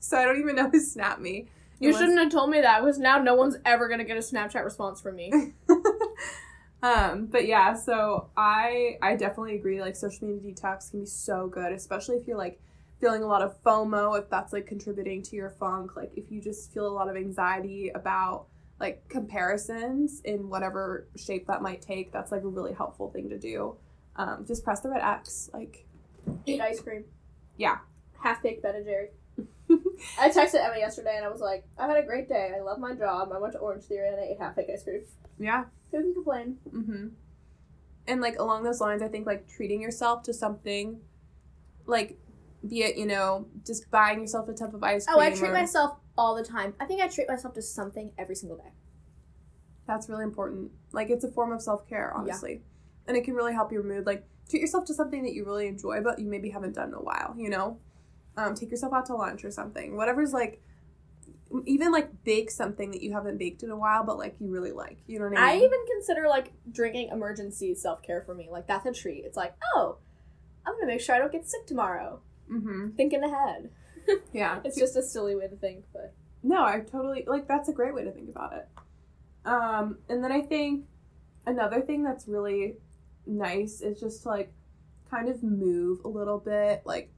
So 0.00 0.16
I 0.16 0.24
don't 0.24 0.38
even 0.38 0.54
know 0.54 0.70
who 0.70 0.78
snapped 0.78 1.20
me. 1.20 1.48
You 1.80 1.88
Unless- 1.88 2.00
shouldn't 2.00 2.18
have 2.20 2.30
told 2.30 2.50
me 2.50 2.60
that, 2.60 2.80
because 2.80 2.98
now 3.00 3.18
no 3.18 3.34
one's 3.34 3.56
ever 3.64 3.88
gonna 3.88 4.04
get 4.04 4.16
a 4.16 4.20
Snapchat 4.20 4.64
response 4.64 5.00
from 5.00 5.16
me. 5.16 5.32
um, 6.82 7.26
but 7.26 7.46
yeah, 7.46 7.74
so 7.74 8.30
I 8.36 8.96
I 9.02 9.16
definitely 9.16 9.56
agree. 9.56 9.80
Like 9.80 9.96
social 9.96 10.28
media 10.28 10.52
detox 10.52 10.90
can 10.90 11.00
be 11.00 11.06
so 11.06 11.48
good, 11.48 11.72
especially 11.72 12.16
if 12.16 12.28
you're 12.28 12.38
like 12.38 12.60
feeling 13.00 13.22
a 13.22 13.26
lot 13.26 13.42
of 13.42 13.60
FOMO, 13.64 14.18
if 14.18 14.30
that's 14.30 14.52
like 14.52 14.66
contributing 14.66 15.22
to 15.22 15.36
your 15.36 15.50
funk. 15.50 15.96
Like 15.96 16.12
if 16.16 16.30
you 16.30 16.40
just 16.40 16.72
feel 16.72 16.86
a 16.86 16.94
lot 16.94 17.08
of 17.08 17.16
anxiety 17.16 17.90
about 17.94 18.46
like 18.78 19.08
comparisons 19.08 20.20
in 20.24 20.48
whatever 20.48 21.08
shape 21.16 21.48
that 21.48 21.60
might 21.62 21.82
take, 21.82 22.12
that's 22.12 22.30
like 22.30 22.44
a 22.44 22.48
really 22.48 22.72
helpful 22.72 23.10
thing 23.10 23.28
to 23.30 23.38
do. 23.38 23.76
Um, 24.18 24.44
just 24.46 24.64
press 24.64 24.80
the 24.80 24.90
red 24.90 25.00
X. 25.02 25.48
Like 25.54 25.86
Eat 26.44 26.60
ice 26.60 26.80
cream. 26.80 27.04
Yeah. 27.56 27.78
Half 28.22 28.42
baked 28.42 28.62
Ben 28.62 28.74
and 28.74 28.84
Jerry. 28.84 29.08
I 30.20 30.28
texted 30.28 30.62
Emma 30.64 30.76
yesterday 30.76 31.14
and 31.16 31.24
I 31.24 31.28
was 31.28 31.40
like, 31.40 31.64
I 31.78 31.86
had 31.86 31.96
a 31.96 32.06
great 32.06 32.28
day. 32.28 32.52
I 32.56 32.60
love 32.60 32.78
my 32.78 32.94
job. 32.94 33.30
I 33.34 33.38
went 33.38 33.52
to 33.54 33.58
Orange 33.60 33.84
Theory 33.84 34.08
and 34.08 34.16
I 34.20 34.24
ate 34.24 34.38
half 34.38 34.56
baked 34.56 34.70
ice 34.70 34.82
cream. 34.84 35.02
yeah. 35.38 35.64
Who 35.92 36.02
can 36.02 36.14
complain? 36.14 36.58
Mm-hmm. 36.70 37.06
And 38.08 38.20
like 38.20 38.38
along 38.38 38.64
those 38.64 38.80
lines, 38.80 39.00
I 39.02 39.08
think 39.08 39.26
like 39.26 39.48
treating 39.48 39.80
yourself 39.80 40.22
to 40.24 40.34
something, 40.34 41.00
like 41.86 42.18
be 42.68 42.82
it 42.82 42.96
you 42.96 43.06
know 43.06 43.46
just 43.64 43.88
buying 43.90 44.20
yourself 44.20 44.48
a 44.48 44.52
tub 44.52 44.74
of 44.74 44.82
ice 44.82 45.06
cream. 45.06 45.16
Oh, 45.16 45.20
I 45.20 45.30
treat 45.30 45.50
or- 45.50 45.52
myself 45.54 45.96
all 46.18 46.34
the 46.34 46.42
time. 46.44 46.74
I 46.80 46.84
think 46.86 47.00
I 47.00 47.08
treat 47.08 47.28
myself 47.28 47.54
to 47.54 47.62
something 47.62 48.10
every 48.18 48.34
single 48.34 48.58
day. 48.58 48.72
That's 49.86 50.08
really 50.08 50.24
important. 50.24 50.72
Like 50.92 51.08
it's 51.08 51.24
a 51.24 51.30
form 51.30 51.52
of 51.52 51.62
self 51.62 51.88
care, 51.88 52.12
honestly, 52.14 52.62
and 53.08 53.16
it 53.16 53.24
can 53.24 53.34
really 53.34 53.52
help 53.54 53.72
your 53.72 53.82
mood. 53.82 54.06
Like 54.06 54.24
treat 54.48 54.60
yourself 54.60 54.84
to 54.86 54.94
something 54.94 55.22
that 55.24 55.32
you 55.32 55.44
really 55.44 55.66
enjoy, 55.66 56.00
but 56.00 56.18
you 56.20 56.26
maybe 56.28 56.50
haven't 56.50 56.74
done 56.74 56.88
in 56.88 56.94
a 56.94 57.02
while. 57.02 57.34
You 57.36 57.50
know, 57.50 57.78
Um, 58.36 58.54
take 58.54 58.70
yourself 58.70 58.92
out 58.92 59.06
to 59.06 59.16
lunch 59.16 59.44
or 59.44 59.50
something. 59.50 59.96
Whatever's 59.96 60.32
like, 60.32 60.62
even 61.66 61.90
like 61.90 62.22
bake 62.24 62.50
something 62.50 62.90
that 62.92 63.02
you 63.02 63.12
haven't 63.12 63.38
baked 63.38 63.62
in 63.62 63.70
a 63.70 63.76
while, 63.76 64.04
but 64.04 64.18
like 64.18 64.36
you 64.38 64.48
really 64.50 64.72
like. 64.72 64.98
You 65.06 65.18
know 65.18 65.24
what 65.28 65.38
I 65.38 65.52
mean? 65.54 65.60
I 65.60 65.64
even 65.64 65.80
consider 65.92 66.28
like 66.28 66.52
drinking 66.70 67.10
Emergen-C 67.10 67.74
self 67.74 68.02
care 68.02 68.22
for 68.22 68.34
me. 68.34 68.48
Like 68.50 68.66
that's 68.68 68.86
a 68.86 68.92
treat. 68.92 69.24
It's 69.24 69.36
like, 69.36 69.54
oh, 69.74 69.98
I'm 70.66 70.74
gonna 70.74 70.86
make 70.86 71.00
sure 71.00 71.14
I 71.14 71.18
don't 71.18 71.32
get 71.32 71.48
sick 71.48 71.66
tomorrow. 71.66 72.20
mm-hmm. 72.50 72.90
Thinking 72.96 73.24
ahead. 73.24 73.70
Yeah. 74.32 74.60
It's 74.64 74.78
just 74.78 74.96
a 74.96 75.02
silly 75.02 75.36
way 75.36 75.48
to 75.48 75.56
think, 75.56 75.84
but 75.92 76.14
No, 76.42 76.64
I 76.64 76.80
totally 76.80 77.24
like 77.26 77.46
that's 77.46 77.68
a 77.68 77.74
great 77.74 77.94
way 77.94 78.04
to 78.04 78.10
think 78.12 78.30
about 78.30 78.54
it. 78.54 78.66
Um, 79.44 79.98
and 80.08 80.24
then 80.24 80.32
I 80.32 80.40
think 80.40 80.86
another 81.46 81.80
thing 81.82 82.02
that's 82.04 82.26
really 82.26 82.76
nice 83.28 83.80
is 83.80 84.00
just 84.00 84.22
to 84.22 84.28
like 84.28 84.52
kind 85.10 85.28
of 85.28 85.42
move 85.42 86.00
a 86.04 86.08
little 86.08 86.38
bit, 86.38 86.82
like 86.84 87.10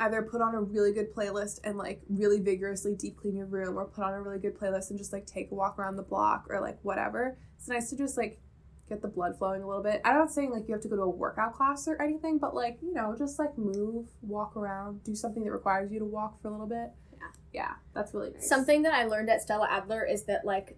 either 0.00 0.22
put 0.22 0.42
on 0.42 0.54
a 0.54 0.60
really 0.60 0.92
good 0.92 1.14
playlist 1.14 1.60
and 1.64 1.78
like 1.78 2.02
really 2.08 2.38
vigorously 2.38 2.94
deep 2.94 3.16
clean 3.16 3.34
your 3.34 3.46
room 3.46 3.78
or 3.78 3.86
put 3.86 4.04
on 4.04 4.12
a 4.12 4.20
really 4.20 4.38
good 4.38 4.58
playlist 4.58 4.90
and 4.90 4.98
just 4.98 5.12
like 5.12 5.26
take 5.26 5.50
a 5.50 5.54
walk 5.54 5.78
around 5.78 5.96
the 5.96 6.02
block 6.02 6.46
or 6.50 6.60
like 6.60 6.78
whatever. 6.82 7.38
It's 7.58 7.68
nice 7.68 7.90
to 7.90 7.96
just 7.96 8.16
like 8.16 8.40
get 8.88 9.02
the 9.02 9.08
blood 9.08 9.36
flowing 9.38 9.62
a 9.62 9.66
little 9.66 9.82
bit. 9.82 10.00
I'm 10.04 10.14
not 10.14 10.30
saying 10.30 10.50
like 10.50 10.68
you 10.68 10.74
have 10.74 10.82
to 10.82 10.88
go 10.88 10.96
to 10.96 11.02
a 11.02 11.08
workout 11.08 11.54
class 11.54 11.88
or 11.88 12.00
anything, 12.00 12.38
but 12.38 12.54
like, 12.54 12.78
you 12.82 12.92
know, 12.92 13.14
just 13.18 13.38
like 13.38 13.56
move, 13.56 14.06
walk 14.20 14.56
around, 14.56 15.02
do 15.02 15.14
something 15.14 15.44
that 15.44 15.52
requires 15.52 15.90
you 15.90 15.98
to 15.98 16.04
walk 16.04 16.40
for 16.40 16.48
a 16.48 16.50
little 16.50 16.66
bit. 16.66 16.90
Yeah. 17.12 17.18
Yeah, 17.52 17.72
that's 17.94 18.12
really 18.12 18.32
nice. 18.32 18.48
something 18.48 18.82
that 18.82 18.92
I 18.92 19.04
learned 19.04 19.30
at 19.30 19.40
Stella 19.40 19.66
Adler 19.70 20.04
is 20.04 20.24
that 20.24 20.44
like 20.44 20.76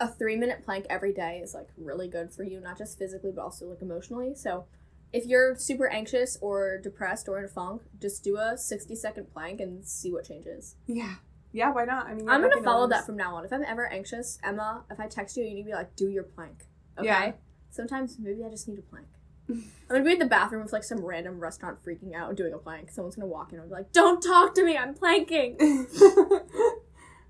a 0.00 0.08
three 0.08 0.36
minute 0.36 0.64
plank 0.64 0.86
every 0.88 1.12
day 1.12 1.40
is 1.42 1.54
like 1.54 1.68
really 1.76 2.08
good 2.08 2.32
for 2.32 2.42
you, 2.42 2.60
not 2.60 2.78
just 2.78 2.98
physically 2.98 3.30
but 3.30 3.42
also 3.42 3.66
like 3.66 3.82
emotionally. 3.82 4.34
So 4.34 4.64
if 5.12 5.26
you're 5.26 5.56
super 5.56 5.88
anxious 5.88 6.38
or 6.40 6.78
depressed 6.78 7.28
or 7.28 7.38
in 7.38 7.44
a 7.44 7.48
funk, 7.48 7.82
just 8.00 8.24
do 8.24 8.36
a 8.36 8.56
60 8.56 8.94
second 8.96 9.32
plank 9.32 9.60
and 9.60 9.86
see 9.86 10.10
what 10.10 10.24
changes. 10.24 10.76
Yeah. 10.86 11.16
Yeah, 11.52 11.72
why 11.72 11.84
not? 11.84 12.06
I 12.06 12.14
mean, 12.14 12.28
I'm 12.28 12.40
gonna 12.40 12.62
follow 12.62 12.86
that 12.88 13.04
from 13.04 13.16
now 13.16 13.34
on. 13.34 13.44
If 13.44 13.52
I'm 13.52 13.64
ever 13.64 13.86
anxious, 13.86 14.38
Emma, 14.42 14.84
if 14.90 15.00
I 15.00 15.08
text 15.08 15.36
you, 15.36 15.44
you 15.44 15.54
need 15.54 15.62
to 15.62 15.66
be 15.66 15.74
like, 15.74 15.96
do 15.96 16.08
your 16.08 16.22
plank. 16.22 16.66
Okay? 16.96 17.06
Yeah. 17.06 17.32
Sometimes 17.70 18.16
maybe 18.20 18.44
I 18.44 18.48
just 18.48 18.68
need 18.68 18.78
a 18.78 18.82
plank. 18.82 19.06
I'm 19.48 19.64
gonna 19.88 20.04
be 20.04 20.12
in 20.12 20.20
the 20.20 20.26
bathroom 20.26 20.62
with 20.62 20.72
like 20.72 20.84
some 20.84 21.04
random 21.04 21.40
restaurant 21.40 21.84
freaking 21.84 22.14
out 22.14 22.36
doing 22.36 22.52
a 22.52 22.58
plank. 22.58 22.90
Someone's 22.90 23.16
gonna 23.16 23.26
walk 23.26 23.52
in 23.52 23.58
and 23.58 23.68
be 23.68 23.74
like, 23.74 23.92
Don't 23.92 24.22
talk 24.22 24.54
to 24.54 24.64
me, 24.64 24.76
I'm 24.76 24.94
planking. 24.94 25.56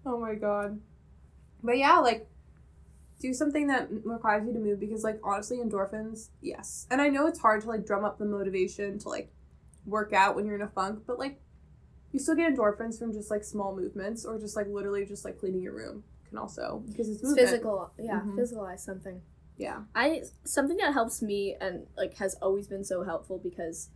oh 0.04 0.20
my 0.20 0.34
god. 0.34 0.80
But 1.62 1.78
yeah, 1.78 1.98
like 1.98 2.28
do 3.20 3.32
something 3.32 3.66
that 3.68 3.88
requires 4.04 4.46
you 4.46 4.52
to 4.52 4.58
move 4.58 4.80
because 4.80 5.04
like 5.04 5.20
honestly 5.22 5.58
endorphins, 5.58 6.30
yes. 6.40 6.86
And 6.90 7.00
I 7.00 7.08
know 7.08 7.26
it's 7.26 7.38
hard 7.38 7.60
to 7.62 7.68
like 7.68 7.86
drum 7.86 8.04
up 8.04 8.18
the 8.18 8.24
motivation 8.24 8.98
to 9.00 9.08
like 9.08 9.30
work 9.86 10.12
out 10.12 10.34
when 10.34 10.46
you're 10.46 10.56
in 10.56 10.62
a 10.62 10.68
funk, 10.68 11.04
but 11.06 11.18
like 11.18 11.40
you 12.12 12.18
still 12.18 12.34
get 12.34 12.52
endorphins 12.52 12.98
from 12.98 13.12
just 13.12 13.30
like 13.30 13.44
small 13.44 13.76
movements 13.76 14.24
or 14.24 14.38
just 14.38 14.56
like 14.56 14.66
literally 14.68 15.04
just 15.04 15.24
like 15.24 15.38
cleaning 15.38 15.62
your 15.62 15.74
room 15.74 16.02
can 16.28 16.38
also 16.38 16.82
because 16.88 17.08
it's 17.08 17.22
It's 17.22 17.34
physical. 17.34 17.92
Yeah, 17.98 18.22
Mhm. 18.22 18.36
physicalize 18.36 18.80
something. 18.80 19.20
Yeah. 19.58 19.82
I 19.94 20.22
something 20.44 20.78
that 20.78 20.94
helps 20.94 21.20
me 21.20 21.56
and 21.60 21.86
like 21.96 22.14
has 22.16 22.34
always 22.40 22.66
been 22.66 22.84
so 22.84 23.04
helpful 23.04 23.38
because 23.38 23.90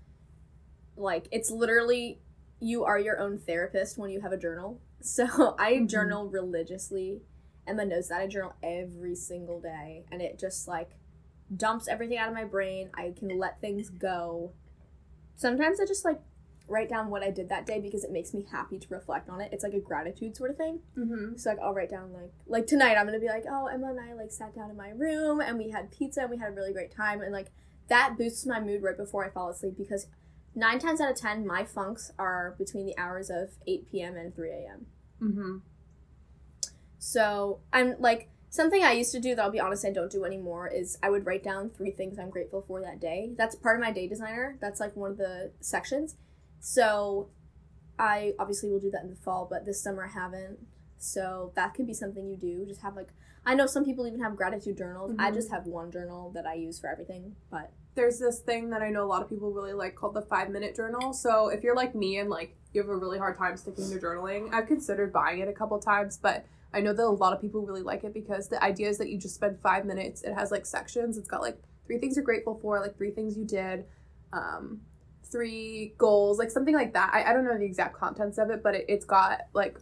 like 0.97 1.27
it's 1.33 1.51
literally 1.51 2.21
you 2.61 2.85
are 2.85 2.99
your 2.99 3.19
own 3.19 3.39
therapist 3.39 3.99
when 3.99 4.11
you 4.11 4.21
have 4.21 4.33
a 4.33 4.37
journal. 4.39 4.81
So 5.01 5.55
I 5.59 5.73
Mhm. 5.75 5.89
journal 5.89 6.29
religiously. 6.29 7.21
Emma 7.67 7.85
knows 7.85 8.09
that 8.09 8.21
I 8.21 8.27
journal 8.27 8.55
every 8.63 9.15
single 9.15 9.61
day 9.61 10.05
and 10.11 10.21
it 10.21 10.39
just 10.39 10.69
like 10.69 10.91
dumps 11.55 11.89
everything 11.89 12.19
out 12.19 12.29
of 12.29 12.35
my 12.35 12.45
brain. 12.45 12.91
I 12.95 13.13
can 13.17 13.39
let 13.39 13.61
things 13.61 13.91
go. 13.91 14.53
Sometimes 15.37 15.81
I 15.81 15.87
just 15.87 16.05
like 16.05 16.21
write 16.67 16.89
down 16.89 17.11
what 17.11 17.23
I 17.23 17.31
did 17.31 17.51
that 17.51 17.67
day 17.67 17.79
because 17.79 18.05
it 18.05 18.11
makes 18.11 18.33
me 18.33 18.47
happy 18.51 18.79
to 18.79 18.87
reflect 18.89 19.29
on 19.29 19.41
it. 19.41 19.51
It's 19.53 19.63
like 19.63 19.75
a 19.75 19.81
gratitude 19.81 20.37
sort 20.37 20.51
of 20.51 20.57
thing. 20.57 20.81
Mm-hmm. 20.97 21.37
So 21.37 21.51
like 21.51 21.59
I'll 21.59 21.75
write 21.75 21.91
down 21.91 22.13
like 22.13 22.33
like 22.47 22.67
tonight 22.67 22.97
I'm 22.97 23.07
gonna 23.07 23.19
be 23.19 23.29
like, 23.29 23.45
oh 23.51 23.67
Emma 23.67 23.89
and 23.89 24.01
I 24.01 24.15
like 24.15 24.31
sat 24.31 24.55
down 24.55 24.71
in 24.71 24.77
my 24.77 24.91
room 24.91 25.41
and 25.41 25.59
we 25.59 25.71
had 25.71 25.91
pizza 25.91 26.23
and 26.23 26.31
we 26.31 26.39
had 26.39 26.49
a 26.49 26.53
really 26.53 26.73
great 26.73 26.95
time 26.95 27.21
and 27.21 27.33
like 27.33 27.49
that 27.89 28.17
boosts 28.17 28.47
my 28.47 28.61
mood 28.61 28.83
right 28.83 28.97
before 28.97 29.25
I 29.25 29.31
fall 29.31 29.51
asleep 29.51 29.77
because 29.77 30.07
nine 30.55 30.79
times 30.79 31.01
out 31.01 31.11
of 31.11 31.17
ten 31.17 31.47
my 31.47 31.65
funks 31.65 32.13
are 32.19 32.55
between 32.57 32.87
the 32.87 32.97
hours 32.97 33.29
of 33.29 33.51
eight 33.67 33.91
p.m. 33.91 34.17
and 34.17 34.35
three 34.35 34.51
a.m. 34.51 34.87
Mm-hmm. 35.21 35.57
So 37.05 37.61
I'm 37.71 37.97
like 38.01 38.31
something 38.49 38.83
I 38.83 38.93
used 38.93 39.13
to 39.13 39.21
do 39.21 39.35
that 39.35 39.43
I'll 39.43 39.51
be 39.51 39.61
honest 39.61 39.85
I 39.85 39.91
don't 39.91 40.11
do 40.11 40.25
anymore 40.25 40.69
is 40.69 40.97
I 41.03 41.11
would 41.11 41.27
write 41.27 41.45
down 41.45 41.69
three 41.69 41.91
things 41.91 42.19
I'm 42.19 42.31
grateful 42.31 42.65
for 42.67 42.81
that 42.81 42.99
day. 42.99 43.33
That's 43.37 43.55
part 43.55 43.77
of 43.77 43.85
my 43.85 43.93
day 43.93 44.09
designer. 44.09 44.57
That's 44.59 44.81
like 44.81 44.97
one 44.97 45.11
of 45.11 45.19
the 45.19 45.53
sections. 45.61 46.17
So 46.61 47.29
I 47.99 48.33
obviously 48.39 48.71
will 48.71 48.81
do 48.81 48.91
that 48.91 49.03
in 49.03 49.11
the 49.11 49.17
fall, 49.17 49.47
but 49.51 49.67
this 49.67 49.83
summer 49.83 50.07
I 50.07 50.09
haven't. 50.19 50.59
So 50.97 51.53
that 51.57 51.75
could 51.75 51.87
be 51.87 51.93
something 51.93 52.27
you 52.27 52.39
do. 52.39 52.65
Just 52.65 52.81
have 52.81 52.97
like 52.97 53.13
I 53.45 53.55
know 53.55 53.67
some 53.67 53.85
people 53.85 54.07
even 54.07 54.21
have 54.21 54.35
gratitude 54.35 54.79
journals. 54.79 55.13
I 55.19 55.31
Mhm. 55.31 55.35
just 55.35 55.51
have 55.51 55.67
one 55.67 55.91
journal 55.91 56.31
that 56.31 56.47
I 56.47 56.55
use 56.55 56.79
for 56.79 56.87
everything. 56.89 57.37
But 57.51 57.71
there's 57.95 58.19
this 58.19 58.41
thing 58.41 58.71
that 58.71 58.81
I 58.81 58.89
know 58.89 59.05
a 59.05 59.11
lot 59.15 59.21
of 59.21 59.29
people 59.29 59.53
really 59.53 59.75
like 59.75 59.95
called 59.95 60.15
the 60.15 60.23
five 60.23 60.49
minute 60.49 60.75
journal. 60.75 61.13
So 61.13 61.49
if 61.49 61.63
you're 61.63 61.77
like 61.77 61.95
me 61.95 62.17
and 62.17 62.31
like 62.31 62.57
you 62.73 62.81
have 62.81 62.89
a 62.89 62.97
really 62.97 63.19
hard 63.19 63.37
time 63.37 63.59
sticking 63.59 63.91
to 63.91 63.99
journaling, 63.99 64.55
I've 64.55 64.67
considered 64.67 65.13
buying 65.13 65.41
it 65.41 65.49
a 65.49 65.53
couple 65.53 65.79
times, 65.79 66.17
but 66.17 66.47
I 66.75 66.81
know 66.81 66.93
that 66.93 67.03
a 67.03 67.09
lot 67.09 67.33
of 67.33 67.41
people 67.41 67.63
really 67.65 67.83
like 67.83 68.05
it 68.05 68.13
because 68.13 68.49
the 68.49 68.63
idea 68.63 68.89
is 68.89 68.99
that 68.99 69.09
you 69.09 69.19
just 69.19 69.35
spend 69.37 69.59
five 69.61 69.85
minutes. 69.87 70.23
It 70.23 70.35
has 70.35 70.51
like 70.51 70.67
sections. 70.67 71.17
It's 71.17 71.29
got 71.29 71.41
like 71.41 71.59
three 71.87 71.99
things 71.99 72.17
you're 72.17 72.25
grateful 72.25 72.59
for, 72.61 72.81
like 72.81 72.97
three 72.97 73.11
things 73.11 73.37
you 73.37 73.45
did, 73.45 73.85
um, 74.33 74.81
three 75.25 75.95
goals, 75.99 76.39
like 76.39 76.51
something 76.51 76.75
like 76.75 76.93
that. 76.95 77.11
I, 77.13 77.31
I 77.31 77.33
don't 77.33 77.45
know 77.45 77.57
the 77.59 77.65
exact 77.65 77.97
contents 77.97 78.39
of 78.39 78.51
it, 78.51 78.63
but 78.63 78.75
it, 78.75 78.85
it's 78.89 79.05
got 79.05 79.43
like 79.53 79.79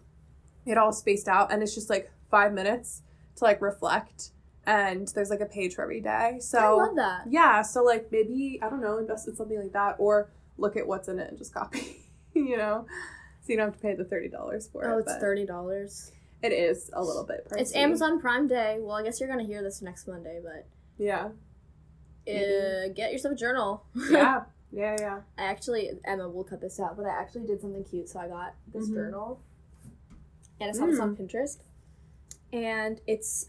it 0.67 0.79
all 0.79 0.93
spaced 0.93 1.29
out 1.29 1.53
and 1.53 1.63
it's 1.63 1.75
just 1.75 1.91
like 1.91 2.11
five 2.31 2.53
minutes 2.53 3.03
to 3.37 3.45
like 3.45 3.61
reflect. 3.61 4.31
And 4.65 5.09
there's 5.09 5.31
like 5.31 5.41
a 5.41 5.47
page 5.47 5.75
for 5.75 5.83
every 5.83 6.01
day. 6.01 6.39
So 6.41 6.59
I 6.59 6.69
love 6.87 6.97
that. 6.97 7.23
yeah, 7.29 7.63
so 7.63 7.83
like 7.83 8.13
maybe 8.13 8.61
I 8.63 8.71
don't 8.71 8.81
know, 8.81 8.99
invest 8.99 9.27
in 9.27 9.35
something 9.35 9.61
like 9.61 9.73
that, 9.73 9.97
or 9.99 10.31
look 10.57 10.77
at 10.77 10.87
what's 10.87 11.09
in 11.09 11.19
it 11.19 11.29
and 11.31 11.37
just 11.39 11.53
copy. 11.53 11.97
you 12.35 12.57
know, 12.57 12.87
so 13.41 13.47
you 13.49 13.57
don't 13.57 13.67
have 13.67 13.75
to 13.75 13.81
pay 13.83 13.95
the 13.95 14.05
thirty 14.05 14.29
dollars 14.29 14.69
for 14.73 14.85
Oh, 14.87 14.91
it. 14.91 14.95
Oh, 14.95 14.99
it's 14.99 15.13
but 15.15 15.21
thirty 15.21 15.45
dollars. 15.45 16.13
It 16.43 16.53
is 16.53 16.91
a 16.93 17.03
little 17.03 17.25
bit 17.25 17.47
pricey. 17.49 17.61
It's 17.61 17.75
Amazon 17.75 18.21
Prime 18.21 18.49
Day. 18.49 18.79
Well, 18.81 18.97
I 18.97 19.03
guess 19.05 19.21
you're 19.21 19.29
gonna 19.29 19.45
hear 19.45 19.63
this 19.63 19.81
next 19.81 20.09
Monday, 20.09 20.41
but 20.43 20.67
Yeah, 20.99 21.27
uh, 22.29 22.89
get 22.95 23.13
yourself 23.13 23.35
a 23.35 23.37
journal. 23.37 23.85
yeah, 24.11 24.45
yeah, 24.73 24.97
yeah. 24.99 25.21
I 25.39 25.45
actually 25.45 25.91
Emma 26.05 26.29
will 26.29 26.43
cut 26.45 26.61
this 26.61 26.81
out, 26.81 26.97
but 26.97 27.07
I 27.07 27.11
actually 27.11 27.47
did 27.47 27.61
something 27.61 27.85
cute. 27.85 28.09
So 28.09 28.19
I 28.19 28.27
got 28.29 28.55
this 28.73 28.89
Mhm. 28.89 28.95
journal, 28.95 29.41
and 30.61 30.69
I 30.71 30.73
saw 30.73 30.87
this 30.87 30.99
on 30.99 31.17
Pinterest, 31.17 31.59
and 32.53 33.01
it's 33.07 33.49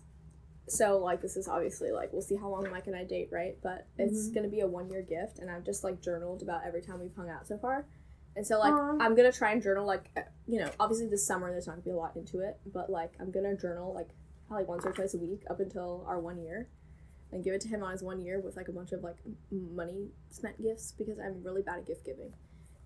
so 0.68 1.00
like 1.00 1.20
this 1.22 1.36
is 1.36 1.48
obviously 1.48 1.92
like 1.92 2.14
we'll 2.14 2.22
see 2.22 2.36
how 2.36 2.48
long 2.50 2.70
Mike 2.70 2.86
and 2.86 2.96
I 2.96 3.04
date, 3.06 3.30
right? 3.32 3.58
But 3.64 3.88
it's 3.98 4.30
Mhm. 4.30 4.36
gonna 4.36 4.48
be 4.50 4.60
a 4.60 4.68
one 4.68 4.88
year 4.90 5.02
gift, 5.02 5.40
and 5.40 5.50
I've 5.50 5.64
just 5.64 5.84
like 5.84 6.00
journaled 6.00 6.44
about 6.44 6.64
every 6.64 6.82
time 6.84 7.00
we've 7.00 7.16
hung 7.16 7.30
out 7.30 7.48
so 7.48 7.58
far, 7.58 7.88
and 8.36 8.46
so 8.46 8.60
like 8.60 8.74
Aw. 8.74 8.98
I'm 9.00 9.16
gonna 9.16 9.32
try 9.32 9.52
and 9.52 9.62
journal 9.62 9.86
like 9.86 10.06
you 10.48 10.60
know 10.60 10.70
obviously 10.80 11.08
this 11.08 11.26
summer 11.26 11.52
there's 11.52 11.68
not 11.68 11.74
gonna 11.74 11.84
be 11.84 11.92
a 11.92 11.96
lot 11.96 12.16
into 12.16 12.40
it, 12.40 12.58
but 12.74 12.90
like 12.90 13.14
I'm 13.20 13.32
gonna 13.32 13.56
journal 13.56 13.94
like 13.94 14.10
probably 14.48 14.66
once 14.66 14.86
or 14.86 14.92
twice 14.92 15.14
a 15.14 15.18
week 15.18 15.44
up 15.50 15.60
until 15.60 16.06
our 16.08 16.20
one 16.20 16.42
year. 16.42 16.68
And 17.32 17.44
give 17.44 17.56
it 17.56 17.62
to 17.62 17.68
him 17.68 17.82
on 17.82 17.92
his 17.92 18.04
one 18.04 18.22
year 18.22 18.40
with 18.40 18.56
like 18.56 18.68
a 18.68 18.72
bunch 18.72 18.92
of 18.92 19.02
like 19.02 19.16
money 19.52 20.10
spent 20.30 20.62
gifts 20.62 20.94
because 20.96 21.18
I'm 21.18 21.44
really 21.44 21.64
bad 21.64 21.80
at 21.80 21.88
gift 21.88 22.06
giving. 22.06 22.32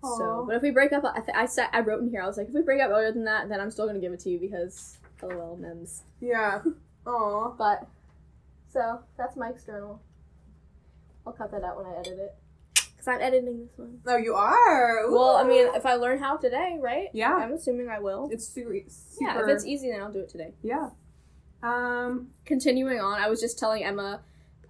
So, 0.02 0.44
but 0.46 0.56
if 0.56 0.62
we 0.62 0.70
break 0.70 0.92
up, 0.92 1.04
I, 1.04 1.20
th- 1.20 1.36
I 1.36 1.44
said 1.44 1.68
I 1.72 1.80
wrote 1.80 2.00
in 2.00 2.08
here. 2.08 2.22
I 2.22 2.26
was 2.26 2.38
like, 2.38 2.48
if 2.48 2.54
we 2.54 2.62
break 2.62 2.80
up 2.80 2.88
earlier 2.88 3.12
than 3.12 3.24
that, 3.24 3.50
then 3.50 3.60
I'm 3.60 3.70
still 3.70 3.86
gonna 3.86 3.98
give 3.98 4.14
it 4.14 4.20
to 4.20 4.30
you 4.30 4.38
because 4.38 4.96
lol 5.22 5.58
mems. 5.58 6.04
Yeah. 6.20 6.62
Aw. 7.06 7.50
But 7.58 7.86
so 8.72 9.00
that's 9.18 9.36
Mike's 9.36 9.64
journal. 9.64 10.00
I'll 11.26 11.34
cut 11.34 11.50
that 11.50 11.62
out 11.62 11.76
when 11.76 11.84
I 11.84 11.98
edit 11.98 12.18
it 12.18 12.34
because 12.98 13.08
I'm 13.08 13.20
editing 13.22 13.60
this 13.60 13.70
one. 13.78 14.00
No, 14.04 14.16
you 14.16 14.34
are. 14.34 15.10
Well, 15.10 15.36
I 15.36 15.44
mean, 15.44 15.68
if 15.74 15.86
I 15.86 15.94
learn 15.94 16.18
how 16.18 16.36
today, 16.36 16.78
right? 16.80 17.08
Yeah. 17.14 17.34
I'm 17.34 17.52
assuming 17.52 17.88
I 17.88 18.00
will. 18.00 18.28
it's 18.32 18.46
super. 18.48 18.74
Yeah, 19.20 19.40
if 19.42 19.48
it's 19.48 19.64
easy, 19.64 19.90
then 19.90 20.00
I'll 20.02 20.12
do 20.12 20.20
it 20.20 20.28
today. 20.28 20.52
yeah. 20.62 20.90
Um. 21.62 22.28
Continuing 22.44 23.00
on, 23.00 23.20
I 23.20 23.28
was 23.28 23.40
just 23.40 23.58
telling 23.58 23.84
Emma 23.84 24.20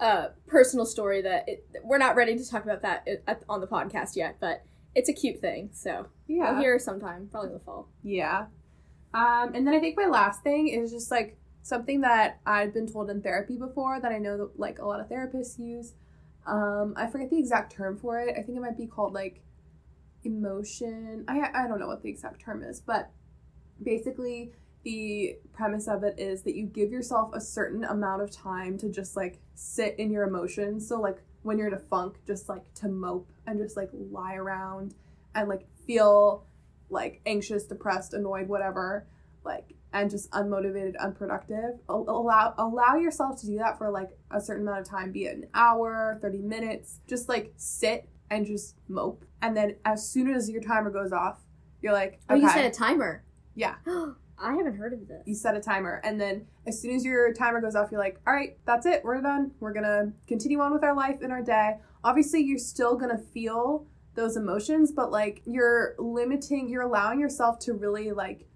a 0.01 0.29
personal 0.47 0.87
story 0.87 1.23
that 1.23 1.49
it, 1.49 1.65
we're 1.83 1.99
not 1.99 2.17
ready 2.17 2.37
to 2.39 2.49
talk 2.49 2.65
about 2.65 2.83
that 2.83 3.07
at, 3.09 3.23
at- 3.27 3.43
on 3.49 3.61
the 3.61 3.67
podcast 3.67 4.15
yet, 4.17 4.37
but 4.41 4.63
it's 4.95 5.09
a 5.09 5.13
cute 5.13 5.41
thing. 5.41 5.71
So 5.73 6.07
Yeah. 6.27 6.45
I'll 6.45 6.61
hear 6.61 6.79
sometime, 6.79 7.29
probably 7.31 7.49
in 7.49 7.55
the 7.55 7.61
fall. 7.61 7.89
Yeah. 8.03 8.47
Um, 9.13 9.53
and 9.55 9.67
then 9.67 9.75
I 9.75 9.81
think 9.81 9.97
my 9.97 10.07
last 10.07 10.43
thing 10.43 10.69
is 10.69 10.91
just 10.93 11.11
like 11.11 11.37
something 11.63 12.01
that 12.03 12.39
I've 12.47 12.73
been 12.73 12.87
told 12.91 13.11
in 13.11 13.21
therapy 13.23 13.57
before 13.57 14.01
that 14.01 14.13
I 14.13 14.19
know 14.19 14.39
that 14.39 14.59
like 14.59 14.79
a 14.79 14.87
lot 14.87 15.01
of 15.01 15.09
therapists 15.09 15.59
use. 15.59 15.93
Um, 16.49 16.95
I 16.97 17.07
forget 17.07 17.31
the 17.31 17.39
exact 17.39 17.73
term 17.73 17.97
for 17.97 18.19
it. 18.21 18.35
I 18.39 18.43
think 18.43 18.57
it 18.57 18.61
might 18.61 18.77
be 18.77 18.87
called 18.87 19.13
like 19.13 19.43
emotion. 20.25 21.25
I 21.29 21.51
I 21.55 21.69
don't 21.69 21.79
know 21.79 21.87
what 21.87 22.03
the 22.03 22.09
exact 22.09 22.41
term 22.41 22.63
is, 22.63 22.81
but 22.81 23.11
basically 23.83 24.53
the 24.85 25.37
premise 25.53 25.89
of 25.89 26.03
it 26.05 26.19
is 26.19 26.43
that 26.43 26.55
you 26.55 26.65
give 26.65 26.91
yourself 26.91 27.31
a 27.35 27.41
certain 27.41 27.85
amount 27.85 28.23
of 28.23 28.31
time 28.31 28.79
to 28.79 28.89
just 28.89 29.17
like 29.17 29.41
sit 29.55 29.95
in 29.99 30.11
your 30.11 30.25
emotions. 30.25 30.89
So 30.89 31.01
like 31.01 31.19
when 31.43 31.59
you're 31.59 31.69
in 31.69 31.75
a 31.75 31.79
funk, 31.79 32.19
just 32.27 32.49
like 32.49 32.63
to 32.75 32.89
mope 32.89 33.31
and 33.47 33.59
just 33.59 33.77
like 33.77 33.91
lie 33.93 34.35
around 34.35 34.95
and 35.35 35.49
like 35.49 35.67
feel 35.87 36.47
like 36.91 37.21
anxious, 37.27 37.65
depressed, 37.65 38.15
annoyed, 38.15 38.49
whatever, 38.49 39.07
like 39.45 39.75
and 39.93 40.11
just 40.11 40.31
unmotivated, 40.33 40.95
unproductive, 41.01 41.79
allow 41.89 42.55
allow 42.59 42.97
yourself 42.97 43.41
to 43.41 43.47
do 43.47 43.57
that 43.59 43.79
for 43.79 43.91
like 43.91 44.11
a 44.31 44.41
certain 44.41 44.67
amount 44.67 44.81
of 44.81 44.89
time, 44.89 45.13
be 45.13 45.25
it 45.25 45.37
an 45.37 45.47
hour, 45.55 46.19
30 46.21 46.39
minutes. 46.39 47.01
Just 47.09 47.29
like 47.29 47.53
sit 47.57 48.09
and 48.31 48.45
just 48.47 48.77
mope. 48.89 49.25
And 49.41 49.57
then 49.57 49.77
as 49.85 50.07
soon 50.09 50.33
as 50.33 50.51
your 50.51 50.61
timer 50.63 50.91
goes 50.91 51.13
off, 51.13 51.39
you're 51.81 51.93
like, 51.95 52.21
Oh, 52.29 52.35
you 52.35 52.49
said 52.51 52.67
a 52.67 52.71
timer. 52.71 53.25
Yeah. 53.55 53.77
I 54.41 54.55
haven't 54.55 54.77
heard 54.77 54.93
of 54.93 55.09
this. 55.09 55.23
you 55.27 55.35
set 55.35 55.57
a 55.57 55.61
timer 55.61 56.01
and 56.05 56.21
then 56.21 56.47
as 56.65 56.81
soon 56.81 56.95
as 56.95 57.05
your 57.05 57.33
timer 57.33 57.61
goes 57.61 57.75
off 57.75 57.91
you're 57.91 57.99
like 57.99 58.21
all 58.25 58.33
right 58.33 58.57
that's 58.65 58.87
it 58.87 59.03
we're 59.03 59.21
done 59.21 59.51
we're 59.59 59.73
gonna 59.73 60.13
continue 60.29 60.61
on 60.61 60.73
with 60.73 60.85
our 60.85 60.95
life 60.95 61.23
in 61.23 61.33
our 61.33 61.43
day 61.43 61.73
obviously 62.05 62.41
you're 62.41 62.57
still 62.57 62.95
gonna 62.95 63.19
feel 63.19 63.85
those 64.15 64.37
emotions 64.37 64.93
but 64.93 65.11
like 65.11 65.43
you're 65.45 65.97
limiting 65.99 66.69
you're 66.69 66.83
allowing 66.83 67.19
yourself 67.19 67.59
to 67.59 67.73
really 67.73 68.13
like 68.13 68.47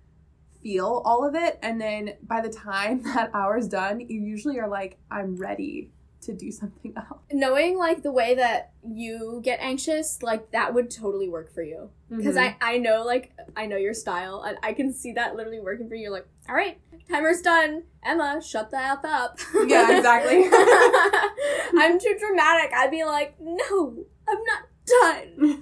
feel 0.63 1.03
all 1.05 1.27
of 1.27 1.35
it 1.35 1.59
and 1.63 1.81
then 1.81 2.15
by 2.23 2.41
the 2.41 2.49
time 2.49 3.03
that 3.15 3.31
hour's 3.35 3.69
done 3.69 4.01
you 4.01 4.21
usually 4.21 4.59
are 4.59 4.69
like 4.69 4.97
i'm 5.11 5.37
ready 5.37 5.91
to 6.21 6.33
do 6.33 6.53
something 6.53 6.93
else 6.97 7.19
Knowing 7.33 7.77
like 7.77 8.03
the 8.05 8.13
way 8.13 8.37
that 8.37 8.71
you 8.87 9.41
get 9.43 9.59
anxious, 9.61 10.23
like 10.23 10.53
that 10.53 10.73
would 10.73 10.89
totally 10.91 11.29
work 11.29 11.53
for 11.53 11.63
you. 11.63 11.91
Because 12.09 12.37
Mm-hmm. 12.37 12.63
I 12.63 12.75
I 12.75 12.79
know 12.79 13.03
like 13.05 13.33
I 13.57 13.67
know 13.67 13.77
your 13.77 13.95
style, 13.95 14.43
and 14.47 14.57
I 14.63 14.73
can 14.75 14.93
see 14.93 15.13
that 15.15 15.35
literally 15.35 15.59
working 15.59 15.89
for 15.89 15.95
you. 15.95 16.03
You're 16.03 16.13
like, 16.13 16.29
all 16.49 16.55
right, 16.55 16.79
timer's 17.11 17.41
done. 17.41 17.85
Emma, 18.05 18.41
shut 18.41 18.71
the 18.71 18.77
f 18.79 19.05
up. 19.05 19.39
Yeah, 19.67 19.97
exactly. 19.97 20.45
I'm 21.83 21.99
too 21.99 22.17
dramatic. 22.21 22.73
I'd 22.75 22.91
be 22.91 23.05
like, 23.05 23.35
no, 23.41 24.05
I'm 24.29 24.39
not 24.45 24.63
done. 24.87 25.62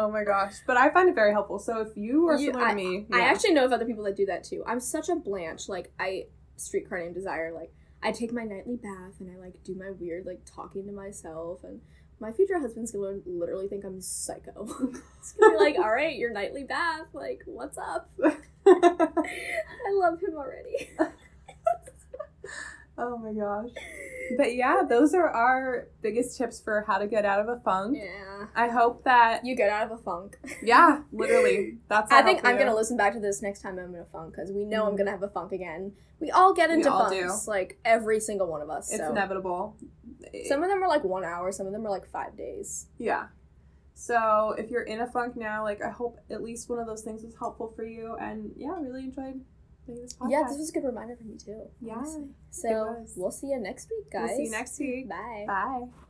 oh 0.00 0.10
my 0.10 0.24
gosh 0.24 0.54
but 0.66 0.76
i 0.76 0.88
find 0.90 1.08
it 1.08 1.14
very 1.14 1.32
helpful 1.32 1.58
so 1.58 1.80
if 1.80 1.96
you 1.96 2.28
are 2.28 2.38
You- 2.38 2.46
similar 2.52 2.68
to 2.68 2.74
me 2.74 3.06
I 3.12 3.20
actually 3.20 3.52
know 3.54 3.64
of 3.64 3.72
other 3.72 3.84
people 3.86 4.04
that 4.04 4.16
do 4.16 4.26
that 4.26 4.44
too. 4.44 4.62
I'm 4.66 4.80
such 4.80 5.08
a 5.08 5.16
Blanche. 5.16 5.68
Like 5.68 5.92
I 5.98 6.26
streetcar 6.56 6.98
named 7.00 7.14
Desire. 7.14 7.52
Like 7.54 7.72
I 8.02 8.12
take 8.12 8.32
my 8.32 8.44
nightly 8.44 8.76
bath 8.76 9.14
and 9.20 9.30
I 9.30 9.38
like 9.40 9.54
do 9.64 9.74
my 9.74 9.90
weird 9.90 10.24
like 10.26 10.40
talking 10.44 10.86
to 10.86 10.92
myself 10.92 11.64
and 11.64 11.80
my 12.20 12.32
future 12.32 12.58
husband's 12.58 12.90
gonna 12.92 13.18
literally 13.26 13.68
think 13.68 13.84
I'm 13.84 14.00
psycho. 14.00 14.66
He's 15.20 15.32
gonna 15.38 15.52
be 15.56 15.64
like, 15.64 15.78
"All 15.84 15.90
right, 15.90 16.16
your 16.16 16.32
nightly 16.32 16.64
bath. 16.64 17.06
Like, 17.12 17.42
what's 17.46 17.78
up?" 17.78 18.10
I 18.66 19.92
love 19.92 20.20
him 20.20 20.34
already. 20.36 20.90
Oh 22.98 23.16
my 23.18 23.32
gosh. 23.32 23.70
But 24.36 24.56
yeah, 24.56 24.82
those 24.86 25.14
are 25.14 25.26
our 25.30 25.88
biggest 26.02 26.36
tips 26.36 26.60
for 26.60 26.84
how 26.86 26.98
to 26.98 27.06
get 27.06 27.24
out 27.24 27.40
of 27.40 27.48
a 27.48 27.56
funk. 27.62 27.96
yeah, 27.98 28.44
I 28.54 28.68
hope 28.68 29.04
that 29.04 29.42
you 29.46 29.54
get 29.56 29.70
out 29.70 29.90
of 29.90 29.98
a 29.98 30.02
funk. 30.02 30.36
yeah, 30.62 31.00
literally. 31.12 31.78
That's 31.88 32.12
I 32.12 32.20
think 32.20 32.44
I'm 32.44 32.58
you. 32.58 32.58
gonna 32.66 32.74
listen 32.74 32.98
back 32.98 33.14
to 33.14 33.20
this 33.20 33.40
next 33.40 33.62
time 33.62 33.78
I'm 33.78 33.94
in 33.94 34.02
a 34.02 34.04
funk 34.04 34.34
because 34.34 34.52
we 34.52 34.66
know 34.66 34.84
I'm 34.86 34.92
Mhm. 34.92 34.98
gonna 34.98 35.12
have 35.12 35.22
a 35.22 35.30
funk 35.30 35.52
again. 35.52 35.94
We 36.20 36.30
all 36.30 36.52
get 36.52 36.68
into 36.70 36.92
all 36.92 37.08
funks, 37.08 37.48
like 37.48 37.78
every 37.86 38.20
single 38.20 38.48
one 38.48 38.60
of 38.60 38.68
us. 38.68 38.90
It's 38.92 39.00
so. 39.00 39.12
inevitable. 39.12 39.76
Some 40.46 40.62
of 40.62 40.68
them 40.68 40.82
are 40.82 40.88
like 40.88 41.04
one 41.04 41.24
hour, 41.24 41.50
some 41.50 41.66
of 41.66 41.72
them 41.72 41.86
are 41.86 41.90
like 41.90 42.06
five 42.06 42.36
days. 42.36 42.88
yeah. 42.98 43.28
So 43.94 44.54
if 44.58 44.70
you're 44.70 44.82
in 44.82 45.00
a 45.00 45.06
funk 45.06 45.36
now, 45.36 45.64
like 45.64 45.82
I 45.82 45.88
hope 45.90 46.18
at 46.30 46.42
least 46.42 46.68
one 46.68 46.78
of 46.78 46.86
those 46.86 47.00
things 47.02 47.22
was 47.24 47.34
helpful 47.38 47.72
for 47.74 47.84
you 47.84 48.14
and 48.20 48.52
yeah, 48.56 48.72
I 48.76 48.80
really 48.80 49.04
enjoyed 49.04 49.40
this 49.94 50.14
podcast. 50.14 50.30
Yeah, 50.30 50.42
this 50.48 50.58
was 50.58 50.70
a 50.70 50.72
good 50.72 50.84
reminder 50.84 51.16
for 51.16 51.24
me 51.24 51.36
too. 51.36 51.62
Yeah, 51.80 51.94
honestly. 51.96 52.28
So 52.50 53.06
we'll 53.16 53.30
see 53.30 53.48
you 53.48 53.58
next 53.60 53.88
week, 53.90 54.10
guys. 54.10 54.28
We'll 54.28 54.36
see 54.36 54.44
you 54.44 54.50
next 54.50 54.78
week. 54.80 55.08
Bye. 55.08 55.44
Bye. 55.46 56.07